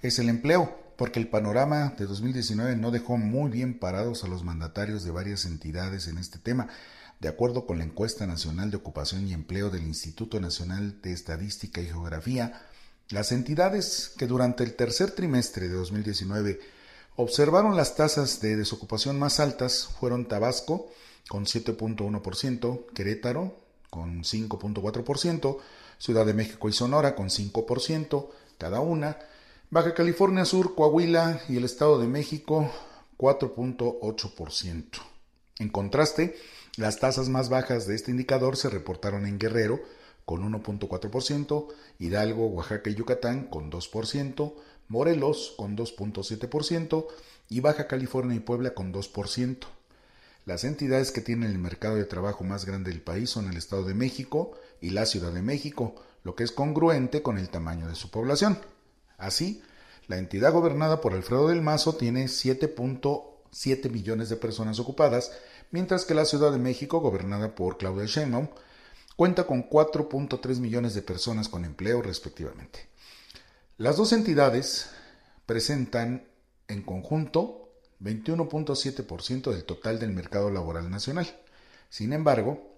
es 0.00 0.20
el 0.20 0.28
empleo 0.28 0.85
porque 0.96 1.20
el 1.20 1.28
panorama 1.28 1.94
de 1.98 2.06
2019 2.06 2.76
no 2.76 2.90
dejó 2.90 3.16
muy 3.16 3.50
bien 3.50 3.78
parados 3.78 4.24
a 4.24 4.28
los 4.28 4.44
mandatarios 4.44 5.04
de 5.04 5.10
varias 5.10 5.44
entidades 5.44 6.08
en 6.08 6.18
este 6.18 6.38
tema. 6.38 6.68
De 7.20 7.28
acuerdo 7.28 7.66
con 7.66 7.78
la 7.78 7.84
encuesta 7.84 8.26
nacional 8.26 8.70
de 8.70 8.76
ocupación 8.76 9.26
y 9.26 9.32
empleo 9.32 9.70
del 9.70 9.84
Instituto 9.84 10.40
Nacional 10.40 11.00
de 11.02 11.12
Estadística 11.12 11.80
y 11.80 11.86
Geografía, 11.86 12.62
las 13.08 13.32
entidades 13.32 14.12
que 14.18 14.26
durante 14.26 14.64
el 14.64 14.74
tercer 14.74 15.12
trimestre 15.12 15.68
de 15.68 15.74
2019 15.74 16.60
observaron 17.16 17.76
las 17.76 17.94
tasas 17.94 18.40
de 18.40 18.56
desocupación 18.56 19.18
más 19.18 19.40
altas 19.40 19.88
fueron 19.98 20.26
Tabasco 20.26 20.90
con 21.28 21.44
7.1%, 21.44 22.86
Querétaro 22.92 23.56
con 23.90 24.22
5.4%, 24.22 25.58
Ciudad 25.98 26.26
de 26.26 26.34
México 26.34 26.68
y 26.68 26.72
Sonora 26.72 27.14
con 27.14 27.28
5% 27.28 28.28
cada 28.58 28.80
una, 28.80 29.18
Baja 29.68 29.94
California 29.94 30.44
Sur, 30.44 30.76
Coahuila 30.76 31.40
y 31.48 31.56
el 31.56 31.64
Estado 31.64 31.98
de 31.98 32.06
México 32.06 32.70
4.8%. 33.18 34.84
En 35.58 35.68
contraste, 35.70 36.36
las 36.76 37.00
tasas 37.00 37.28
más 37.28 37.48
bajas 37.48 37.88
de 37.88 37.96
este 37.96 38.12
indicador 38.12 38.56
se 38.56 38.70
reportaron 38.70 39.26
en 39.26 39.40
Guerrero 39.40 39.80
con 40.24 40.48
1.4%, 40.48 41.66
Hidalgo, 41.98 42.46
Oaxaca 42.46 42.90
y 42.90 42.94
Yucatán 42.94 43.48
con 43.48 43.72
2%, 43.72 44.54
Morelos 44.86 45.54
con 45.56 45.76
2.7% 45.76 47.06
y 47.48 47.58
Baja 47.58 47.88
California 47.88 48.36
y 48.36 48.40
Puebla 48.40 48.72
con 48.72 48.92
2%. 48.92 49.66
Las 50.44 50.62
entidades 50.62 51.10
que 51.10 51.22
tienen 51.22 51.50
el 51.50 51.58
mercado 51.58 51.96
de 51.96 52.04
trabajo 52.04 52.44
más 52.44 52.66
grande 52.66 52.92
del 52.92 53.00
país 53.00 53.30
son 53.30 53.48
el 53.48 53.56
Estado 53.56 53.82
de 53.82 53.94
México 53.94 54.52
y 54.80 54.90
la 54.90 55.06
Ciudad 55.06 55.32
de 55.32 55.42
México, 55.42 55.96
lo 56.22 56.36
que 56.36 56.44
es 56.44 56.52
congruente 56.52 57.20
con 57.22 57.36
el 57.36 57.48
tamaño 57.48 57.88
de 57.88 57.96
su 57.96 58.12
población. 58.12 58.60
Así, 59.18 59.62
la 60.08 60.18
entidad 60.18 60.52
gobernada 60.52 61.00
por 61.00 61.14
Alfredo 61.14 61.48
del 61.48 61.62
Mazo 61.62 61.96
tiene 61.96 62.26
7.7 62.26 63.90
millones 63.90 64.28
de 64.28 64.36
personas 64.36 64.78
ocupadas, 64.78 65.32
mientras 65.70 66.04
que 66.04 66.14
la 66.14 66.24
Ciudad 66.24 66.52
de 66.52 66.58
México, 66.58 67.00
gobernada 67.00 67.54
por 67.54 67.76
Claudia 67.76 68.06
Sheinbaum, 68.06 68.48
cuenta 69.16 69.46
con 69.46 69.68
4.3 69.68 70.58
millones 70.58 70.94
de 70.94 71.02
personas 71.02 71.48
con 71.48 71.64
empleo 71.64 72.02
respectivamente. 72.02 72.88
Las 73.78 73.96
dos 73.96 74.12
entidades 74.12 74.90
presentan 75.44 76.26
en 76.68 76.82
conjunto 76.82 77.72
21.7% 78.00 79.50
del 79.50 79.64
total 79.64 79.98
del 79.98 80.12
mercado 80.12 80.50
laboral 80.50 80.90
nacional. 80.90 81.26
Sin 81.88 82.12
embargo, 82.12 82.76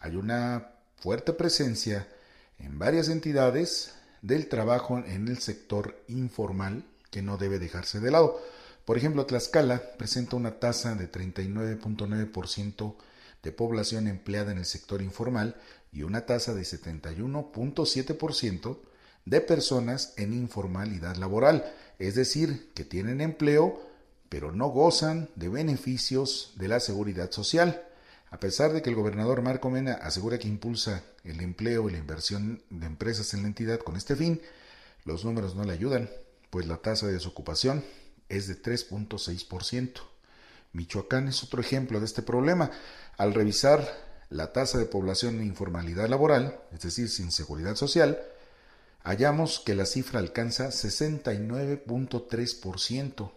hay 0.00 0.16
una 0.16 0.72
fuerte 0.96 1.32
presencia 1.32 2.08
en 2.58 2.78
varias 2.78 3.08
entidades 3.08 3.94
del 4.22 4.48
trabajo 4.48 4.98
en 4.98 5.28
el 5.28 5.38
sector 5.38 6.02
informal 6.08 6.84
que 7.10 7.22
no 7.22 7.36
debe 7.36 7.58
dejarse 7.58 8.00
de 8.00 8.10
lado. 8.10 8.40
Por 8.84 8.96
ejemplo, 8.96 9.26
Tlaxcala 9.26 9.82
presenta 9.98 10.36
una 10.36 10.58
tasa 10.58 10.94
de 10.94 11.10
39.9% 11.10 12.94
de 13.42 13.52
población 13.52 14.06
empleada 14.06 14.52
en 14.52 14.58
el 14.58 14.66
sector 14.66 15.02
informal 15.02 15.56
y 15.92 16.02
una 16.02 16.26
tasa 16.26 16.54
de 16.54 16.62
71.7% 16.62 18.78
de 19.24 19.40
personas 19.40 20.14
en 20.16 20.32
informalidad 20.32 21.16
laboral, 21.16 21.72
es 21.98 22.14
decir, 22.14 22.70
que 22.74 22.84
tienen 22.84 23.20
empleo 23.20 23.90
pero 24.30 24.52
no 24.52 24.68
gozan 24.68 25.28
de 25.34 25.48
beneficios 25.48 26.52
de 26.54 26.68
la 26.68 26.80
seguridad 26.80 27.32
social. 27.32 27.82
A 28.30 28.38
pesar 28.38 28.72
de 28.72 28.80
que 28.80 28.90
el 28.90 28.96
gobernador 28.96 29.42
Marco 29.42 29.70
Mena 29.70 29.94
asegura 29.94 30.38
que 30.38 30.46
impulsa 30.46 31.02
el 31.24 31.40
empleo 31.40 31.88
y 31.88 31.92
la 31.92 31.98
inversión 31.98 32.62
de 32.70 32.86
empresas 32.86 33.34
en 33.34 33.42
la 33.42 33.48
entidad 33.48 33.80
con 33.80 33.96
este 33.96 34.14
fin, 34.14 34.40
los 35.04 35.24
números 35.24 35.56
no 35.56 35.64
le 35.64 35.72
ayudan, 35.72 36.08
pues 36.50 36.66
la 36.66 36.76
tasa 36.76 37.06
de 37.06 37.14
desocupación 37.14 37.82
es 38.28 38.46
de 38.46 38.62
3.6%. 38.62 40.02
Michoacán 40.72 41.26
es 41.26 41.42
otro 41.42 41.60
ejemplo 41.60 41.98
de 41.98 42.06
este 42.06 42.22
problema. 42.22 42.70
Al 43.18 43.34
revisar 43.34 43.84
la 44.28 44.52
tasa 44.52 44.78
de 44.78 44.86
población 44.86 45.40
en 45.40 45.46
informalidad 45.46 46.08
laboral, 46.08 46.60
es 46.72 46.82
decir, 46.82 47.08
sin 47.08 47.32
seguridad 47.32 47.74
social, 47.74 48.20
hallamos 49.02 49.58
que 49.58 49.74
la 49.74 49.86
cifra 49.86 50.20
alcanza 50.20 50.68
69.3%. 50.68 53.32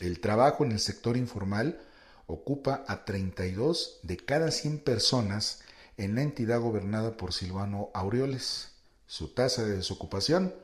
El 0.00 0.20
trabajo 0.20 0.64
en 0.64 0.72
el 0.72 0.80
sector 0.80 1.18
informal 1.18 1.78
ocupa 2.26 2.84
a 2.88 3.04
32 3.04 4.00
de 4.02 4.16
cada 4.16 4.50
100 4.50 4.80
personas 4.80 5.62
en 5.96 6.14
la 6.14 6.22
entidad 6.22 6.60
gobernada 6.60 7.16
por 7.16 7.32
Silvano 7.32 7.90
Aureoles. 7.94 8.72
Su 9.06 9.28
tasa 9.28 9.64
de 9.64 9.76
desocupación 9.76 10.54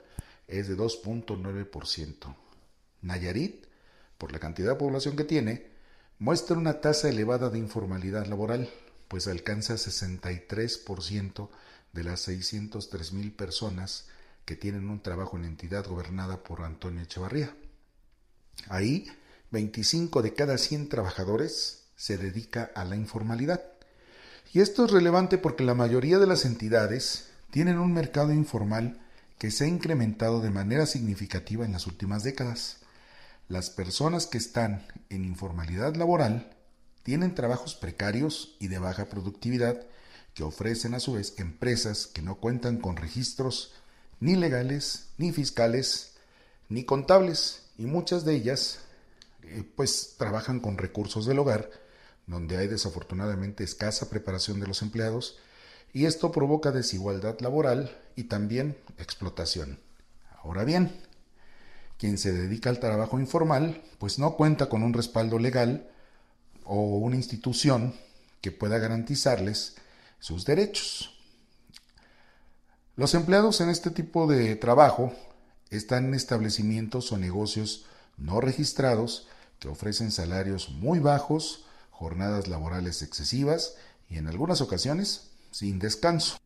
es 0.49 0.69
de 0.69 0.77
2.9%. 0.77 2.37
Nayarit, 3.01 3.67
por 4.19 4.33
la 4.33 4.39
cantidad 4.39 4.71
de 4.73 4.79
población 4.79 5.17
que 5.17 5.25
tiene, 5.25 5.71
muestra 6.19 6.57
una 6.57 6.81
tasa 6.81 7.09
elevada 7.09 7.51
de 7.51 7.59
informalidad 7.59 8.27
laboral, 8.27 8.69
pues 9.09 9.27
alcanza 9.27 9.75
63% 9.75 11.49
de 11.93 12.05
las 12.05 12.21
603 12.21 13.13
mil 13.13 13.33
personas 13.33 14.07
que 14.45 14.57
tienen 14.57 14.89
un 14.89 15.01
trabajo 15.01 15.37
en 15.37 15.43
la 15.43 15.49
entidad 15.49 15.87
gobernada 15.87 16.43
por 16.43 16.63
Antonio 16.63 17.03
Echevarría. 17.03 17.55
Ahí 18.69 19.07
25 19.53 20.23
de 20.23 20.33
cada 20.33 20.57
100 20.57 20.89
trabajadores 20.89 21.85
se 21.95 22.17
dedica 22.17 22.71
a 22.75 22.85
la 22.85 22.97
informalidad. 22.97 23.63
Y 24.53 24.61
esto 24.61 24.87
es 24.87 24.91
relevante 24.91 25.39
porque 25.39 25.63
la 25.63 25.75
mayoría 25.75 26.19
de 26.19 26.27
las 26.27 26.47
entidades 26.47 27.29
tienen 27.51 27.79
un 27.79 27.93
mercado 27.93 28.33
informal 28.33 28.99
que 29.39 29.51
se 29.51 29.65
ha 29.65 29.69
incrementado 29.69 30.41
de 30.41 30.51
manera 30.51 30.87
significativa 30.87 31.67
en 31.67 31.73
las 31.73 31.87
últimas 31.87 32.23
décadas. 32.23 32.79
Las 33.49 33.69
personas 33.69 34.27
que 34.27 34.39
están 34.39 34.87
en 35.11 35.25
informalidad 35.25 35.95
laboral 35.97 36.57
tienen 37.03 37.35
trabajos 37.35 37.75
precarios 37.75 38.57
y 38.59 38.69
de 38.69 38.79
baja 38.79 39.07
productividad 39.07 39.87
que 40.33 40.45
ofrecen 40.45 40.95
a 40.95 41.01
su 41.01 41.15
vez 41.15 41.35
empresas 41.37 42.07
que 42.07 42.23
no 42.23 42.37
cuentan 42.37 42.79
con 42.79 42.97
registros 42.97 43.75
ni 44.19 44.35
legales, 44.35 45.09
ni 45.19 45.31
fiscales, 45.31 46.15
ni 46.71 46.85
contables, 46.85 47.65
y 47.77 47.85
muchas 47.87 48.25
de 48.25 48.37
ellas 48.37 48.79
eh, 49.43 49.65
pues 49.75 50.15
trabajan 50.19 50.61
con 50.61 50.79
recursos 50.79 51.27
del 51.27 51.39
hogar, 51.39 51.71
donde 52.27 52.57
hay 52.57 52.69
desafortunadamente 52.69 53.65
escasa 53.65 54.09
preparación 54.09 54.61
de 54.61 54.67
los 54.67 54.83
empleados, 54.83 55.39
y 55.93 56.07
esto 56.07 56.33
provoca 56.33 56.71
desigualdad 56.71 57.39
laboral 57.41 57.97
y 58.17 58.25
también 58.25 58.77
explotación. 58.99 59.79
Ahora 60.43 60.65
bien, 60.65 60.93
quien 61.99 62.19
se 62.19 62.33
dedica 62.33 62.71
al 62.71 62.81
trabajo 62.81 63.21
informal, 63.21 63.83
pues 63.99 64.19
no 64.19 64.37
cuenta 64.37 64.69
con 64.69 64.83
un 64.83 64.93
respaldo 64.93 65.39
legal 65.39 65.89
o 66.65 66.99
una 66.99 67.17
institución 67.17 67.95
que 68.41 68.51
pueda 68.51 68.79
garantizarles 68.79 69.77
sus 70.19 70.45
derechos. 70.45 71.11
Los 72.97 73.15
empleados 73.15 73.61
en 73.61 73.69
este 73.71 73.91
tipo 73.91 74.27
de 74.27 74.57
trabajo 74.57 75.13
están 75.71 76.07
en 76.07 76.15
establecimientos 76.15 77.11
o 77.13 77.19
negocios 77.19 77.87
no 78.23 78.41
registrados 78.41 79.29
que 79.59 79.69
ofrecen 79.69 80.11
salarios 80.11 80.71
muy 80.71 80.99
bajos, 80.99 81.65
jornadas 81.91 82.49
laborales 82.49 83.03
excesivas 83.03 83.77
y 84.09 84.19
en 84.19 84.27
algunas 84.27 84.61
ocasiones 84.61 85.31
sin 85.51 85.79
descanso. 85.79 86.39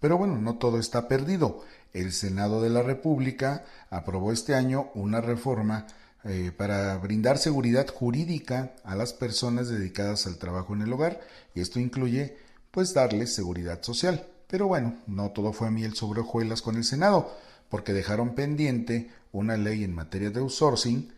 Pero 0.00 0.18
bueno, 0.18 0.36
no 0.36 0.58
todo 0.58 0.78
está 0.78 1.08
perdido. 1.08 1.64
El 1.92 2.12
Senado 2.12 2.60
de 2.60 2.68
la 2.68 2.82
República 2.82 3.64
aprobó 3.88 4.32
este 4.32 4.54
año 4.54 4.90
una 4.94 5.20
reforma 5.20 5.86
eh, 6.24 6.52
para 6.56 6.96
brindar 6.98 7.38
seguridad 7.38 7.86
jurídica 7.86 8.74
a 8.84 8.96
las 8.96 9.12
personas 9.12 9.68
dedicadas 9.68 10.26
al 10.26 10.38
trabajo 10.38 10.74
en 10.74 10.82
el 10.82 10.92
hogar 10.92 11.20
y 11.54 11.60
esto 11.60 11.80
incluye 11.80 12.36
pues 12.70 12.92
darles 12.92 13.34
seguridad 13.34 13.82
social. 13.82 14.26
Pero 14.48 14.66
bueno, 14.66 14.96
no 15.06 15.30
todo 15.30 15.52
fue 15.52 15.70
miel 15.70 15.94
sobre 15.94 16.20
hojuelas 16.20 16.60
con 16.60 16.76
el 16.76 16.84
Senado, 16.84 17.34
porque 17.68 17.92
dejaron 17.92 18.34
pendiente 18.34 19.10
una 19.32 19.56
ley 19.56 19.84
en 19.84 19.94
materia 19.94 20.30
de 20.30 20.40
outsourcing 20.40 21.12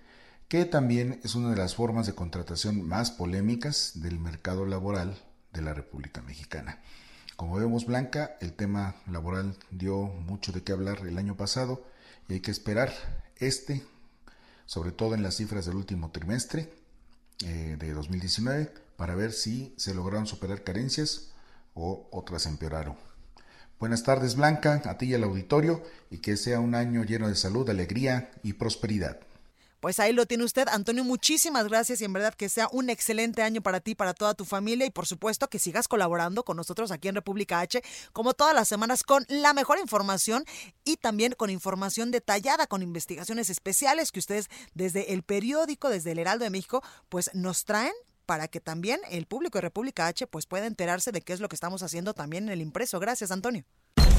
que 0.49 0.65
también 0.65 1.21
es 1.25 1.35
una 1.35 1.51
de 1.51 1.57
las 1.57 1.75
formas 1.75 2.07
de 2.07 2.15
contratación 2.15 2.87
más 2.87 3.11
polémicas 3.11 3.93
del 3.97 4.19
mercado 4.19 4.65
laboral 4.65 5.19
de 5.53 5.63
la 5.63 5.75
República 5.75 6.23
Mexicana. 6.23 6.81
Como 7.37 7.57
vemos, 7.57 7.85
Blanca, 7.85 8.37
el 8.41 8.53
tema 8.53 8.95
laboral 9.11 9.57
dio 9.71 10.05
mucho 10.05 10.53
de 10.53 10.63
qué 10.63 10.73
hablar 10.73 11.01
el 11.07 11.19
año 11.19 11.37
pasado 11.37 11.85
y 12.29 12.35
hay 12.35 12.41
que 12.41 12.51
esperar 12.51 12.93
este, 13.37 13.85
sobre 14.67 14.93
todo 14.93 15.15
en 15.15 15.23
las 15.23 15.37
cifras 15.37 15.67
del 15.67 15.77
último 15.77 16.11
trimestre 16.11 16.73
eh, 17.45 17.77
de 17.79 17.93
2019, 17.93 18.73
para 18.97 19.15
ver 19.15 19.33
si 19.33 19.75
se 19.77 19.95
lograron 19.95 20.27
superar 20.27 20.65
carencias 20.65 21.33
o 21.75 22.09
otras 22.11 22.47
empeoraron. 22.47 22.97
Buenas 23.79 24.03
tardes, 24.05 24.37
Blanca, 24.37 24.81
a 24.87 24.97
ti 24.97 25.07
y 25.07 25.15
al 25.15 25.25
auditorio, 25.25 25.83
y 26.11 26.19
que 26.19 26.39
sea 26.39 26.61
un 26.61 26.75
año 26.75 27.05
lleno 27.05 27.29
de 27.29 27.35
salud, 27.35 27.69
alegría 27.69 28.31
y 28.43 28.55
prosperidad. 28.55 29.21
Pues 29.81 30.01
ahí 30.01 30.15
lo 30.15 30.25
tiene 30.25 30.45
usted, 30.45 30.67
Antonio. 30.69 31.05
Muchísimas 31.05 31.69
gracias 31.69 32.01
y 32.01 32.07
en 32.07 32.13
verdad 32.13 32.35
que 32.35 32.49
sea 32.49 32.69
un 32.73 32.89
excelente 32.89 33.43
año 33.43 33.61
para 33.61 33.81
ti, 33.81 33.95
para 33.95 34.15
toda 34.15 34.33
tu 34.33 34.47
familia 34.47 34.87
y 34.87 34.91
por 34.91 35.07
supuesto 35.07 35.49
que 35.49 35.59
sigas 35.59 35.87
colaborando 35.87 36.43
con 36.43 36.57
nosotros 36.57 36.91
aquí 36.91 37.09
en 37.09 37.15
República 37.15 37.61
H, 37.61 37.83
como 38.13 38.33
todas 38.33 38.55
las 38.55 38.67
semanas, 38.67 39.03
con 39.03 39.27
la 39.29 39.53
mejor 39.53 39.79
información 39.79 40.45
y 40.83 40.97
también 40.97 41.35
con 41.37 41.51
información 41.51 42.11
detallada, 42.11 42.67
con 42.67 42.83
investigaciones 42.83 43.51
especiales 43.51 44.11
que 44.11 44.21
ustedes 44.21 44.49
desde 44.75 45.13
el 45.13 45.23
periódico, 45.23 45.91
desde 45.91 46.13
el 46.13 46.19
Heraldo 46.19 46.45
de 46.45 46.51
México, 46.51 46.83
pues 47.11 47.31
nos 47.35 47.65
traen 47.67 47.93
para 48.27 48.49
que 48.49 48.61
también 48.61 49.01
el 49.11 49.27
público 49.27 49.59
de 49.59 49.63
República 49.63 50.07
H 50.09 50.27
pues 50.27 50.47
pueda 50.47 50.67
enterarse 50.67 51.13
de 51.13 51.23
qué 51.23 51.33
es 51.33 51.41
lo 51.41 51.49
que 51.49 51.57
estamos 51.57 51.83
haciendo 51.83 52.13
también 52.13 52.45
en 52.45 52.51
el 52.51 52.61
impreso. 52.61 53.01
Gracias, 53.01 53.31
Antonio. 53.31 53.65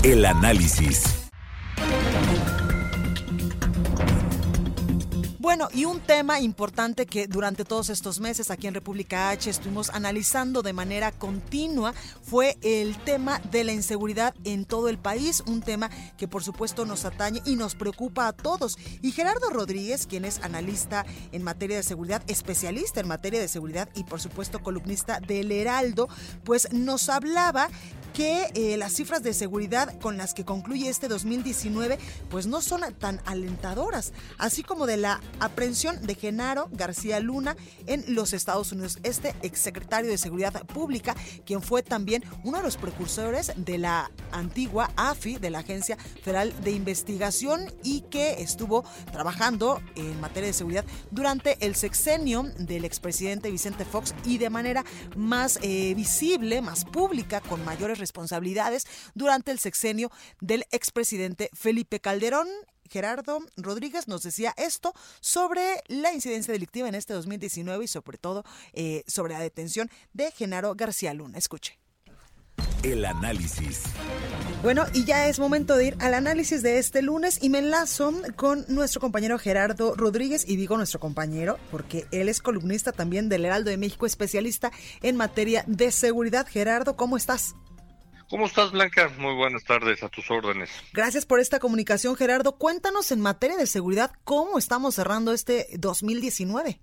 El 0.04 0.26
análisis. 0.26 1.04
Bueno, 5.48 5.70
y 5.74 5.86
un 5.86 6.02
tema 6.02 6.42
importante 6.42 7.06
que 7.06 7.26
durante 7.26 7.64
todos 7.64 7.90
estos 7.90 8.20
meses 8.20 8.52
aquí 8.52 8.68
en 8.68 8.74
República 8.74 9.30
H 9.30 9.50
estuvimos 9.50 9.90
analizando 9.92 10.62
de 10.62 10.74
manera 10.74 11.14
continua 11.14 11.94
fue 12.22 12.58
el 12.62 12.98
tema 12.98 13.40
de 13.50 13.64
la 13.64 13.72
inseguridad 13.72 14.36
en 14.44 14.66
todo 14.66 14.90
el 14.90 14.98
país, 14.98 15.42
un 15.48 15.62
tema 15.62 15.90
que 16.18 16.28
por 16.28 16.44
supuesto 16.44 16.86
nos 16.86 17.06
atañe 17.06 17.42
y 17.46 17.56
nos 17.56 17.76
preocupa 17.76 18.28
a 18.28 18.34
todos. 18.34 18.78
Y 19.02 19.14
Gerardo 19.14 19.50
Rodríguez, 19.50 20.06
quien 20.06 20.26
es 20.26 20.44
analista 20.44 21.06
en 21.32 21.44
materia 21.44 21.78
de 21.78 21.84
seguridad, 21.84 22.24
especialista 22.28 23.00
en 23.00 23.08
materia 23.08 23.40
de 23.40 23.48
seguridad 23.48 23.88
y 23.96 24.04
por 24.04 24.20
supuesto 24.20 24.62
columnista 24.62 25.22
del 25.22 25.54
Heraldo, 25.54 26.10
pues 26.44 26.74
nos 26.74 27.08
hablaba 27.08 27.70
que 28.18 28.50
eh, 28.56 28.78
las 28.78 28.94
cifras 28.94 29.22
de 29.22 29.32
seguridad 29.32 29.98
con 30.00 30.18
las 30.18 30.34
que 30.34 30.44
concluye 30.44 30.90
este 30.90 31.08
2019 31.08 32.00
pues 32.30 32.48
no 32.48 32.62
son 32.62 32.82
tan 32.96 33.22
alentadoras, 33.26 34.12
así 34.40 34.64
como 34.64 34.88
de 34.88 34.98
la 34.98 35.22
aprehensión 35.40 36.06
de 36.06 36.16
Genaro 36.16 36.70
García 36.72 37.20
Luna 37.20 37.56
en 37.86 38.04
los 38.16 38.34
Estados 38.34 38.72
Unidos, 38.72 39.00
este 39.04 39.36
exsecretario 39.42 40.10
de 40.10 40.18
Seguridad 40.18 40.66
Pública, 40.66 41.16
quien 41.46 41.62
fue 41.62 41.84
también 41.84 42.24
uno 42.44 42.58
de 42.58 42.64
los 42.64 42.78
precursores 42.78 43.52
de 43.56 43.78
la 43.78 44.12
antigua 44.32 44.92
AFI, 44.96 45.38
de 45.38 45.50
la 45.50 45.60
Agencia 45.60 45.98
Federal 46.24 46.54
de 46.64 46.72
Investigación, 46.72 47.74
y 47.84 48.02
que 48.02 48.42
estuvo 48.42 48.84
trabajando 49.12 49.82
en 49.96 50.20
materia 50.20 50.48
de 50.48 50.54
seguridad 50.54 50.86
durante 51.12 51.58
el 51.66 51.76
sexenio 51.76 52.44
del 52.58 52.86
expresidente 52.86 53.52
Vicente 53.52 53.86
Fox 53.86 54.14
y 54.26 54.38
de 54.38 54.50
manera 54.50 54.84
más 55.16 55.60
eh, 55.62 55.94
visible, 55.96 56.62
más 56.62 56.86
pública, 56.86 57.42
con 57.42 57.64
mayores 57.66 58.00
responsabilidades 58.00 58.86
durante 59.16 59.52
el 59.52 59.60
sexenio 59.60 60.12
del 60.42 60.66
expresidente 60.72 61.50
Felipe 61.54 62.00
Calderón. 62.00 62.48
Gerardo 62.88 63.40
Rodríguez 63.56 64.08
nos 64.08 64.24
decía 64.24 64.54
esto 64.58 64.94
sobre 65.22 65.84
la 65.88 66.14
incidencia 66.14 66.52
delictiva 66.52 66.88
en 66.88 66.96
este 66.96 67.14
2019 67.14 67.86
y 67.86 67.88
sobre 67.88 68.18
todo 68.18 68.44
eh, 68.74 69.04
sobre 69.08 69.34
la 69.34 69.40
detención 69.40 69.90
de 70.14 70.32
Genaro 70.32 70.76
García 70.76 71.14
Luna. 71.14 71.38
Escuche. 71.38 71.80
El 72.84 73.06
análisis. 73.06 73.84
Bueno, 74.64 74.86
y 74.94 75.04
ya 75.04 75.28
es 75.28 75.40
momento 75.40 75.76
de 75.76 75.88
ir 75.88 75.98
al 76.00 76.14
análisis 76.14 76.64
de 76.64 76.80
este 76.80 77.02
lunes 77.02 77.40
y 77.42 77.50
me 77.50 77.60
enlazo 77.60 78.14
con 78.36 78.66
nuestro 78.70 79.02
compañero 79.02 79.38
Gerardo 79.38 79.96
Rodríguez 79.96 80.48
y 80.48 80.56
digo 80.56 80.78
nuestro 80.78 81.00
compañero 81.00 81.58
porque 81.72 82.06
él 82.12 82.30
es 82.30 82.42
columnista 82.42 82.92
también 82.92 83.30
del 83.30 83.46
Heraldo 83.46 83.72
de 83.72 83.78
México, 83.78 84.06
especialista 84.06 84.72
en 85.02 85.16
materia 85.16 85.64
de 85.68 85.92
seguridad. 85.92 86.48
Gerardo, 86.48 86.96
¿cómo 86.96 87.18
estás? 87.18 87.56
¿Cómo 88.30 88.46
estás, 88.46 88.72
Blanca? 88.72 89.10
Muy 89.18 89.34
buenas 89.36 89.64
tardes, 89.64 90.04
a 90.04 90.10
tus 90.10 90.30
órdenes. 90.30 90.70
Gracias 90.92 91.26
por 91.26 91.40
esta 91.40 91.60
comunicación, 91.60 92.16
Gerardo. 92.18 92.58
Cuéntanos 92.58 93.12
en 93.14 93.22
materia 93.22 93.56
de 93.56 93.68
seguridad, 93.68 94.12
¿cómo 94.26 94.58
estamos 94.58 94.96
cerrando 94.96 95.32
este 95.32 95.68
2019? 95.78 96.82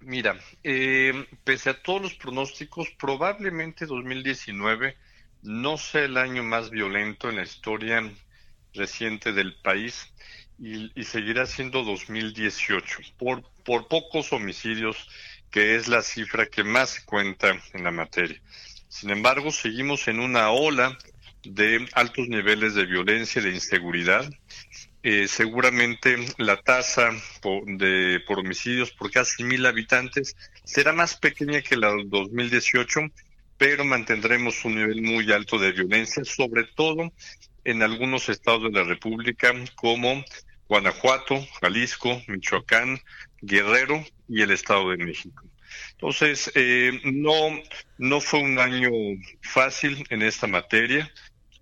Mira, 0.00 0.40
eh, 0.62 1.26
pese 1.44 1.70
a 1.70 1.82
todos 1.82 2.00
los 2.00 2.14
pronósticos, 2.14 2.88
probablemente 2.98 3.84
2019 3.84 4.96
no 5.42 5.76
sea 5.76 6.04
el 6.04 6.16
año 6.16 6.42
más 6.42 6.70
violento 6.70 7.28
en 7.28 7.36
la 7.36 7.42
historia 7.42 8.10
reciente 8.72 9.32
del 9.32 9.54
país 9.60 10.10
y, 10.58 10.90
seguirá 11.04 11.44
siendo 11.44 11.84
2018, 11.84 13.00
por, 13.18 13.42
por 13.64 13.88
pocos 13.88 14.32
homicidios, 14.32 15.08
que 15.50 15.76
es 15.76 15.88
la 15.88 16.00
cifra 16.00 16.46
que 16.46 16.64
más 16.64 17.00
cuenta 17.00 17.60
en 17.74 17.84
la 17.84 17.90
materia. 17.90 18.40
Sin 18.94 19.10
embargo, 19.10 19.50
seguimos 19.50 20.06
en 20.06 20.20
una 20.20 20.52
ola 20.52 20.96
de 21.42 21.84
altos 21.94 22.28
niveles 22.28 22.76
de 22.76 22.86
violencia 22.86 23.42
y 23.42 23.46
de 23.46 23.50
inseguridad. 23.50 24.32
Eh, 25.02 25.26
seguramente 25.26 26.16
la 26.38 26.62
tasa 26.62 27.10
de, 27.66 28.22
por 28.24 28.38
homicidios 28.38 28.92
por 28.92 29.10
casi 29.10 29.42
mil 29.42 29.66
habitantes 29.66 30.36
será 30.62 30.92
más 30.92 31.16
pequeña 31.16 31.60
que 31.60 31.76
la 31.76 31.90
del 31.90 32.08
2018, 32.08 33.00
pero 33.58 33.84
mantendremos 33.84 34.64
un 34.64 34.76
nivel 34.76 35.02
muy 35.02 35.32
alto 35.32 35.58
de 35.58 35.72
violencia, 35.72 36.24
sobre 36.24 36.62
todo 36.62 37.12
en 37.64 37.82
algunos 37.82 38.28
estados 38.28 38.62
de 38.62 38.78
la 38.78 38.84
República 38.84 39.52
como 39.74 40.24
Guanajuato, 40.68 41.44
Jalisco, 41.60 42.22
Michoacán, 42.28 43.00
Guerrero 43.42 44.04
y 44.28 44.42
el 44.42 44.52
Estado 44.52 44.88
de 44.90 44.98
México. 44.98 45.42
Entonces, 45.92 46.50
eh, 46.54 47.00
no, 47.04 47.60
no 47.98 48.20
fue 48.20 48.40
un 48.40 48.58
año 48.58 48.90
fácil 49.42 50.04
en 50.10 50.22
esta 50.22 50.46
materia. 50.46 51.10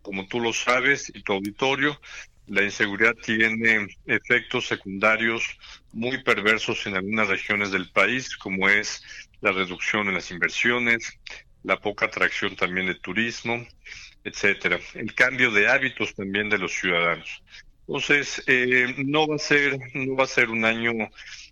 Como 0.02 0.26
tú 0.26 0.40
lo 0.40 0.52
sabes 0.52 1.12
y 1.14 1.22
tu 1.22 1.32
auditorio, 1.32 2.00
la 2.46 2.62
inseguridad 2.62 3.14
tiene 3.14 3.86
efectos 4.06 4.66
secundarios 4.66 5.44
muy 5.92 6.22
perversos 6.22 6.86
en 6.86 6.96
algunas 6.96 7.28
regiones 7.28 7.70
del 7.70 7.90
país, 7.90 8.36
como 8.36 8.68
es 8.68 9.02
la 9.40 9.52
reducción 9.52 10.08
en 10.08 10.14
las 10.14 10.30
inversiones, 10.30 11.18
la 11.62 11.78
poca 11.78 12.06
atracción 12.06 12.56
también 12.56 12.86
de 12.86 12.96
turismo, 12.96 13.64
etcétera. 14.24 14.78
El 14.94 15.14
cambio 15.14 15.50
de 15.50 15.68
hábitos 15.68 16.14
también 16.14 16.48
de 16.50 16.58
los 16.58 16.72
ciudadanos. 16.72 17.42
Entonces, 17.86 18.42
eh, 18.46 18.94
no 19.04 19.26
va 19.26 19.36
a 19.36 19.38
ser, 19.38 19.78
no 19.94 20.16
va 20.16 20.24
a 20.24 20.28
ser 20.28 20.50
un 20.50 20.64
año 20.64 20.92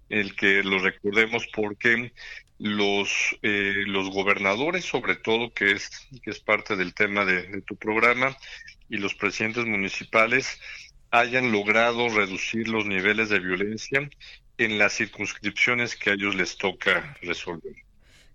el 0.09 0.35
que 0.35 0.63
lo 0.63 0.79
recordemos 0.79 1.47
porque 1.53 2.13
los, 2.61 3.11
eh, 3.43 3.85
los 3.87 4.11
gobernadores, 4.11 4.85
sobre 4.85 5.17
todo, 5.17 5.53
que 5.53 5.73
es, 5.73 5.91
que 6.23 6.31
es 6.31 6.41
parte 6.41 6.77
del 6.77 6.95
tema 6.95 7.25
de, 7.25 7.63
tu 7.63 7.75
programa, 7.75 8.37
y 8.89 8.99
los 8.99 9.15
presidentes 9.15 9.65
municipales 9.65 10.61
hayan 11.11 11.53
logrado 11.53 12.09
reducir 12.11 12.69
los 12.69 12.87
niveles 12.87 13.31
de 13.31 13.41
violencia 13.41 14.09
en 14.59 14.79
las 14.79 14.93
circunscripciones 14.93 15.97
que 15.97 16.11
a 16.11 16.13
ellos 16.13 16.35
les 16.35 16.59
toca 16.59 17.17
resolver. 17.23 17.75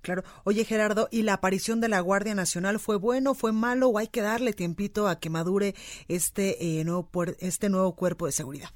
Claro. 0.02 0.24
Oye, 0.44 0.66
Gerardo, 0.66 1.08
¿y 1.12 1.22
la 1.22 1.34
aparición 1.34 1.80
de 1.80 1.90
la 1.90 2.00
Guardia 2.00 2.36
Nacional 2.36 2.80
fue 2.80 2.98
bueno, 2.98 3.36
fue 3.36 3.52
malo 3.52 3.90
o 3.90 3.98
hay 4.00 4.08
que 4.08 4.22
darle 4.22 4.54
tiempito 4.54 5.08
a 5.08 5.20
que 5.20 5.30
madure 5.30 5.76
este, 6.08 6.80
eh, 6.80 6.84
nuevo, 6.84 7.10
este 7.40 7.70
nuevo 7.70 7.96
cuerpo 7.96 8.26
de 8.26 8.32
seguridad? 8.32 8.70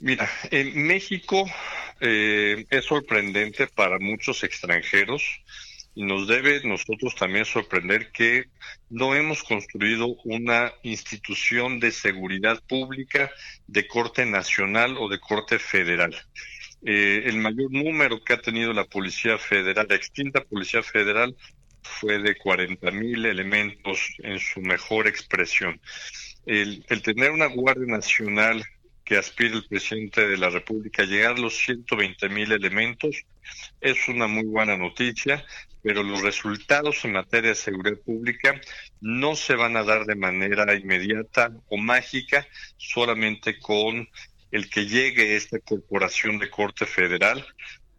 Mira, 0.00 0.28
en 0.50 0.86
México 0.86 1.46
eh, 2.00 2.66
es 2.68 2.84
sorprendente 2.84 3.66
para 3.66 3.98
muchos 3.98 4.44
extranjeros 4.44 5.22
y 5.94 6.04
nos 6.04 6.28
debe 6.28 6.60
nosotros 6.64 7.14
también 7.14 7.46
sorprender 7.46 8.12
que 8.12 8.44
no 8.90 9.14
hemos 9.14 9.42
construido 9.42 10.08
una 10.24 10.74
institución 10.82 11.80
de 11.80 11.90
seguridad 11.90 12.62
pública 12.68 13.30
de 13.66 13.86
corte 13.88 14.26
nacional 14.26 14.96
o 14.98 15.08
de 15.08 15.18
corte 15.18 15.58
federal. 15.58 16.14
Eh, 16.84 17.22
el 17.24 17.38
mayor 17.38 17.72
número 17.72 18.22
que 18.22 18.34
ha 18.34 18.40
tenido 18.40 18.74
la 18.74 18.84
Policía 18.84 19.38
Federal, 19.38 19.86
la 19.88 19.96
extinta 19.96 20.44
Policía 20.44 20.82
Federal, 20.82 21.34
fue 21.82 22.18
de 22.18 22.36
40 22.36 22.90
mil 22.90 23.24
elementos 23.24 24.00
en 24.18 24.38
su 24.38 24.60
mejor 24.60 25.06
expresión. 25.06 25.80
El, 26.44 26.84
tener 27.02 27.30
una 27.30 27.46
Guardia 27.46 27.86
Nacional 27.86 28.64
que 29.06 29.16
aspire 29.16 29.54
el 29.54 29.64
presidente 29.64 30.26
de 30.26 30.36
la 30.36 30.50
República 30.50 31.02
a 31.02 31.06
llegar 31.06 31.36
a 31.36 31.40
los 31.40 31.56
120 31.58 32.28
mil 32.28 32.50
elementos. 32.50 33.22
Es 33.80 34.08
una 34.08 34.26
muy 34.26 34.44
buena 34.44 34.76
noticia, 34.76 35.46
pero 35.80 36.02
los 36.02 36.22
resultados 36.22 37.04
en 37.04 37.12
materia 37.12 37.50
de 37.50 37.54
seguridad 37.54 37.98
pública 38.04 38.60
no 39.00 39.36
se 39.36 39.54
van 39.54 39.76
a 39.76 39.84
dar 39.84 40.06
de 40.06 40.16
manera 40.16 40.74
inmediata 40.74 41.52
o 41.68 41.76
mágica 41.76 42.48
solamente 42.78 43.60
con 43.60 44.08
el 44.50 44.68
que 44.68 44.86
llegue 44.86 45.36
esta 45.36 45.60
corporación 45.60 46.38
de 46.38 46.50
corte 46.50 46.84
federal 46.84 47.46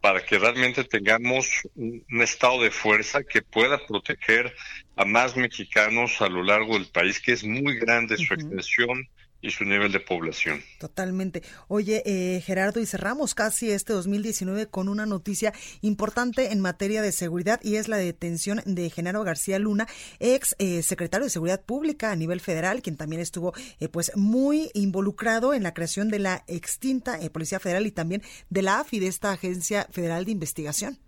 para 0.02 0.22
que 0.24 0.38
realmente 0.38 0.84
tengamos 0.84 1.66
un, 1.74 2.04
estado 2.20 2.62
de 2.62 2.70
fuerza 2.70 3.24
que 3.24 3.40
pueda 3.40 3.78
proteger 3.86 4.54
a 4.94 5.06
más 5.06 5.36
mexicanos 5.36 6.20
a 6.20 6.28
lo 6.28 6.42
largo 6.42 6.74
del 6.74 6.88
país, 6.88 7.18
que 7.18 7.32
es 7.32 7.44
muy 7.44 7.78
grande 7.78 8.18
su 8.18 8.34
extensión 8.34 9.08
y 9.40 9.50
su 9.50 9.64
nivel 9.64 9.92
de 9.92 10.00
población. 10.00 10.62
Totalmente. 10.78 11.42
Oye, 11.68 12.02
eh, 12.06 12.40
Gerardo, 12.40 12.80
y 12.80 12.86
cerramos 12.86 13.34
casi 13.34 13.70
este 13.70 13.92
2019 13.92 14.66
con 14.66 14.88
una 14.88 15.06
noticia 15.06 15.52
importante 15.80 16.52
en 16.52 16.60
materia 16.60 17.02
de 17.02 17.12
seguridad 17.12 17.60
y 17.62 17.76
es 17.76 17.88
la 17.88 17.98
detención 17.98 18.62
de 18.64 18.90
Genaro 18.90 19.22
García 19.22 19.58
Luna, 19.58 19.86
ex 20.18 20.56
eh, 20.58 20.82
secretario 20.82 21.24
de 21.24 21.30
Seguridad 21.30 21.64
Pública 21.64 22.10
a 22.10 22.16
nivel 22.16 22.40
federal, 22.40 22.82
quien 22.82 22.96
también 22.96 23.22
estuvo 23.22 23.54
eh, 23.80 23.88
pues 23.88 24.12
muy 24.16 24.70
involucrado 24.74 25.54
en 25.54 25.62
la 25.62 25.74
creación 25.74 26.08
de 26.08 26.18
la 26.18 26.44
extinta 26.48 27.18
Policía 27.32 27.60
Federal 27.60 27.86
y 27.86 27.92
también 27.92 28.22
de 28.50 28.62
la 28.62 28.80
AFI, 28.80 28.98
de 28.98 29.06
esta 29.06 29.32
Agencia 29.32 29.86
Federal 29.92 30.24
de 30.24 30.32
Investigación. 30.32 30.98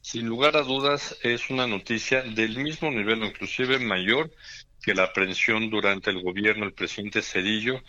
Sin 0.00 0.26
lugar 0.26 0.56
a 0.56 0.62
dudas, 0.62 1.16
es 1.22 1.50
una 1.50 1.66
noticia 1.66 2.22
del 2.22 2.58
mismo 2.58 2.90
nivel, 2.90 3.22
inclusive 3.22 3.78
mayor, 3.78 4.30
que 4.82 4.94
la 4.94 5.04
aprehensión 5.04 5.70
durante 5.70 6.10
el 6.10 6.22
gobierno 6.22 6.64
del 6.64 6.74
presidente 6.74 7.22
Cedillo 7.22 7.82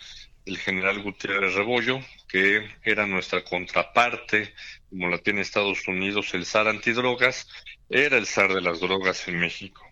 el 0.46 0.58
general 0.58 1.02
Gutiérrez 1.02 1.54
Rebollo, 1.54 2.00
que 2.28 2.68
era 2.82 3.06
nuestra 3.06 3.42
contraparte, 3.44 4.54
como 4.90 5.08
la 5.08 5.18
tiene 5.18 5.40
Estados 5.40 5.88
Unidos, 5.88 6.34
el 6.34 6.44
zar 6.44 6.68
antidrogas, 6.68 7.48
era 7.88 8.18
el 8.18 8.26
zar 8.26 8.52
de 8.52 8.60
las 8.60 8.80
drogas 8.80 9.26
en 9.28 9.38
México. 9.38 9.82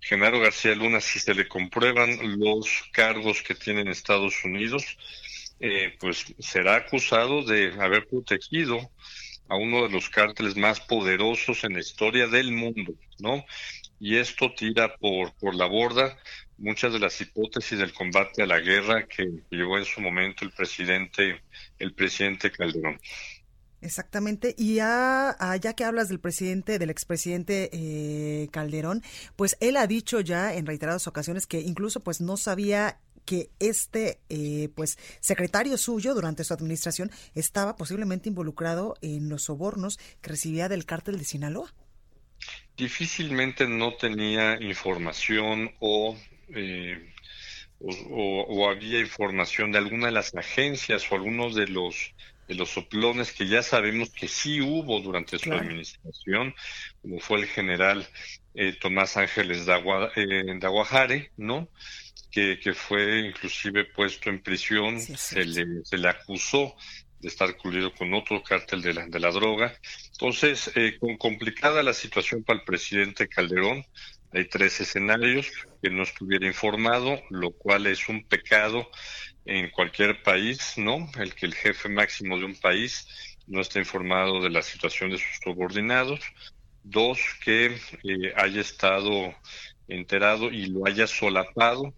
Genaro 0.00 0.38
García 0.38 0.74
Luna, 0.74 1.00
si 1.00 1.18
se 1.18 1.34
le 1.34 1.48
comprueban 1.48 2.38
los 2.38 2.84
cargos 2.92 3.42
que 3.42 3.54
tiene 3.54 3.80
en 3.80 3.88
Estados 3.88 4.44
Unidos, 4.44 4.96
eh, 5.58 5.96
pues 5.98 6.34
será 6.38 6.76
acusado 6.76 7.42
de 7.42 7.72
haber 7.80 8.06
protegido 8.06 8.78
a 9.48 9.56
uno 9.56 9.84
de 9.84 9.90
los 9.90 10.08
cárteles 10.08 10.56
más 10.56 10.80
poderosos 10.80 11.64
en 11.64 11.74
la 11.74 11.80
historia 11.80 12.26
del 12.28 12.52
mundo, 12.52 12.94
¿no? 13.18 13.44
Y 13.98 14.16
esto 14.16 14.52
tira 14.54 14.96
por, 14.96 15.34
por 15.36 15.54
la 15.54 15.66
borda 15.66 16.18
muchas 16.58 16.92
de 16.92 16.98
las 16.98 17.20
hipótesis 17.20 17.78
del 17.78 17.92
combate 17.92 18.42
a 18.42 18.46
la 18.46 18.60
guerra 18.60 19.06
que 19.06 19.42
llevó 19.50 19.78
en 19.78 19.84
su 19.84 20.00
momento 20.00 20.44
el 20.44 20.52
presidente, 20.52 21.42
el 21.78 21.94
presidente 21.94 22.50
Calderón. 22.50 22.98
Exactamente. 23.80 24.54
Y 24.56 24.76
ya, 24.76 25.36
ya 25.60 25.74
que 25.74 25.84
hablas 25.84 26.08
del 26.08 26.18
presidente, 26.18 26.78
del 26.78 26.90
expresidente 26.90 27.70
eh, 27.72 28.48
Calderón, 28.50 29.02
pues 29.36 29.56
él 29.60 29.76
ha 29.76 29.86
dicho 29.86 30.20
ya 30.20 30.54
en 30.54 30.66
reiteradas 30.66 31.06
ocasiones 31.06 31.46
que 31.46 31.60
incluso 31.60 32.00
pues 32.00 32.20
no 32.20 32.36
sabía 32.36 32.98
que 33.24 33.50
este 33.58 34.20
eh, 34.28 34.70
pues 34.74 34.98
secretario 35.20 35.76
suyo 35.76 36.14
durante 36.14 36.44
su 36.44 36.54
administración 36.54 37.10
estaba 37.34 37.76
posiblemente 37.76 38.28
involucrado 38.28 38.96
en 39.02 39.28
los 39.28 39.44
sobornos 39.44 39.98
que 40.20 40.30
recibía 40.30 40.68
del 40.68 40.86
cártel 40.86 41.18
de 41.18 41.24
Sinaloa. 41.24 41.74
Difícilmente 42.76 43.66
no 43.66 43.94
tenía 43.94 44.60
información 44.62 45.72
o 45.80 46.16
eh, 46.54 47.12
o, 47.80 48.68
había 48.70 49.00
información 49.00 49.72
de 49.72 49.78
alguna 49.78 50.06
de 50.06 50.12
las 50.12 50.34
agencias 50.34 51.10
o 51.10 51.14
algunos 51.14 51.54
de 51.54 51.68
los 51.68 52.14
de 52.48 52.54
los 52.54 52.70
soplones 52.70 53.32
que 53.32 53.48
ya 53.48 53.60
sabemos 53.60 54.10
que 54.10 54.28
sí 54.28 54.60
hubo 54.60 55.00
durante 55.00 55.36
su 55.36 55.52
administración, 55.52 56.54
como 57.02 57.18
fue 57.18 57.40
el 57.40 57.46
general 57.46 58.06
eh, 58.54 58.72
Tomás 58.80 59.16
Ángeles 59.16 59.66
Daguajare, 59.66 61.16
eh, 61.16 61.30
¿no? 61.36 61.68
Que, 62.30 62.60
que, 62.60 62.72
fue 62.72 63.26
inclusive 63.26 63.86
puesto 63.86 64.30
en 64.30 64.40
prisión, 64.40 65.00
se, 65.00 65.44
le, 65.44 65.84
se 65.84 65.98
le 65.98 66.08
acusó 66.08 66.76
de 67.18 67.26
estar 67.26 67.56
cubierto 67.56 67.92
con 67.96 68.14
otro 68.14 68.40
cártel 68.44 68.80
de 68.80 68.94
la, 68.94 69.06
de 69.08 69.18
la 69.18 69.32
droga. 69.32 69.76
Entonces, 70.12 70.70
con 71.00 71.16
complicada 71.16 71.82
la 71.82 71.94
situación 71.94 72.44
para 72.44 72.60
el 72.60 72.64
presidente 72.64 73.26
Calderón, 73.26 73.84
hay 74.32 74.48
tres 74.48 74.80
escenarios 74.80 75.50
que 75.82 75.90
no 75.90 76.02
estuviera 76.02 76.46
informado, 76.46 77.20
lo 77.30 77.52
cual 77.52 77.86
es 77.86 78.08
un 78.08 78.24
pecado 78.26 78.88
en 79.44 79.70
cualquier 79.70 80.22
país, 80.22 80.74
¿no? 80.76 81.08
El 81.18 81.34
que 81.34 81.46
el 81.46 81.54
jefe 81.54 81.88
máximo 81.88 82.36
de 82.38 82.44
un 82.44 82.56
país 82.56 83.06
no 83.46 83.60
esté 83.60 83.78
informado 83.78 84.42
de 84.42 84.50
la 84.50 84.62
situación 84.62 85.10
de 85.10 85.18
sus 85.18 85.38
subordinados. 85.42 86.20
Dos, 86.82 87.18
que 87.44 87.66
eh, 87.66 88.32
haya 88.36 88.60
estado 88.60 89.34
enterado 89.88 90.50
y 90.50 90.66
lo 90.66 90.86
haya 90.86 91.06
solapado 91.06 91.94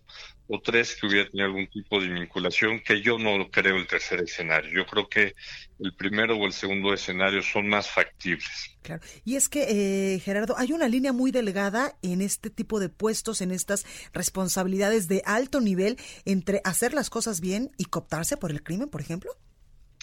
o 0.49 0.61
tres 0.61 0.97
que 0.97 1.07
hubiera 1.07 1.29
tenido 1.29 1.47
algún 1.47 1.67
tipo 1.69 2.01
de 2.01 2.09
vinculación, 2.09 2.81
que 2.81 3.03
yo 3.03 3.19
no 3.19 3.51
creo 3.51 3.77
el 3.77 3.87
tercer 3.87 4.21
escenario. 4.21 4.71
Yo 4.73 4.87
creo 4.87 5.09
que 5.09 5.35
el 5.79 5.95
primero 5.95 6.37
o 6.37 6.47
el 6.47 6.53
segundo 6.53 6.95
escenario 6.95 7.43
son 7.43 7.69
más 7.69 7.89
factibles. 7.89 8.77
Claro. 8.83 9.03
Y 9.25 9.37
es 9.37 9.49
que, 9.49 10.15
eh, 10.15 10.21
Gerardo, 10.21 10.57
hay 10.57 10.73
una 10.73 10.89
línea 10.89 11.13
muy 11.13 11.31
delgada 11.31 11.97
en 12.03 12.23
este 12.23 12.49
tipo 12.49 12.81
de 12.81 12.89
puestos, 12.89 13.43
en 13.43 13.51
estas 13.51 13.85
responsabilidades 14.15 15.07
de 15.07 15.23
alto 15.27 15.61
nivel, 15.61 15.99
entre 16.25 16.63
hacer 16.65 16.95
las 16.95 17.11
cosas 17.11 17.41
bien 17.41 17.71
y 17.77 17.85
cooptarse 17.85 18.39
por 18.39 18.51
el 18.51 18.63
crimen, 18.63 18.89
por 18.89 19.03
ejemplo. 19.03 19.31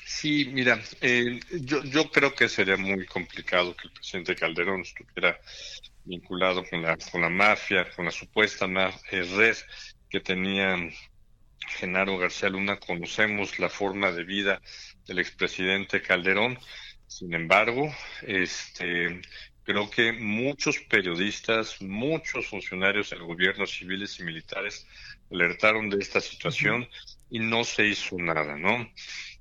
Sí, 0.06 0.46
mira, 0.54 0.80
eh, 1.02 1.40
yo, 1.62 1.84
yo 1.84 2.12
creo 2.12 2.36
que 2.36 2.48
sería 2.48 2.78
muy 2.78 3.08
complicado 3.08 3.76
que 3.76 3.88
el 3.88 3.94
presidente 3.94 4.36
Calderón 4.36 4.82
estuviera 4.82 5.40
vinculado 6.04 6.64
con 6.70 6.84
la, 6.84 6.96
con 7.12 7.22
la 7.22 7.30
mafia, 7.30 7.90
con 7.96 8.06
la 8.06 8.12
supuesta 8.12 8.68
eh, 9.12 9.24
red 9.24 9.56
que 10.10 10.20
tenía 10.20 10.78
Genaro 11.68 12.18
García 12.18 12.50
Luna, 12.50 12.80
conocemos 12.80 13.60
la 13.60 13.70
forma 13.70 14.12
de 14.12 14.24
vida 14.24 14.62
del 15.06 15.20
expresidente 15.20 16.02
Calderón. 16.02 16.58
Sin 17.08 17.34
embargo, 17.34 17.94
este, 18.22 19.22
creo 19.64 19.90
que 19.90 20.14
muchos 20.14 20.80
periodistas, 20.80 21.82
muchos 21.82 22.48
funcionarios 22.48 23.10
del 23.10 23.24
gobierno, 23.24 23.66
civiles 23.66 24.20
y 24.20 24.24
militares, 24.24 24.88
alertaron 25.32 25.90
de 25.90 25.98
esta 26.00 26.22
situación 26.22 26.88
y 27.30 27.40
no 27.40 27.64
se 27.64 27.88
hizo 27.88 28.18
nada, 28.18 28.56
¿no? 28.58 28.90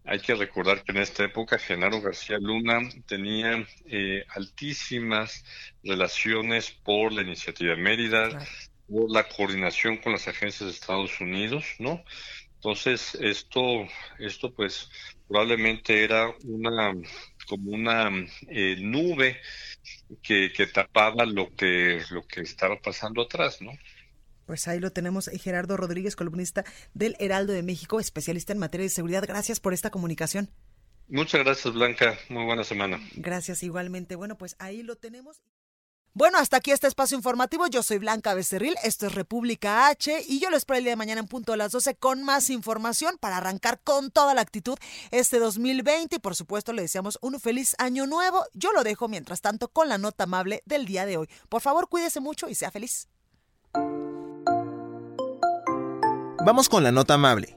Hay 0.07 0.21
que 0.21 0.35
recordar 0.35 0.83
que 0.83 0.93
en 0.93 0.99
esta 0.99 1.25
época 1.25 1.59
Genaro 1.59 2.01
García 2.01 2.39
Luna 2.39 2.81
tenía 3.07 3.67
eh, 3.87 4.25
altísimas 4.29 5.45
relaciones 5.83 6.71
por 6.71 7.13
la 7.13 7.23
iniciativa 7.23 7.75
Mérida, 7.77 8.47
por 8.89 9.11
la 9.11 9.29
coordinación 9.29 9.99
con 9.99 10.13
las 10.13 10.29
agencias 10.29 10.69
de 10.69 10.75
Estados 10.75 11.21
Unidos, 11.21 11.65
¿no? 11.79 12.05
Entonces, 12.57 13.15
esto, 13.21 13.87
esto 14.19 14.55
pues 14.55 14.89
probablemente 15.29 16.03
era 16.03 16.35
una, 16.45 16.95
como 17.47 17.73
una 17.73 18.11
eh, 18.49 18.77
nube 18.81 19.39
que, 20.23 20.51
que 20.51 20.67
tapaba 20.67 21.27
lo 21.27 21.55
que, 21.55 22.03
lo 22.11 22.27
que 22.27 22.41
estaba 22.41 22.81
pasando 22.81 23.23
atrás, 23.23 23.61
¿no? 23.61 23.73
Pues 24.47 24.69
ahí 24.69 24.79
lo 24.79 24.93
tenemos, 24.93 25.29
Gerardo 25.43 25.77
Rodríguez, 25.77 26.17
columnista 26.17 26.65
del 26.93 27.17
Heraldo 27.19 27.53
de 27.53 27.63
México, 27.63 28.01
especialista 28.01 28.53
en 28.53 28.59
materia 28.59 28.85
de 28.85 28.91
seguridad. 28.91 29.25
Gracias 29.27 29.61
por 29.61 29.73
esta 29.73 29.91
comunicación. 29.91 30.51
Muchas 31.09 31.45
gracias, 31.45 31.75
Blanca. 31.75 32.19
Muy 32.29 32.45
buena 32.45 32.65
semana. 32.65 32.99
Gracias 33.15 33.63
igualmente. 33.63 34.17
Bueno, 34.17 34.39
pues 34.39 34.57
ahí 34.59 34.83
lo 34.83 34.97
tenemos. 34.97 35.43
Bueno, 36.17 36.39
hasta 36.39 36.59
aquí 36.59 36.71
este 36.71 36.87
espacio 36.87 37.17
informativo. 37.17 37.67
Yo 37.67 37.83
soy 37.83 37.99
Blanca 37.99 38.35
Becerril, 38.35 38.77
esto 38.85 39.09
es 39.09 39.15
República 39.17 39.89
H 39.89 40.23
y 40.29 40.39
yo 40.39 40.49
lo 40.49 40.57
espero 40.57 40.79
el 40.79 40.85
día 40.85 40.93
de 40.93 40.97
mañana 40.97 41.21
en 41.21 41.27
punto 41.27 41.53
a 41.53 41.57
las 41.57 41.73
12 41.73 41.97
con 41.97 42.23
más 42.23 42.51
información 42.51 43.17
para 43.19 43.39
arrancar 43.39 43.81
con 43.83 44.13
toda 44.13 44.33
la 44.33 44.41
actitud 44.41 44.79
este 45.11 45.41
2020 45.41 46.15
y 46.15 46.19
por 46.21 46.37
supuesto 46.37 46.73
le 46.73 46.83
deseamos 46.83 47.19
un 47.21 47.41
feliz 47.41 47.75
año 47.79 48.07
nuevo. 48.07 48.45
Yo 48.53 48.73
lo 48.73 48.85
dejo 48.85 49.09
mientras 49.09 49.41
tanto 49.41 49.67
con 49.67 49.89
la 49.89 49.99
nota 49.99 50.23
amable 50.23 50.63
del 50.67 50.87
día 50.87 51.05
de 51.05 51.17
hoy. 51.17 51.29
Por 51.49 51.63
favor, 51.63 51.89
cuídese 51.89 52.21
mucho 52.21 52.49
y 52.49 52.55
sea 52.55 52.71
feliz. 52.71 53.09
Vamos 56.47 56.69
con 56.69 56.85
la 56.85 56.93
nota 56.93 57.15
amable 57.15 57.57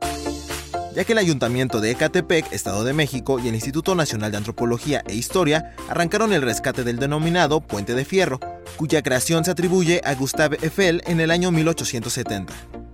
ya 0.97 1.05
que 1.05 1.11
el 1.11 1.19
Ayuntamiento 1.19 1.79
de 1.79 1.91
Ecatepec, 1.91 2.51
Estado 2.51 2.83
de 2.83 2.91
México 2.91 3.37
y 3.37 3.47
el 3.47 3.53
Instituto 3.53 3.93
Nacional 3.93 4.31
de 4.31 4.37
Antropología 4.37 5.03
e 5.07 5.13
Historia 5.13 5.75
arrancaron 5.89 6.33
el 6.33 6.41
rescate 6.41 6.83
del 6.83 6.97
denominado 6.97 7.61
Puente 7.61 7.93
de 7.93 8.03
Fierro, 8.03 8.39
cuya 8.77 9.03
creación 9.03 9.45
se 9.45 9.51
atribuye 9.51 10.01
a 10.03 10.15
Gustave 10.15 10.57
Eiffel 10.59 11.03
en 11.05 11.19
el 11.19 11.29
año 11.29 11.51
1870. 11.51 12.51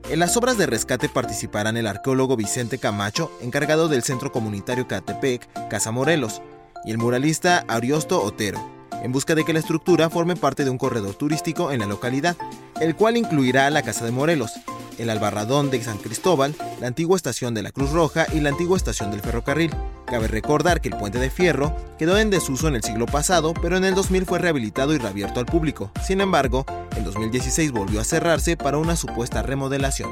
En 0.09 0.19
las 0.19 0.35
obras 0.35 0.57
de 0.57 0.65
rescate 0.65 1.07
participarán 1.07 1.77
el 1.77 1.87
arqueólogo 1.87 2.35
Vicente 2.35 2.77
Camacho, 2.77 3.31
encargado 3.41 3.87
del 3.87 4.03
Centro 4.03 4.33
Comunitario 4.33 4.83
Ecatepec, 4.83 5.69
Casa 5.69 5.91
Morelos, 5.91 6.41
y 6.83 6.91
el 6.91 6.97
muralista 6.97 7.63
Ariosto 7.69 8.21
Otero, 8.21 8.59
en 9.03 9.11
busca 9.11 9.35
de 9.35 9.43
que 9.43 9.53
la 9.53 9.59
estructura 9.59 10.09
forme 10.09 10.35
parte 10.35 10.63
de 10.63 10.69
un 10.69 10.77
corredor 10.77 11.13
turístico 11.13 11.71
en 11.71 11.81
la 11.81 11.85
localidad, 11.85 12.35
el 12.79 12.95
cual 12.95 13.17
incluirá 13.17 13.69
la 13.69 13.83
Casa 13.83 14.05
de 14.05 14.11
Morelos, 14.11 14.53
el 14.97 15.09
Albarradón 15.09 15.69
de 15.69 15.83
San 15.83 15.97
Cristóbal, 15.97 16.55
la 16.79 16.87
antigua 16.87 17.17
estación 17.17 17.53
de 17.53 17.63
la 17.63 17.71
Cruz 17.71 17.91
Roja 17.91 18.25
y 18.33 18.39
la 18.39 18.49
antigua 18.49 18.77
estación 18.77 19.11
del 19.11 19.21
ferrocarril. 19.21 19.71
Cabe 20.05 20.27
recordar 20.27 20.81
que 20.81 20.89
el 20.89 20.97
puente 20.97 21.19
de 21.19 21.29
fierro 21.29 21.75
quedó 21.97 22.17
en 22.17 22.29
desuso 22.29 22.67
en 22.67 22.75
el 22.75 22.83
siglo 22.83 23.05
pasado, 23.05 23.53
pero 23.61 23.77
en 23.77 23.83
el 23.83 23.95
2000 23.95 24.25
fue 24.25 24.39
rehabilitado 24.39 24.93
y 24.93 24.97
reabierto 24.97 25.39
al 25.39 25.45
público. 25.45 25.91
Sin 26.05 26.21
embargo, 26.21 26.65
en 26.95 27.03
2016 27.03 27.71
volvió 27.71 27.99
a 27.99 28.05
cerrarse 28.05 28.57
para 28.57 28.77
una 28.77 28.95
supuesta 28.95 29.41
remodelación. 29.41 30.11